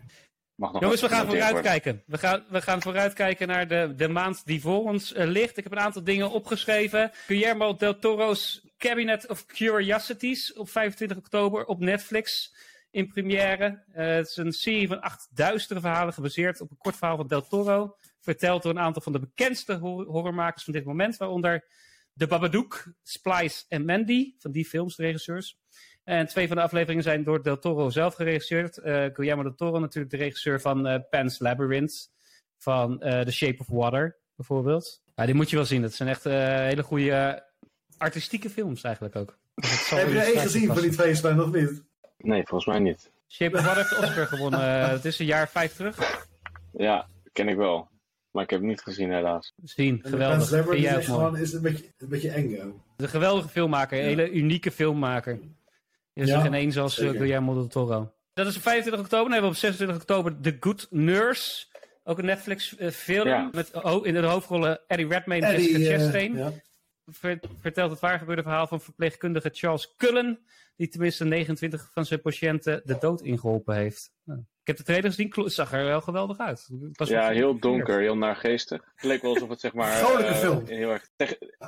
Mag 0.54 0.72
nog 0.72 0.82
Jongens, 0.82 1.00
we 1.00 1.08
gaan 1.08 1.26
vooruitkijken. 1.26 2.02
We 2.06 2.18
gaan, 2.18 2.44
we 2.48 2.62
gaan 2.62 2.82
vooruitkijken 2.82 3.48
naar 3.48 3.68
de, 3.68 3.92
de 3.96 4.08
maand 4.08 4.46
die 4.46 4.60
voor 4.60 4.82
ons 4.82 5.12
eh, 5.12 5.26
ligt. 5.26 5.56
Ik 5.56 5.62
heb 5.64 5.72
een 5.72 5.78
aantal 5.80 6.04
dingen 6.04 6.30
opgeschreven. 6.30 7.10
Guillermo 7.26 7.76
del 7.76 7.98
Toro's 7.98 8.66
Cabinet 8.78 9.28
of 9.28 9.46
Curiosities 9.46 10.52
op 10.52 10.70
25 10.70 11.16
oktober 11.16 11.64
op 11.64 11.80
Netflix 11.80 12.54
in 12.90 13.08
première. 13.08 13.82
Eh, 13.92 14.06
het 14.06 14.28
is 14.28 14.36
een 14.36 14.52
serie 14.52 14.88
van 14.88 15.00
acht 15.00 15.28
duistere 15.34 15.80
verhalen 15.80 16.14
gebaseerd 16.14 16.60
op 16.60 16.70
een 16.70 16.76
kort 16.78 16.96
verhaal 16.96 17.16
van 17.16 17.26
del 17.26 17.46
Toro. 17.46 17.96
Verteld 18.20 18.62
door 18.62 18.72
een 18.72 18.78
aantal 18.78 19.02
van 19.02 19.12
de 19.12 19.20
bekendste 19.20 19.74
hor- 19.74 20.06
horrormakers 20.06 20.64
van 20.64 20.72
dit 20.72 20.84
moment. 20.84 21.16
Waaronder 21.16 21.64
The 22.16 22.26
Babadook, 22.26 22.84
Splice 23.02 23.64
en 23.68 23.84
Mandy. 23.84 24.34
Van 24.38 24.50
die 24.50 24.64
films, 24.64 24.96
de 24.96 25.02
regisseurs. 25.02 25.60
En 26.04 26.26
twee 26.26 26.46
van 26.46 26.56
de 26.56 26.62
afleveringen 26.62 27.02
zijn 27.02 27.24
door 27.24 27.42
Del 27.42 27.58
Toro 27.58 27.90
zelf 27.90 28.14
geregisseerd. 28.14 28.78
Eh 28.78 29.04
Guillermo 29.12 29.42
del 29.42 29.54
Toro 29.54 29.78
natuurlijk 29.78 30.12
de 30.12 30.18
regisseur 30.18 30.60
van 30.60 30.86
eh, 30.86 31.00
Pan's 31.10 31.38
Labyrinth. 31.38 32.10
Van 32.58 33.00
eh, 33.02 33.20
The 33.20 33.32
Shape 33.32 33.58
of 33.58 33.66
Water 33.68 34.16
bijvoorbeeld. 34.36 35.02
Ja, 35.14 35.26
die 35.26 35.34
moet 35.34 35.50
je 35.50 35.56
wel 35.56 35.64
zien. 35.64 35.82
Dat 35.82 35.92
zijn 35.92 36.08
echt 36.08 36.26
eh, 36.26 36.32
hele 36.44 36.82
goede 36.82 37.44
artistieke 37.98 38.50
films 38.50 38.82
eigenlijk 38.82 39.16
ook. 39.16 39.38
Dus 39.54 39.90
Heb 39.90 40.08
je 40.08 40.18
er 40.18 40.26
één 40.26 40.38
gezien 40.38 40.66
van 40.66 40.80
die 40.82 40.90
twee 40.90 41.14
Sven, 41.14 41.40
of 41.42 41.52
niet? 41.52 41.82
Nee, 42.18 42.42
volgens 42.46 42.66
mij 42.66 42.78
niet. 42.78 43.10
Shape 43.28 43.56
of 43.56 43.64
Water 43.64 43.82
heeft 43.88 43.98
Oscar 43.98 44.26
gewonnen. 44.26 44.88
Het 44.88 45.04
is 45.04 45.18
een 45.18 45.26
jaar 45.26 45.48
vijf 45.48 45.74
terug. 45.76 46.26
Ja, 46.72 47.08
ken 47.32 47.48
ik 47.48 47.56
wel. 47.56 47.88
Maar 48.30 48.42
ik 48.42 48.50
heb 48.50 48.58
het 48.60 48.68
niet 48.68 48.80
gezien 48.82 49.12
helaas. 49.12 49.52
Zien, 49.62 50.00
geweldig. 50.02 50.36
Pan's 50.36 50.50
Labyrinth 50.50 50.80
Vind 50.80 50.90
jij 50.92 51.00
is, 51.00 51.06
gewoon, 51.06 51.36
is 51.36 51.52
een 51.52 51.62
beetje, 51.62 51.84
een 51.98 52.08
beetje 52.08 52.30
eng. 52.30 52.52
hè? 52.54 52.62
Een 52.96 53.08
geweldige 53.08 53.48
filmmaker, 53.48 53.98
een 53.98 54.04
hele 54.04 54.30
unieke 54.30 54.70
filmmaker. 54.70 55.38
Er 56.12 56.22
is 56.22 56.28
Ja, 56.28 56.34
er 56.34 56.40
geen 56.42 56.54
één 56.54 56.72
zoals 56.72 56.94
zeker. 56.94 57.14
Guillermo 57.16 57.54
del 57.54 57.66
Toro. 57.66 58.12
Dat 58.32 58.46
is 58.46 58.56
op 58.56 58.62
25 58.62 59.02
oktober. 59.02 59.24
Dan 59.24 59.32
hebben 59.32 59.50
we 59.50 59.56
op 59.56 59.62
26 59.62 59.96
oktober 59.96 60.40
The 60.40 60.56
Good 60.60 60.86
Nurse. 60.90 61.66
Ook 62.04 62.18
een 62.18 62.24
Netflix 62.24 62.76
eh, 62.76 62.90
film. 62.90 63.28
Ja. 63.28 63.48
Met 63.52 63.70
in 64.02 64.14
de 64.14 64.26
hoofdrollen 64.26 64.80
Eddie 64.86 65.08
Redmayne 65.08 65.46
en 65.46 65.52
Jessica 65.52 65.78
eh, 65.78 65.98
Chastain. 65.98 66.36
ja. 66.36 66.52
Ver- 67.04 67.40
vertelt 67.60 67.90
het 67.90 68.00
waar 68.00 68.18
gebeurde 68.18 68.42
verhaal 68.42 68.66
van 68.66 68.80
verpleegkundige 68.80 69.50
Charles 69.52 69.94
Cullen. 69.96 70.38
Die 70.76 70.88
tenminste 70.88 71.24
29 71.24 71.90
van 71.92 72.04
zijn 72.04 72.20
patiënten 72.20 72.82
de 72.84 72.96
dood 72.98 73.20
ingeholpen 73.20 73.74
heeft. 73.74 74.12
Nou, 74.24 74.38
ik 74.40 74.66
heb 74.66 74.76
de 74.76 74.82
trailer 74.82 75.10
gezien. 75.10 75.32
Het 75.34 75.52
zag 75.52 75.72
er 75.72 75.84
wel 75.84 76.00
geweldig 76.00 76.38
uit. 76.38 76.68
Ja, 76.92 77.28
heel 77.30 77.58
donker, 77.58 78.00
heel 78.00 78.16
naargeestig. 78.16 78.82
Het 78.94 79.04
leek 79.04 79.22
wel 79.22 79.32
alsof 79.34 79.48
het 79.48 79.60
zeg 79.60 79.72
maar... 79.74 79.92
Vrolijke 79.92 80.24
eh, 80.32 80.36
film. 80.36 80.66
Heel 80.66 80.90
erg 80.90 81.08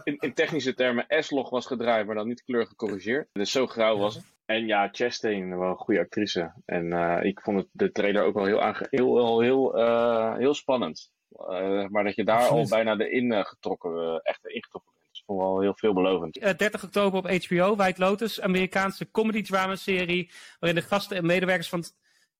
in, 0.05 0.16
in 0.18 0.34
technische 0.34 0.74
termen 0.74 1.07
S-log 1.09 1.51
was 1.51 1.66
gedraaid, 1.66 2.07
maar 2.07 2.14
dan 2.14 2.28
niet 2.28 2.42
kleur 2.45 2.66
gecorrigeerd. 2.66 3.28
Dus 3.32 3.51
zo 3.51 3.66
grauw 3.66 3.99
was 3.99 4.14
het. 4.14 4.24
En 4.45 4.66
ja, 4.66 4.88
Chastain, 4.92 5.59
wel 5.59 5.68
een 5.68 5.76
goede 5.76 6.01
actrice. 6.01 6.53
En 6.64 6.92
eh, 6.92 7.24
ik 7.24 7.40
vond 7.40 7.57
het, 7.57 7.68
de 7.72 7.92
trailer 7.92 8.24
ook 8.24 8.34
wel 8.34 8.45
heel, 8.45 8.61
heel, 8.90 9.16
heel, 9.16 9.40
heel, 9.40 9.78
eh, 9.78 10.36
heel 10.36 10.55
spannend. 10.55 11.12
Eh, 11.38 11.88
maar 11.88 12.05
dat 12.05 12.14
je 12.14 12.24
daar 12.24 12.38
Absoluut. 12.38 12.62
al 12.62 12.68
bijna 12.68 13.05
erin 13.05 13.32
eh, 13.32 13.45
getrokken, 13.45 14.20
echt 14.22 14.47
ingetrokken 14.47 14.92
bent. 14.95 15.09
Dat 15.12 15.22
vond 15.26 15.40
ik 15.40 15.47
wel 15.47 15.61
heel 15.61 15.74
veelbelovend. 15.76 16.38
Eh, 16.38 16.55
30 16.57 16.84
oktober 16.84 17.18
op 17.18 17.45
HBO, 17.45 17.76
White 17.76 18.01
Lotus, 18.01 18.40
Amerikaanse 18.40 19.11
comedy-drama-serie. 19.11 20.30
waarin 20.59 20.80
de 20.80 20.86
gasten 20.86 21.16
en 21.16 21.26
medewerkers 21.26 21.68
van 21.68 21.78
het 21.78 21.95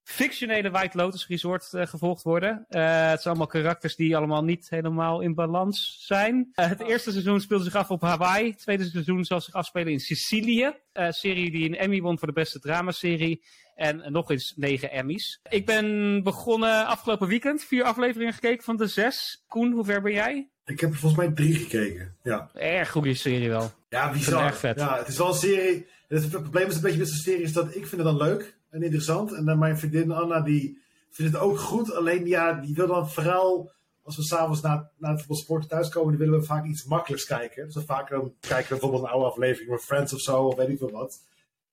fictionele 0.05 0.71
White 0.71 0.97
Lotus 0.97 1.27
Resort 1.27 1.73
eh, 1.73 1.87
gevolgd 1.87 2.23
worden. 2.23 2.65
Eh, 2.69 2.83
het 3.11 3.23
zijn 3.23 3.35
allemaal 3.35 3.47
karakters 3.47 3.97
die 3.97 4.17
allemaal 4.17 4.45
niet 4.45 4.71
helemaal 4.71 5.21
in 5.21 5.35
balans 5.35 6.05
zijn. 6.07 6.51
Eh, 6.55 6.69
het 6.69 6.81
eerste 6.81 7.11
seizoen 7.11 7.41
speelde 7.41 7.65
zich 7.65 7.75
af 7.75 7.91
op 7.91 8.01
Hawaii. 8.01 8.51
Het 8.51 8.59
tweede 8.59 8.85
seizoen 8.85 9.25
zal 9.25 9.41
zich 9.41 9.55
afspelen 9.55 9.93
in 9.93 10.01
Sicilië. 10.01 10.73
Eh 10.93 11.11
serie 11.11 11.51
die 11.51 11.69
een 11.69 11.77
Emmy 11.77 12.01
won 12.01 12.19
voor 12.19 12.29
de 12.29 12.35
beste 12.35 12.59
dramaserie. 12.59 13.45
En 13.75 14.13
nog 14.13 14.31
eens 14.31 14.53
negen 14.57 14.91
Emmys. 14.91 15.41
Ik 15.49 15.67
ben 15.67 16.23
begonnen 16.23 16.87
afgelopen 16.87 17.29
weekend. 17.29 17.65
Vier 17.65 17.85
afleveringen 17.85 18.33
gekeken 18.33 18.65
van 18.65 18.77
de 18.77 18.87
zes. 18.87 19.45
Koen, 19.49 19.73
hoe 19.73 19.85
ver 19.85 20.03
ben 20.03 20.13
jij? 20.13 20.49
Ik 20.65 20.81
heb 20.81 20.91
er 20.91 20.97
volgens 20.97 21.21
mij 21.21 21.35
drie 21.35 21.55
gekeken. 21.55 22.17
Ja, 22.23 22.51
Erg 22.55 22.91
goede 22.91 23.15
serie 23.15 23.49
wel. 23.49 23.73
ja 23.89 24.13
bizar. 24.13 24.43
het 24.43 24.51
erg 24.51 24.59
vet. 24.59 24.79
Ja, 24.79 24.99
het 24.99 25.09
is 25.09 25.19
wel 25.19 25.29
een 25.29 25.35
serie. 25.35 25.87
Het, 26.09 26.23
het 26.23 26.31
probleem 26.31 26.69
is 26.69 26.75
een 26.75 26.81
beetje 26.81 26.99
met 26.99 27.09
zo'n 27.09 27.19
serie 27.19 27.43
is 27.43 27.53
dat 27.53 27.67
ik 27.67 27.87
vind 27.87 27.91
het 27.91 28.05
dan 28.05 28.17
leuk 28.17 28.57
en 28.75 28.83
interessant. 28.83 29.33
En 29.33 29.45
dan 29.45 29.59
mijn 29.59 29.79
vriendin 29.79 30.11
Anna, 30.11 30.41
die 30.41 30.79
vindt 31.11 31.33
het 31.33 31.43
ook 31.43 31.59
goed. 31.59 31.95
Alleen 31.95 32.27
ja, 32.27 32.53
die 32.53 32.75
wil 32.75 32.87
dan 32.87 33.11
vooral, 33.11 33.71
als 34.03 34.17
we 34.17 34.23
s'avonds 34.23 34.61
na, 34.61 34.91
na 34.99 35.11
het 35.11 35.19
voetbal 35.19 35.37
sporten 35.37 35.69
thuiskomen, 35.69 36.11
dan 36.11 36.25
willen 36.25 36.41
we 36.41 36.47
vaak 36.47 36.65
iets 36.65 36.85
makkelijks 36.85 37.25
kijken. 37.25 37.65
Dus 37.65 37.75
dan 37.75 38.05
dan 38.09 38.35
kijken 38.41 38.69
bijvoorbeeld 38.69 39.03
een 39.03 39.09
oude 39.09 39.27
aflevering 39.27 39.69
van 39.69 39.79
Friends 39.79 40.13
of 40.13 40.21
zo, 40.21 40.43
of 40.43 40.57
weet 40.57 40.69
ik 40.69 40.79
veel 40.79 40.91
wat. 40.91 41.21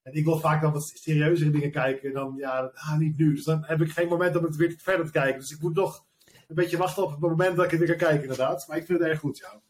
En 0.02 0.14
ik 0.14 0.26
wil 0.26 0.40
vaak 0.40 0.62
dan 0.62 0.74
wat 0.74 0.92
serieuzere 0.94 1.52
dingen 1.52 1.72
kijken. 1.72 2.08
En 2.08 2.14
dan, 2.14 2.34
ja, 2.38 2.72
ah, 2.74 2.98
niet 2.98 3.18
nu. 3.18 3.34
Dus 3.34 3.44
dan 3.44 3.64
heb 3.66 3.82
ik 3.82 3.92
geen 3.92 4.08
moment 4.08 4.36
om 4.36 4.44
het 4.44 4.56
weer 4.56 4.74
verder 4.78 5.06
te 5.06 5.12
kijken. 5.12 5.40
Dus 5.40 5.52
ik 5.52 5.62
moet 5.62 5.76
nog 5.76 6.06
een 6.48 6.56
beetje 6.56 6.78
wachten 6.78 7.04
op 7.04 7.12
het 7.12 7.20
moment 7.20 7.56
dat 7.56 7.66
ik 7.66 7.72
het 7.72 7.80
weer 7.80 7.90
kan 7.90 8.08
kijken, 8.08 8.22
inderdaad. 8.22 8.68
Maar 8.68 8.78
ik 8.78 8.86
vind 8.86 9.00
het 9.00 9.08
erg 9.08 9.20
goed, 9.20 9.38
ja. 9.38 9.62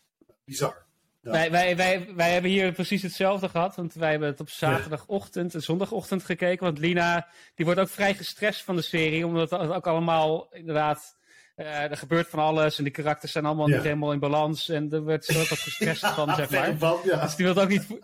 Bizar. 0.43 0.89
Ja. 1.22 1.32
Wij, 1.32 1.51
wij, 1.51 1.76
wij, 1.76 2.07
wij 2.15 2.32
hebben 2.34 2.51
hier 2.51 2.72
precies 2.72 3.01
hetzelfde 3.01 3.49
gehad. 3.49 3.76
Want 3.76 3.93
wij 3.93 4.09
hebben 4.09 4.28
het 4.30 4.39
op 4.39 4.49
zaterdagochtend 4.49 5.53
en 5.53 5.61
zondagochtend 5.61 6.24
gekeken. 6.24 6.65
Want 6.65 6.78
Lina 6.80 7.28
die 7.55 7.65
wordt 7.65 7.80
ook 7.80 7.89
vrij 7.89 8.13
gestrest 8.13 8.63
van 8.63 8.76
de 8.76 8.82
serie. 8.82 9.26
Omdat 9.28 9.49
het 9.49 9.59
ook 9.72 9.88
allemaal 9.88 10.47
inderdaad. 10.51 11.19
eh, 11.55 11.84
er 11.91 11.97
gebeurt 11.97 12.28
van 12.30 12.39
alles. 12.39 12.78
En 12.78 12.84
die 12.84 12.93
karakters 12.93 13.32
zijn 13.32 13.45
allemaal 13.45 13.67
Ja. 13.69 13.76
niet 13.76 13.84
helemaal 13.84 14.11
in 14.11 14.19
balans. 14.19 14.69
En 14.69 14.91
er 14.91 15.03
werd 15.05 15.26
ze 15.26 15.39
ook 15.39 15.47
wat 15.47 15.57
gestrest 15.59 16.05
van, 16.07 16.36
zeg 16.36 16.49
maar. 16.49 16.78
Van, 16.78 16.97
ja. 17.03 17.22
Dus 17.22 17.36
die 17.36 17.45
wil, 17.45 17.55
het 17.55 17.63
ook 17.63 17.69
niet, 17.69 17.86
voor- 17.86 17.99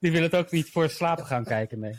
die 0.00 0.12
wil 0.12 0.22
het 0.22 0.34
ook 0.34 0.50
niet 0.50 0.70
voor 0.70 0.88
slapen 0.90 1.26
gaan 1.26 1.44
kijken, 1.44 1.78
nee. 1.78 1.98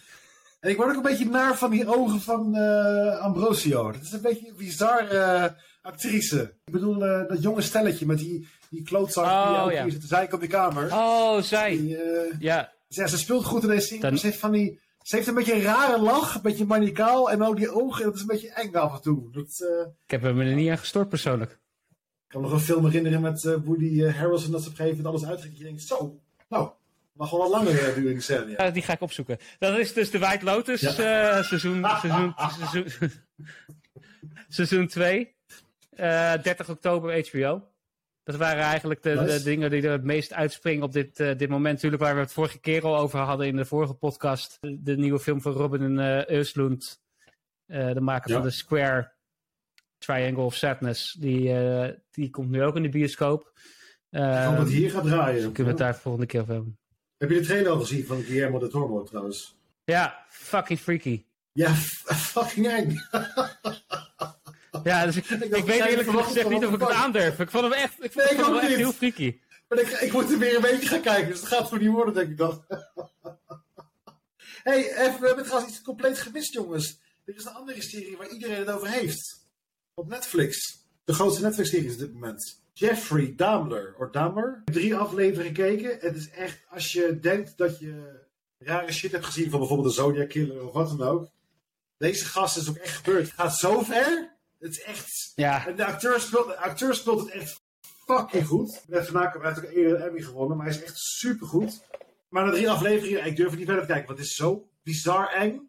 En 0.59 0.69
ik 0.69 0.77
word 0.77 0.89
ook 0.89 0.95
een 0.95 1.01
beetje 1.01 1.29
naar 1.29 1.57
van 1.57 1.71
die 1.71 1.87
ogen 1.95 2.21
van 2.21 2.55
eh, 2.55 3.19
Ambrosio. 3.19 3.91
Dat 3.91 4.01
is 4.01 4.11
een 4.11 4.21
beetje 4.21 4.47
een 4.49 4.55
bizarre 4.57 5.55
actrice. 5.81 6.41
Ik 6.65 6.73
bedoel, 6.73 7.05
eh, 7.05 7.27
dat 7.27 7.41
jonge 7.41 7.61
stelletje 7.61 8.05
met 8.05 8.17
die, 8.17 8.47
die 8.69 8.83
klootzak 8.83 9.23
die 9.25 9.61
Oh, 9.63 9.71
ja. 9.71 9.81
keer 9.83 9.91
zit 9.91 10.01
te 10.01 10.07
zeiken 10.07 10.33
op 10.33 10.39
die 10.39 10.49
kamer. 10.49 10.91
Oh, 10.93 11.41
zij. 11.41 11.69
Die, 11.77 11.97
eh, 11.97 12.39
Ja, 12.39 12.71
ja, 12.87 13.07
ze 13.07 13.17
speelt 13.17 13.45
goed 13.45 13.63
in 13.63 13.69
deze. 13.69 13.97
Dan- 13.99 14.09
maar 14.09 14.19
Ze, 14.19 14.25
heeft 14.25 14.39
van 14.39 14.51
die, 14.51 14.79
ze 15.01 15.15
heeft 15.15 15.27
een 15.27 15.33
beetje 15.35 15.53
een 15.53 15.61
rare 15.61 16.01
lach, 16.01 16.35
een 16.35 16.41
beetje 16.41 16.65
manicaal. 16.65 17.31
En 17.31 17.43
ook 17.43 17.57
die 17.57 17.71
ogen, 17.71 18.03
dat 18.05 18.15
is 18.15 18.21
een 18.21 18.27
beetje 18.27 18.49
eng 18.53 18.73
af 18.75 18.93
en 18.95 19.01
toe. 19.01 19.31
Dat, 19.31 19.59
eh, 19.59 19.87
ik 20.05 20.11
heb 20.11 20.21
me 20.21 20.43
er 20.43 20.55
niet 20.55 20.69
aan 20.69 20.77
gestoord 20.77 21.09
persoonlijk. 21.09 21.51
ik 21.51 22.35
kan 22.35 22.41
me 22.41 22.47
nog 22.47 22.55
een 22.55 22.63
film 22.63 22.85
herinneren 22.85 23.21
met 23.21 23.45
eh, 23.45 23.53
Woody 23.63 24.03
Harrelson. 24.03 24.51
Dat 24.51 24.61
ze 24.63 24.67
op 24.69 24.73
een 24.73 24.79
gegeven 24.85 25.03
moment 25.03 25.05
alles 25.23 25.25
uitging. 25.29 25.57
Je 25.57 25.63
denkt, 25.63 25.81
zo, 25.81 26.19
nou, 26.49 26.69
mag 27.13 27.29
wel 27.29 27.39
wat 27.39 27.49
langer 27.49 27.73
duren 27.73 28.03
die 28.05 28.21
scène. 28.21 28.49
Ja. 28.49 28.63
Ja, 28.65 28.71
die 28.71 28.81
ga 28.81 28.93
ik 28.93 29.01
opzoeken. 29.01 29.37
Dat 29.59 29.77
is 29.77 29.93
dus 29.93 30.11
de 30.11 30.19
White 30.19 30.45
Lotus 30.45 30.81
Ja. 30.81 30.91
seizoen, 31.43 31.43
seizoen, 31.43 32.33
seizoen, 32.37 33.11
seizoen 34.49 34.87
2. 34.87 35.35
Eh 35.95 36.33
30 36.43 36.69
oktober 36.69 37.27
HBO. 37.29 37.67
Dat 38.29 38.37
waren 38.37 38.63
eigenlijk 38.63 39.03
de, 39.03 39.23
de 39.23 39.43
dingen 39.43 39.69
die 39.69 39.81
er 39.81 39.91
het 39.91 40.03
meest 40.03 40.33
uitspringen 40.33 40.83
op 40.83 40.91
dit, 40.91 41.19
eh, 41.19 41.37
dit 41.37 41.49
moment. 41.49 41.73
Natuurlijk 41.75 42.01
waar 42.01 42.13
we 42.15 42.19
het 42.21 42.33
vorige 42.33 42.59
keer 42.59 42.83
al 42.83 42.97
over 42.97 43.19
hadden 43.19 43.47
in 43.47 43.55
de 43.55 43.65
vorige 43.65 43.93
podcast. 43.93 44.57
De, 44.61 44.81
de 44.83 44.97
nieuwe 44.97 45.19
film 45.19 45.41
van 45.41 45.51
Robin 45.51 45.97
Östlund. 46.27 46.99
Eh, 47.65 47.91
de 47.93 48.01
maker 48.01 48.29
Ja. 48.29 48.35
van 48.37 48.45
de 48.45 48.51
Square 48.53 49.11
Triangle 49.97 50.43
of 50.43 50.55
Sadness. 50.55 51.13
Die, 51.13 51.53
die 52.11 52.29
komt 52.29 52.49
nu 52.49 52.63
ook 52.63 52.75
in 52.75 52.83
de 52.83 52.89
bioscoop. 52.89 53.51
Ik 54.09 54.19
hoop 54.19 54.57
dat 54.57 54.65
Eh, 54.67 54.73
hier 54.73 54.91
gaat 54.91 55.03
draaien. 55.03 55.41
kunnen 55.51 55.63
we 55.63 55.69
het 55.69 55.77
daar 55.77 55.93
de 55.93 55.99
volgende 55.99 56.27
keer 56.27 56.41
over 56.41 56.53
hebben. 56.53 56.77
Heb 57.17 57.29
je 57.29 57.35
de 57.39 57.45
trailer 57.45 57.71
al 57.71 57.79
gezien 57.79 58.05
van 58.05 58.21
Guillermo 58.21 58.59
del 58.59 58.69
Toro 58.69 59.03
trouwens? 59.03 59.57
Ja, 59.83 60.25
fucking 60.29 60.79
freaky. 60.79 61.25
Ja, 61.51 61.73
fucking 61.73 62.67
eng. 62.67 62.95
Ja, 64.83 65.05
dus 65.05 65.15
ik, 65.17 65.25
weet 65.25 65.85
eerlijk 65.85 66.09
gezegd 66.09 66.49
niet 66.49 66.65
of 66.65 66.73
ik 66.73 66.79
het 66.79 66.89
aandurf. 66.89 67.39
Ik 67.39 67.49
vond 67.49 67.63
hem 67.63 67.73
echt, 67.73 68.03
ik 68.03 68.11
vond, 68.11 68.25
Nee, 68.25 68.37
ik 68.37 68.45
hem 68.45 68.57
echt 68.57 68.75
heel 68.75 68.91
freaky. 68.91 69.39
Maar 69.67 69.79
ik, 69.79 69.87
ik 69.87 70.11
moet 70.11 70.31
er 70.31 70.37
weer 70.37 70.55
een 70.55 70.61
beetje 70.61 70.87
gaan 70.87 71.01
kijken, 71.01 71.29
dus 71.29 71.39
dat 71.39 71.49
gaat 71.49 71.69
voor 71.69 71.79
niet 71.79 71.89
worden, 71.89 72.13
denk 72.13 72.29
ik 72.29 72.37
dan. 72.37 72.65
hey, 74.63 74.97
even, 74.97 75.19
we 75.19 75.27
hebben 75.27 75.45
trouwens 75.45 75.73
iets 75.73 75.81
compleet 75.81 76.19
gemist, 76.19 76.53
jongens. 76.53 76.99
Er 77.25 77.35
is 77.35 77.45
een 77.45 77.53
andere 77.53 77.81
serie 77.81 78.17
waar 78.17 78.29
iedereen 78.29 78.59
het 78.59 78.69
over 78.69 78.87
heeft. 78.87 79.47
Op 79.93 80.07
Netflix. 80.07 80.79
De 81.03 81.13
grootste 81.13 81.41
Netflix-serie 81.41 81.91
op 81.91 81.97
dit 81.97 82.13
moment. 82.13 82.61
Jeffrey 82.73 83.33
Dahmer, 83.35 83.95
of 83.97 84.09
Dahmer. 84.09 84.49
Ik 84.49 84.73
heb 84.73 84.73
drie 84.73 84.95
afleveringen 84.95 85.55
gekeken. 85.55 85.97
Het 85.99 86.15
is 86.15 86.29
echt, 86.29 86.59
als 86.69 86.91
je 86.91 87.19
denkt 87.19 87.57
dat 87.57 87.79
je 87.79 88.19
rare 88.57 88.91
shit 88.91 89.11
hebt 89.11 89.25
gezien 89.25 89.49
van 89.49 89.59
bijvoorbeeld 89.59 89.87
de 89.89 90.01
Zodiac 90.01 90.29
Killer 90.29 90.65
of 90.65 90.73
wat 90.73 90.97
dan 90.97 91.07
ook. 91.07 91.29
Deze 91.97 92.25
gast 92.25 92.57
is 92.57 92.69
ook 92.69 92.75
echt 92.75 92.95
gebeurd. 92.95 93.25
Het 93.25 93.33
gaat 93.33 93.57
zo 93.57 93.81
ver. 93.81 94.37
Het 94.59 94.71
is 94.71 94.81
echt... 94.81 95.31
Ja, 95.35 95.67
En 95.67 95.75
de 95.75 95.85
acteur 95.85 96.19
speelt, 96.19 96.47
de 96.47 96.57
acteur 96.57 96.95
speelt 96.95 97.19
het 97.19 97.29
echt 97.29 97.61
fucking 98.05 98.45
goed. 98.47 98.81
Net 98.87 99.05
vandaag 99.07 99.33
heeft 99.41 99.57
ook 99.57 99.71
eerder 99.71 99.95
een 100.01 100.07
Emmy 100.07 100.21
gewonnen, 100.21 100.57
maar 100.57 100.65
hij 100.65 100.75
is 100.75 100.83
echt 100.83 100.97
super 100.97 101.47
goed. 101.47 101.81
Maar 102.29 102.45
na 102.45 102.51
drie 102.51 102.69
afleveringen, 102.69 103.25
ik 103.25 103.35
durf 103.35 103.49
het 103.49 103.57
niet 103.57 103.67
verder 103.67 103.85
te 103.85 103.91
kijken, 103.91 104.07
want 104.07 104.19
het 104.19 104.27
is 104.27 104.35
zo 104.35 104.67
bizar 104.83 105.27
eng. 105.33 105.67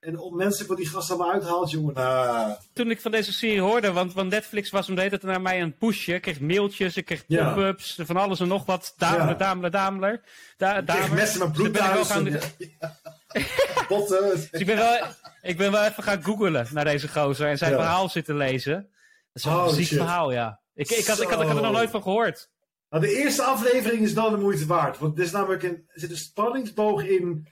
En 0.00 0.18
onmenselijk 0.18 0.68
wat 0.68 0.78
die 0.78 0.88
gast 0.88 1.10
allemaal 1.10 1.32
uithaalt, 1.32 1.70
jongen. 1.70 1.94
Nou, 1.94 2.54
toen 2.72 2.90
ik 2.90 3.00
van 3.00 3.10
deze 3.10 3.32
serie 3.32 3.60
hoorde, 3.60 3.92
want, 3.92 4.12
want 4.12 4.30
Netflix 4.30 4.70
was 4.70 4.86
hem 4.86 4.94
de 4.94 5.02
hele 5.02 5.18
tijd 5.18 5.32
naar 5.32 5.40
mij 5.42 5.62
een 5.62 5.76
pushje. 5.76 6.14
Ik 6.14 6.22
kreeg 6.22 6.40
mailtjes, 6.40 6.96
ik 6.96 7.04
kreeg 7.04 7.24
Ja. 7.26 7.48
pop-ups, 7.54 7.98
van 8.02 8.16
alles 8.16 8.40
en 8.40 8.48
nog 8.48 8.64
wat. 8.66 8.94
Dameler, 8.96 9.28
Ja. 9.28 9.34
dameler, 9.34 9.70
dameler. 9.70 10.20
Da, 10.56 10.76
ik 10.78 10.86
kreeg 10.86 11.00
damer. 11.00 11.14
messen 11.16 11.38
met 11.38 11.48
Dus 11.48 11.56
bloed 11.56 11.72
ben 11.72 11.84
ik 11.84 11.92
wel 11.92 12.04
thuis. 12.04 12.08
gaan- 12.08 12.26
en- 12.26 12.40
ja. 12.80 12.96
Botten. 13.88 14.22
Dus 14.30 14.50
ik 14.50 14.66
ben, 14.66 14.76
wel, 14.76 14.98
ik 15.42 15.56
ben 15.56 15.72
wel 15.72 15.84
even 15.84 16.02
gaan 16.02 16.22
googlen 16.24 16.66
naar 16.72 16.84
deze 16.84 17.08
gozer 17.08 17.48
en 17.48 17.58
zijn 17.58 17.70
Ja. 17.72 17.76
verhaal 17.78 18.08
zitten 18.08 18.36
lezen. 18.36 18.74
Dat 18.74 18.90
is 19.32 19.44
wel 19.44 19.68
een 19.68 19.74
ziek 19.74 19.86
shit. 19.86 19.98
verhaal, 19.98 20.32
ja. 20.32 20.60
Ik, 20.74 20.90
ik, 20.90 21.06
had, 21.06 21.20
ik, 21.20 21.28
had, 21.28 21.40
ik 21.40 21.46
had 21.48 21.56
er 21.56 21.62
nog 21.62 21.72
nooit 21.72 21.90
van 21.90 22.02
gehoord. 22.02 22.50
Nou, 22.90 23.02
de 23.04 23.16
eerste 23.16 23.42
aflevering 23.42 24.02
is 24.02 24.14
dan 24.14 24.30
de 24.32 24.38
moeite 24.38 24.66
waard. 24.66 24.98
Want 24.98 25.18
er, 25.18 25.24
is 25.24 25.30
namelijk 25.30 25.62
een, 25.62 25.84
er 25.88 26.00
zit 26.00 26.10
een 26.10 26.16
spanningsboog 26.16 27.04
in. 27.04 27.48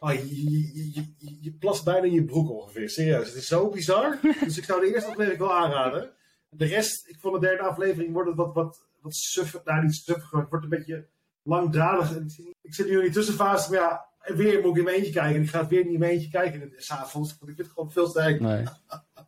Oh, 0.00 0.12
je, 0.12 0.44
je, 0.50 0.92
je, 0.94 1.14
je, 1.18 1.38
je 1.40 1.52
plast 1.52 1.84
bijna 1.84 2.06
in 2.06 2.12
je 2.12 2.24
broek 2.24 2.50
ongeveer. 2.50 2.90
Serieus, 2.90 3.26
het 3.26 3.36
is 3.36 3.46
zo 3.46 3.68
bizar. 3.68 4.18
dus 4.44 4.58
ik 4.58 4.64
zou 4.64 4.80
de 4.80 4.92
eerste 4.94 5.08
aflevering 5.10 5.40
wel 5.40 5.54
aanraden. 5.54 6.02
En 6.50 6.58
De 6.58 6.64
rest, 6.66 7.08
ik 7.08 7.16
vond 7.20 7.34
de 7.40 7.46
derde 7.46 7.62
aflevering 7.62 8.12
wordt 8.12 8.28
het 8.28 8.38
wat, 8.38 8.54
wat, 8.54 8.86
wat 9.00 9.14
suffig. 9.14 9.64
Nou, 9.64 9.82
niet 9.84 9.94
suffig, 9.94 10.32
maar 10.32 10.40
het 10.40 10.50
wordt 10.50 10.64
een 10.64 10.70
beetje 10.70 11.06
langdradig. 11.42 12.16
En 12.16 12.22
ik 12.24 12.30
zit- 12.30 12.54
ik 12.62 12.74
zit 12.74 12.86
nu 12.88 12.96
in 12.96 13.02
die 13.02 13.10
tussenfase, 13.12 13.70
maar 13.70 13.80
ja, 13.80 14.04
en 14.26 14.36
weer 14.36 14.60
moet 14.60 14.70
ik 14.70 14.76
in 14.76 14.84
mijn 14.84 14.96
eentje 14.96 15.12
kijken. 15.12 15.36
En 15.36 15.42
ik 15.42 15.48
ga 15.50 15.60
het 15.60 15.68
weer 15.68 15.84
niet 15.84 15.92
in 15.92 15.98
mijn 15.98 16.12
eentje 16.12 16.28
kijken. 16.28 16.62
En 16.62 16.72
s'avonds, 16.76 17.36
want 17.38 17.50
ik 17.50 17.56
vind 17.56 17.58
het 17.58 17.68
gewoon 17.76 17.92
veel 17.92 18.12
te 18.12 18.20
eng. 18.20 18.42
Nee. 18.42 18.64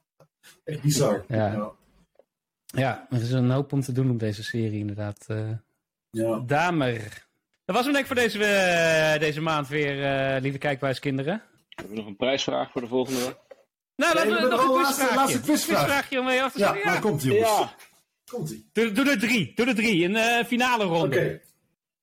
Echt 0.64 0.80
bizar. 0.82 1.24
Ja. 1.28 1.70
Ja, 2.66 3.06
er 3.10 3.20
is 3.22 3.30
een 3.30 3.50
hoop 3.50 3.72
om 3.72 3.80
te 3.80 3.92
doen 3.92 4.10
op 4.10 4.18
deze 4.18 4.42
serie 4.44 4.78
inderdaad. 4.78 5.24
eh 5.28 5.50
Ja. 6.10 6.38
Damer. 6.46 7.26
Dat 7.64 7.76
was 7.76 7.84
hem 7.84 7.92
denk 7.94 8.06
ik 8.06 8.12
voor 8.12 8.22
deze, 8.22 8.44
eh, 8.44 9.20
deze 9.20 9.40
maand 9.40 9.68
weer, 9.68 10.04
eh, 10.04 10.40
lieve 10.42 10.58
kijkbuiskinderen. 10.58 11.42
Hebben 11.68 11.94
we 11.94 12.00
nog 12.00 12.06
een 12.10 12.16
prijsvraag 12.16 12.70
voor 12.70 12.80
de 12.80 12.86
volgende 12.88 13.20
week? 13.20 13.36
Nou, 13.96 14.14
laten 14.14 14.34
we 14.42 14.48
nog 14.48 14.62
een 14.76 14.82
quizvraagje. 14.84 15.14
laatste 15.16 15.40
quizvraag. 15.40 15.76
Quizvraagje 15.84 16.18
om 16.18 16.24
mee 16.24 16.42
af 16.42 16.52
te 16.52 16.58
Ja, 16.58 16.66
sluiten. 16.66 16.90
maar 16.92 17.00
komt 17.00 17.22
jongens. 17.22 17.48
Ja. 17.58 17.74
Komt 18.30 18.50
ie. 18.50 18.68
Doe, 18.72 18.92
doe 18.92 19.10
er 19.10 19.18
drie. 19.18 19.52
Doe 19.54 19.66
er 19.66 19.74
drie. 19.74 20.04
Een 20.04 20.16
eh, 20.16 20.44
finale 20.44 20.84
Oké. 20.84 20.94
ronde. 20.94 21.40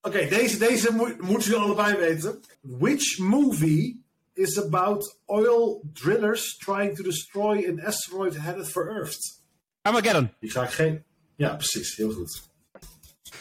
Oké, 0.05 0.27
deze, 0.27 0.57
deze 0.57 0.91
moet, 0.91 1.21
moeten 1.21 1.49
jullie 1.49 1.65
allebei 1.65 1.97
weten. 1.97 2.39
Which 2.61 3.17
movie 3.17 4.03
is 4.33 4.59
about 4.59 5.19
oil 5.25 5.81
drillers 5.93 6.57
trying 6.57 6.95
to 6.95 7.03
destroy 7.03 7.67
an 7.69 7.79
asteroid 7.79 8.37
headed 8.37 8.67
for 8.67 8.89
Earth? 8.89 9.41
Armageddon. 9.81 10.31
Die 10.39 10.49
ga 10.51 10.63
ik 10.63 10.69
geen... 10.69 11.03
Ja, 11.35 11.55
precies. 11.55 11.95
Heel 11.95 12.11
goed. 12.11 12.43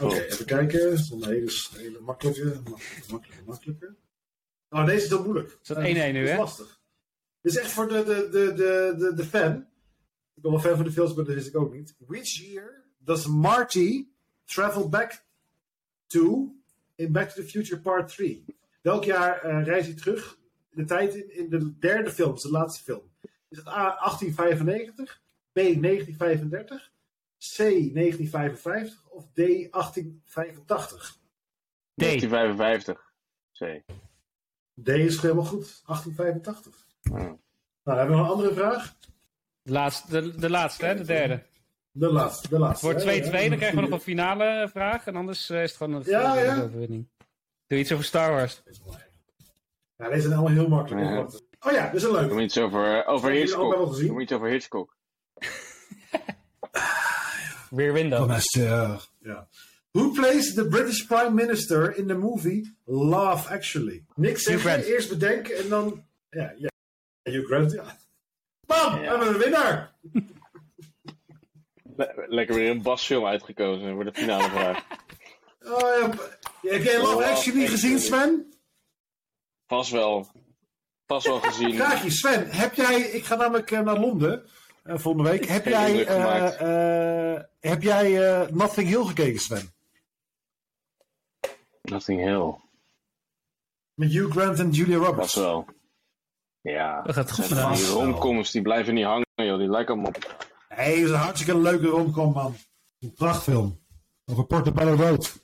Oké, 0.00 0.20
even 0.20 0.46
kijken. 0.46 0.90
Een 0.92 1.24
hele, 1.24 1.52
hele 1.76 2.00
makkelijke, 2.00 2.44
makkelijke, 2.44 3.10
makkelijke, 3.10 3.44
makkelijke. 3.44 3.94
Oh, 4.68 4.86
deze 4.86 5.04
is 5.04 5.08
heel 5.08 5.22
moeilijk. 5.22 5.58
Is 5.62 5.68
dat 5.68 5.76
1-1 5.76 5.80
nu, 5.80 5.94
Dat 5.94 6.04
is 6.14 6.30
hè? 6.30 6.36
lastig. 6.36 6.80
Dit 7.40 7.52
is 7.52 7.58
echt 7.58 7.70
voor 7.70 7.88
de, 7.88 8.04
de, 8.04 8.28
de, 8.30 8.54
de, 8.54 8.94
de, 8.98 9.14
de 9.14 9.24
fan. 9.24 9.66
Ik 10.34 10.42
ben 10.42 10.50
wel 10.50 10.60
fan 10.60 10.76
van 10.76 10.84
de 10.84 10.92
films, 10.92 11.14
maar 11.14 11.24
dat 11.24 11.34
wist 11.34 11.46
ik 11.46 11.56
ook 11.56 11.74
niet. 11.74 11.94
Which 11.98 12.30
year 12.30 12.84
does 12.98 13.26
Marty 13.26 14.06
travel 14.44 14.88
back 14.88 15.23
to 16.06 16.54
in 16.94 17.12
Back 17.12 17.28
to 17.28 17.42
the 17.42 17.48
Future 17.48 17.80
Part 17.80 18.08
3? 18.08 18.44
Welk 18.80 19.04
jaar 19.04 19.42
eh, 19.42 19.64
reist 19.64 19.86
hij 19.86 19.96
terug 19.96 20.38
in 20.70 20.82
de 20.82 20.84
tijd 20.84 21.14
in, 21.14 21.36
in 21.36 21.48
de 21.48 21.78
derde 21.78 22.10
film, 22.10 22.32
dus 22.32 22.42
de 22.42 22.50
laatste 22.50 22.82
film? 22.82 23.12
Is 23.48 23.58
het 23.58 23.68
A 23.68 23.96
1895, 23.98 25.22
B 25.52 25.56
1935, 25.56 26.92
C 27.38 27.56
1955 27.56 29.04
of 29.08 29.24
D 29.32 29.36
1885? 29.36 31.18
D. 31.94 32.00
1955. 32.00 33.12
C. 33.52 33.82
D 34.82 34.88
is 34.88 35.20
helemaal 35.20 35.44
goed, 35.44 35.82
1885. 35.86 36.86
Oh. 37.10 37.18
Nou, 37.84 37.98
hebben 37.98 38.16
we 38.16 38.22
nog 38.22 38.26
een 38.26 38.32
andere 38.32 38.54
vraag? 38.54 38.96
De 39.62 39.72
laatste, 39.72 40.10
de, 40.10 40.36
de 40.36 40.50
laatste, 40.50 40.84
hè? 40.84 40.94
De 40.94 41.04
derde. 41.04 41.42
De 41.96 42.12
laatste, 42.12 42.48
de 42.48 42.58
laatste. 42.58 42.86
Voor 42.90 43.00
2-2, 43.00 43.04
hè? 43.04 43.20
dan 43.48 43.58
krijgen 43.58 43.74
we 43.74 43.80
nog 43.80 43.90
een 43.90 44.00
finale 44.00 44.68
vraag. 44.70 45.06
En 45.06 45.16
anders 45.16 45.50
eh, 45.50 45.62
is 45.62 45.68
het 45.68 45.76
gewoon 45.78 45.92
een 45.94 46.02
Ja, 46.06 46.38
ja. 46.38 46.62
overwinning. 46.62 47.08
Doe 47.66 47.78
iets 47.78 47.92
over 47.92 48.04
Star 48.04 48.30
Wars. 48.30 48.62
Ja, 49.96 50.08
deze 50.08 50.20
zijn 50.20 50.32
allemaal 50.32 50.52
heel 50.52 50.68
makkelijk. 50.68 51.06
Ja. 51.06 51.26
Oh 51.60 51.72
ja, 51.72 51.86
dit 51.86 51.94
is 51.94 52.02
een 52.02 52.08
Doe 52.08 52.18
leuke. 52.20 52.34
me 52.34 52.42
iets 52.42 52.58
over, 52.58 53.02
eh, 53.04 53.12
over 53.12 53.30
Hitchcock. 53.30 53.86
gezien? 53.88 54.08
Doe 54.08 54.22
iets 54.22 54.32
over 54.32 54.48
Hitchcock. 54.48 54.96
Rear 57.76 57.92
Window. 57.92 58.40
Ja. 58.50 58.98
Who 59.90 60.10
plays 60.10 60.54
the 60.54 60.66
British 60.68 61.06
Prime 61.06 61.30
Minister 61.34 61.96
in 61.96 62.06
the 62.06 62.14
movie 62.14 62.76
Love 62.84 63.52
Actually? 63.54 64.04
Niks 64.14 64.42
zeggen, 64.42 64.84
eerst 64.84 65.08
bedenken 65.08 65.56
en 65.56 65.68
dan... 65.68 66.04
Ja, 66.30 66.52
ja. 66.56 66.68
Hugh 67.22 67.46
Grant, 67.46 67.72
ja. 67.72 67.96
Bam, 68.66 69.00
we 69.00 69.06
hebben 69.06 69.28
een 69.28 69.38
winnaar. 69.38 69.94
Le- 71.96 72.24
lekker 72.28 72.54
weer 72.54 72.70
een 72.70 72.82
basfilm 72.82 73.26
uitgekozen 73.26 73.94
voor 73.94 74.04
de 74.04 74.12
finale 74.14 74.48
vraag. 74.48 74.84
Oh, 75.66 75.80
ja. 75.80 76.10
Heb 76.70 76.82
jij 76.82 76.98
Love 76.98 77.12
Love 77.14 77.24
Actually 77.24 77.66
gezien. 77.66 77.98
Sven? 77.98 78.54
Pas 79.66 79.90
wel. 79.90 80.26
Pas 81.06 81.26
wel 81.26 81.40
gezien. 81.40 81.74
Vraagje, 81.74 82.10
Sven. 82.10 82.50
Heb 82.50 82.74
jij... 82.74 83.00
Ik 83.00 83.24
ga 83.24 83.34
namelijk 83.36 83.70
eh, 83.70 83.80
naar 83.80 83.98
Londen 83.98 84.46
eh, 84.82 84.98
volgende 84.98 85.30
week. 85.30 85.44
Heb 85.44 85.64
jij, 85.64 86.06
eh, 86.06 87.34
eh, 87.34 87.42
heb 87.60 87.82
jij 87.82 88.30
eh, 88.40 88.48
Nothing 88.48 88.88
Hill 88.88 89.04
gekeken, 89.04 89.40
Sven? 89.40 89.72
Nothing 91.82 92.20
Hill. 92.20 92.54
Met 93.94 94.10
Hugh 94.12 94.30
Grant 94.30 94.58
en 94.58 94.70
Julia 94.70 94.96
Roberts. 94.96 95.34
Pas 95.34 95.34
wel. 95.34 95.66
Ja. 96.60 97.02
Dat 97.02 97.14
gaat 97.14 97.32
goed 97.32 97.48
Die 97.76 97.86
romcoms 97.86 98.50
die 98.50 98.62
blijven 98.62 98.94
niet 98.94 99.04
hangen, 99.04 99.26
joh. 99.34 99.58
Die 99.58 99.70
lijken 99.70 99.94
allemaal 99.94 100.12
hey, 100.74 100.94
dat 100.94 101.04
is 101.04 101.10
een 101.10 101.16
hartstikke 101.16 101.58
leuke 101.60 101.86
romcom, 101.86 102.32
man. 102.32 102.56
Een 102.98 103.12
prachtfilm. 103.12 103.82
Over 104.24 104.44
Portobello 104.44 104.94
Road. 104.94 105.42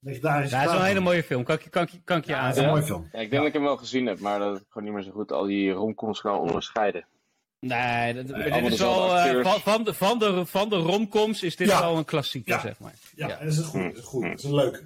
Legendarische 0.00 0.54
Ja, 0.54 0.60
het 0.60 0.68
is 0.70 0.74
wel 0.74 0.82
een 0.84 0.88
hele 0.88 1.00
mooie 1.04 1.22
film. 1.22 1.44
Kan 1.44 1.54
ik, 1.54 1.70
kan 1.70 1.82
ik, 1.82 2.00
kan 2.04 2.16
ik 2.18 2.24
je 2.24 2.32
Ja, 2.32 2.46
het 2.46 2.56
is 2.56 2.62
een 2.62 2.68
mooie 2.68 2.82
film. 2.82 3.08
Ja, 3.12 3.18
ik 3.18 3.30
denk 3.30 3.42
dat 3.42 3.46
ik 3.46 3.52
hem 3.52 3.62
wel 3.62 3.76
gezien 3.76 4.06
heb, 4.06 4.18
maar 4.20 4.38
dat 4.38 4.56
ik 4.56 4.64
gewoon 4.68 4.84
niet 4.88 4.96
meer 4.96 5.02
zo 5.04 5.10
goed 5.10 5.32
al 5.32 5.44
die 5.44 5.70
romcoms 5.70 6.20
kan 6.20 6.38
onderscheiden. 6.38 7.06
Nee, 7.60 8.14
dat, 8.14 8.26
dit 8.26 8.72
is 8.72 8.78
wel, 8.78 9.16
eh, 9.16 9.42
van, 9.42 9.60
van, 9.60 9.84
de, 9.84 9.94
van, 9.94 10.18
de, 10.18 10.46
van 10.46 10.68
de 10.68 10.76
romcoms 10.76 11.42
is 11.42 11.56
dit 11.56 11.68
Ja. 11.68 11.80
wel 11.80 11.96
een 11.96 12.04
klassieker, 12.04 12.52
Ja. 12.54 12.60
zeg 12.60 12.78
maar. 12.78 12.94
Ja, 13.14 13.28
Ja. 13.28 13.36
dat 13.38 13.46
is 13.52 13.56
een 13.58 13.64
goede. 13.64 13.86
Dat 13.88 13.96
is 13.96 14.02
een 14.02 14.06
goede. 14.08 14.28
Dat 14.28 14.38
is 14.38 14.44
een 14.44 14.54
leuke. 14.54 14.82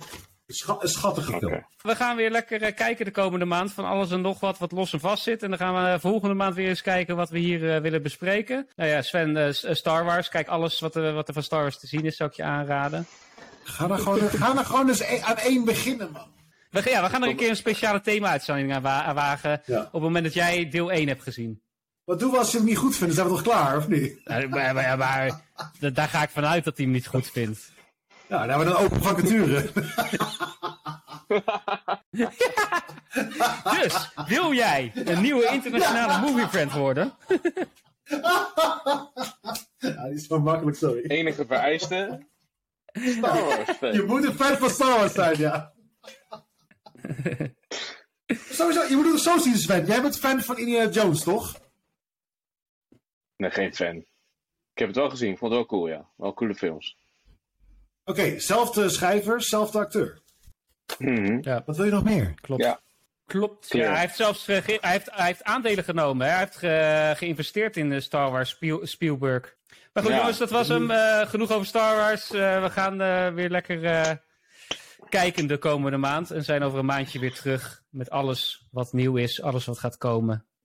Een, 0.55 0.61
scha- 0.61 0.76
een 0.80 0.88
schattige. 0.88 1.64
We 1.82 1.96
gaan 1.96 2.16
weer 2.16 2.30
lekker 2.30 2.62
eh, 2.62 2.74
kijken 2.74 3.05
de 3.05 3.11
komende 3.11 3.44
maand 3.44 3.72
van 3.72 3.84
alles 3.84 4.11
en 4.11 4.20
nog 4.20 4.40
wat 4.40 4.59
wat 4.59 4.72
los 4.72 4.92
en 4.92 5.00
vast 5.00 5.22
zit. 5.22 5.42
En 5.42 5.48
dan 5.48 5.59
gaan 5.59 5.74
we 5.84 5.88
eh, 5.90 5.98
volgende 6.00 6.34
maand 6.34 6.55
weer 6.55 6.68
eens 6.68 6.82
kijken 6.82 7.16
wat 7.16 7.30
we 7.30 7.38
hier 7.38 7.74
eh, 7.74 7.80
willen 7.80 8.02
bespreken. 8.02 8.68
Nou 8.76 8.90
ja, 8.90 9.02
Sven, 9.02 9.55
Star 9.76 10.05
Wars. 10.05 10.28
Kijk, 10.28 10.48
alles 10.48 10.80
wat, 10.80 10.94
er 10.96 11.12
wat 11.12 11.28
er 11.28 11.34
van 11.34 11.42
Star 11.42 11.61
Wars 11.61 11.78
te 11.78 11.86
zien 11.86 12.05
is, 12.05 12.16
zou 12.16 12.30
ik 12.30 12.36
je 12.36 12.42
aanraden. 12.42 13.07
Ga 13.64 13.88
er 13.90 13.98
gewoon, 13.98 14.20
ga 14.20 14.57
er 14.59 14.64
gewoon 14.64 14.88
eens 14.88 15.00
e- 15.00 15.20
aan 15.22 15.36
één 15.36 15.64
beginnen, 15.64 16.11
man. 16.12 16.26
We, 16.70 16.82
gaan- 16.82 16.92
ja, 16.92 17.02
we 17.02 17.09
gaan 17.09 17.22
er 17.22 17.28
een 17.28 17.36
keer 17.36 17.48
een 17.50 17.57
speciale 17.57 18.00
thema-uitzending 18.00 18.74
aan, 18.74 18.82
wa- 18.82 19.02
aan 19.02 19.14
wagen. 19.14 19.62
Ja. 19.66 19.80
Op 19.80 19.92
het 19.92 20.02
moment 20.02 20.24
dat 20.24 20.34
jij 20.34 20.68
deel 20.70 20.92
1 20.92 21.09
hebt 21.09 21.22
gezien. 21.22 21.62
Wat 22.05 22.18
doen 22.20 22.30
we 22.30 22.38
als 22.38 22.50
je 22.50 22.57
hem 22.57 22.66
niet 22.66 22.76
goed 22.78 22.96
vindt? 22.96 23.14
Dan 23.16 23.24
zijn 23.26 23.36
we 23.36 23.42
toch 23.42 23.55
klaar, 23.55 23.76
of 23.76 23.88
niet? 23.88 24.20
Nou, 24.24 24.48
maar, 24.48 24.74
maar, 24.74 24.98
maar 24.98 25.40
da- 25.78 25.90
daar 25.90 26.09
ga 26.09 26.22
ik 26.22 26.30
vanuit 26.30 26.64
dat 26.64 26.76
hij 26.76 26.84
hem 26.84 26.94
niet 26.94 27.07
goed 27.07 27.30
vindt. 27.30 27.72
Ja, 28.35 28.47
dan 28.47 28.49
hebben 28.49 28.66
we 28.66 28.72
een 28.72 28.85
open 28.85 29.03
vacature. 29.03 29.62
Dus, 33.82 34.12
wil 34.26 34.53
jij 34.53 34.93
een 34.95 35.22
nieuwe 35.22 35.47
internationale 35.47 36.26
movie 36.26 36.49
friend 36.49 36.72
worden? 36.72 37.14
ja, 39.78 40.05
die 40.05 40.14
is 40.14 40.26
zo 40.26 40.41
makkelijk, 40.41 40.76
sorry. 40.76 41.05
Enige 41.07 41.47
vereiste. 41.47 42.26
Star 42.93 43.45
Wars 43.45 43.70
fan. 43.78 43.93
Je 43.93 44.03
moet 44.03 44.24
een 44.24 44.35
fan 44.35 44.57
van 44.57 44.70
Star 44.70 44.99
Wars 44.99 45.12
zijn, 45.12 45.39
ja. 45.39 45.72
Sowieso, 48.26 48.82
je 48.89 48.97
moet 48.97 49.12
het 49.12 49.20
zo 49.20 49.39
zien, 49.39 49.57
Sven. 49.57 49.87
Jij 49.87 50.03
bent 50.03 50.18
fan 50.18 50.41
van 50.41 50.59
Indiana 50.59 50.91
Jones, 50.91 51.22
toch? 51.22 51.61
Nee, 53.37 53.51
geen 53.51 53.74
fan. 53.74 53.97
Ik 53.97 54.78
heb 54.78 54.89
het 54.89 54.97
wel 54.97 55.11
gezien, 55.11 55.30
ik 55.30 55.39
vond 55.39 55.53
het 55.53 55.61
wel 55.61 55.68
cool, 55.68 55.89
ja. 55.89 56.09
Wel 56.16 56.35
coole 56.35 56.55
films. 56.55 56.97
Oké, 58.05 58.38
zelfde 58.40 58.88
schrijver, 58.88 59.42
zelfde 59.42 59.78
acteur. 59.78 60.18
Mhm. 60.98 61.62
Wat 61.66 61.76
wil 61.76 61.84
je 61.84 61.90
nog 61.90 62.05
meer? 62.05 62.34
Klopt. 62.40 62.62
Ja. 62.62 62.80
Klopt. 63.26 63.72
Ja, 63.72 63.90
hij 63.90 64.00
heeft 64.00 64.16
zelfs 64.16 64.48
eh, 64.48 64.57
ge- 64.62 64.78
hij 64.80 64.90
heeft, 64.92 65.09
hij 65.12 65.26
heeft 65.26 65.44
aandelen 65.44 65.84
genomen. 65.84 66.26
hè. 66.26 66.32
Hij 66.32 66.40
heeft 66.42 66.57
ge- 66.57 67.12
geïnvesteerd 67.16 67.76
in 67.76 67.90
de 67.90 68.00
Star 68.00 68.30
Wars 68.30 68.50
Spiel- 68.50 68.86
Spielberg. 68.86 69.55
Maar 69.92 70.02
goed, 70.02 70.12
Ja. 70.12 70.18
jongens, 70.18 70.38
dat 70.38 70.50
was 70.50 70.68
hem. 70.68 70.90
Eh, 70.90 71.20
genoeg 71.28 71.52
over 71.52 71.66
Star 71.66 71.96
Wars. 71.96 72.30
Eh, 72.30 72.62
we 72.62 72.70
gaan 72.70 73.00
eh, 73.00 73.28
weer 73.34 73.50
lekker 73.50 73.84
eh, 73.84 74.11
kijken 75.09 75.46
de 75.46 75.59
komende 75.59 75.96
maand. 75.96 76.30
En 76.30 76.44
zijn 76.44 76.62
over 76.62 76.78
een 76.78 76.84
maandje 76.86 77.18
weer 77.18 77.34
terug 77.34 77.82
met 77.90 78.11
alles 78.11 78.66
wat 78.70 78.92
nieuw 78.92 79.16
is. 79.16 79.42
Alles 79.42 79.64
wat 79.64 79.78
gaat 79.78 79.96
komen. 79.98 80.46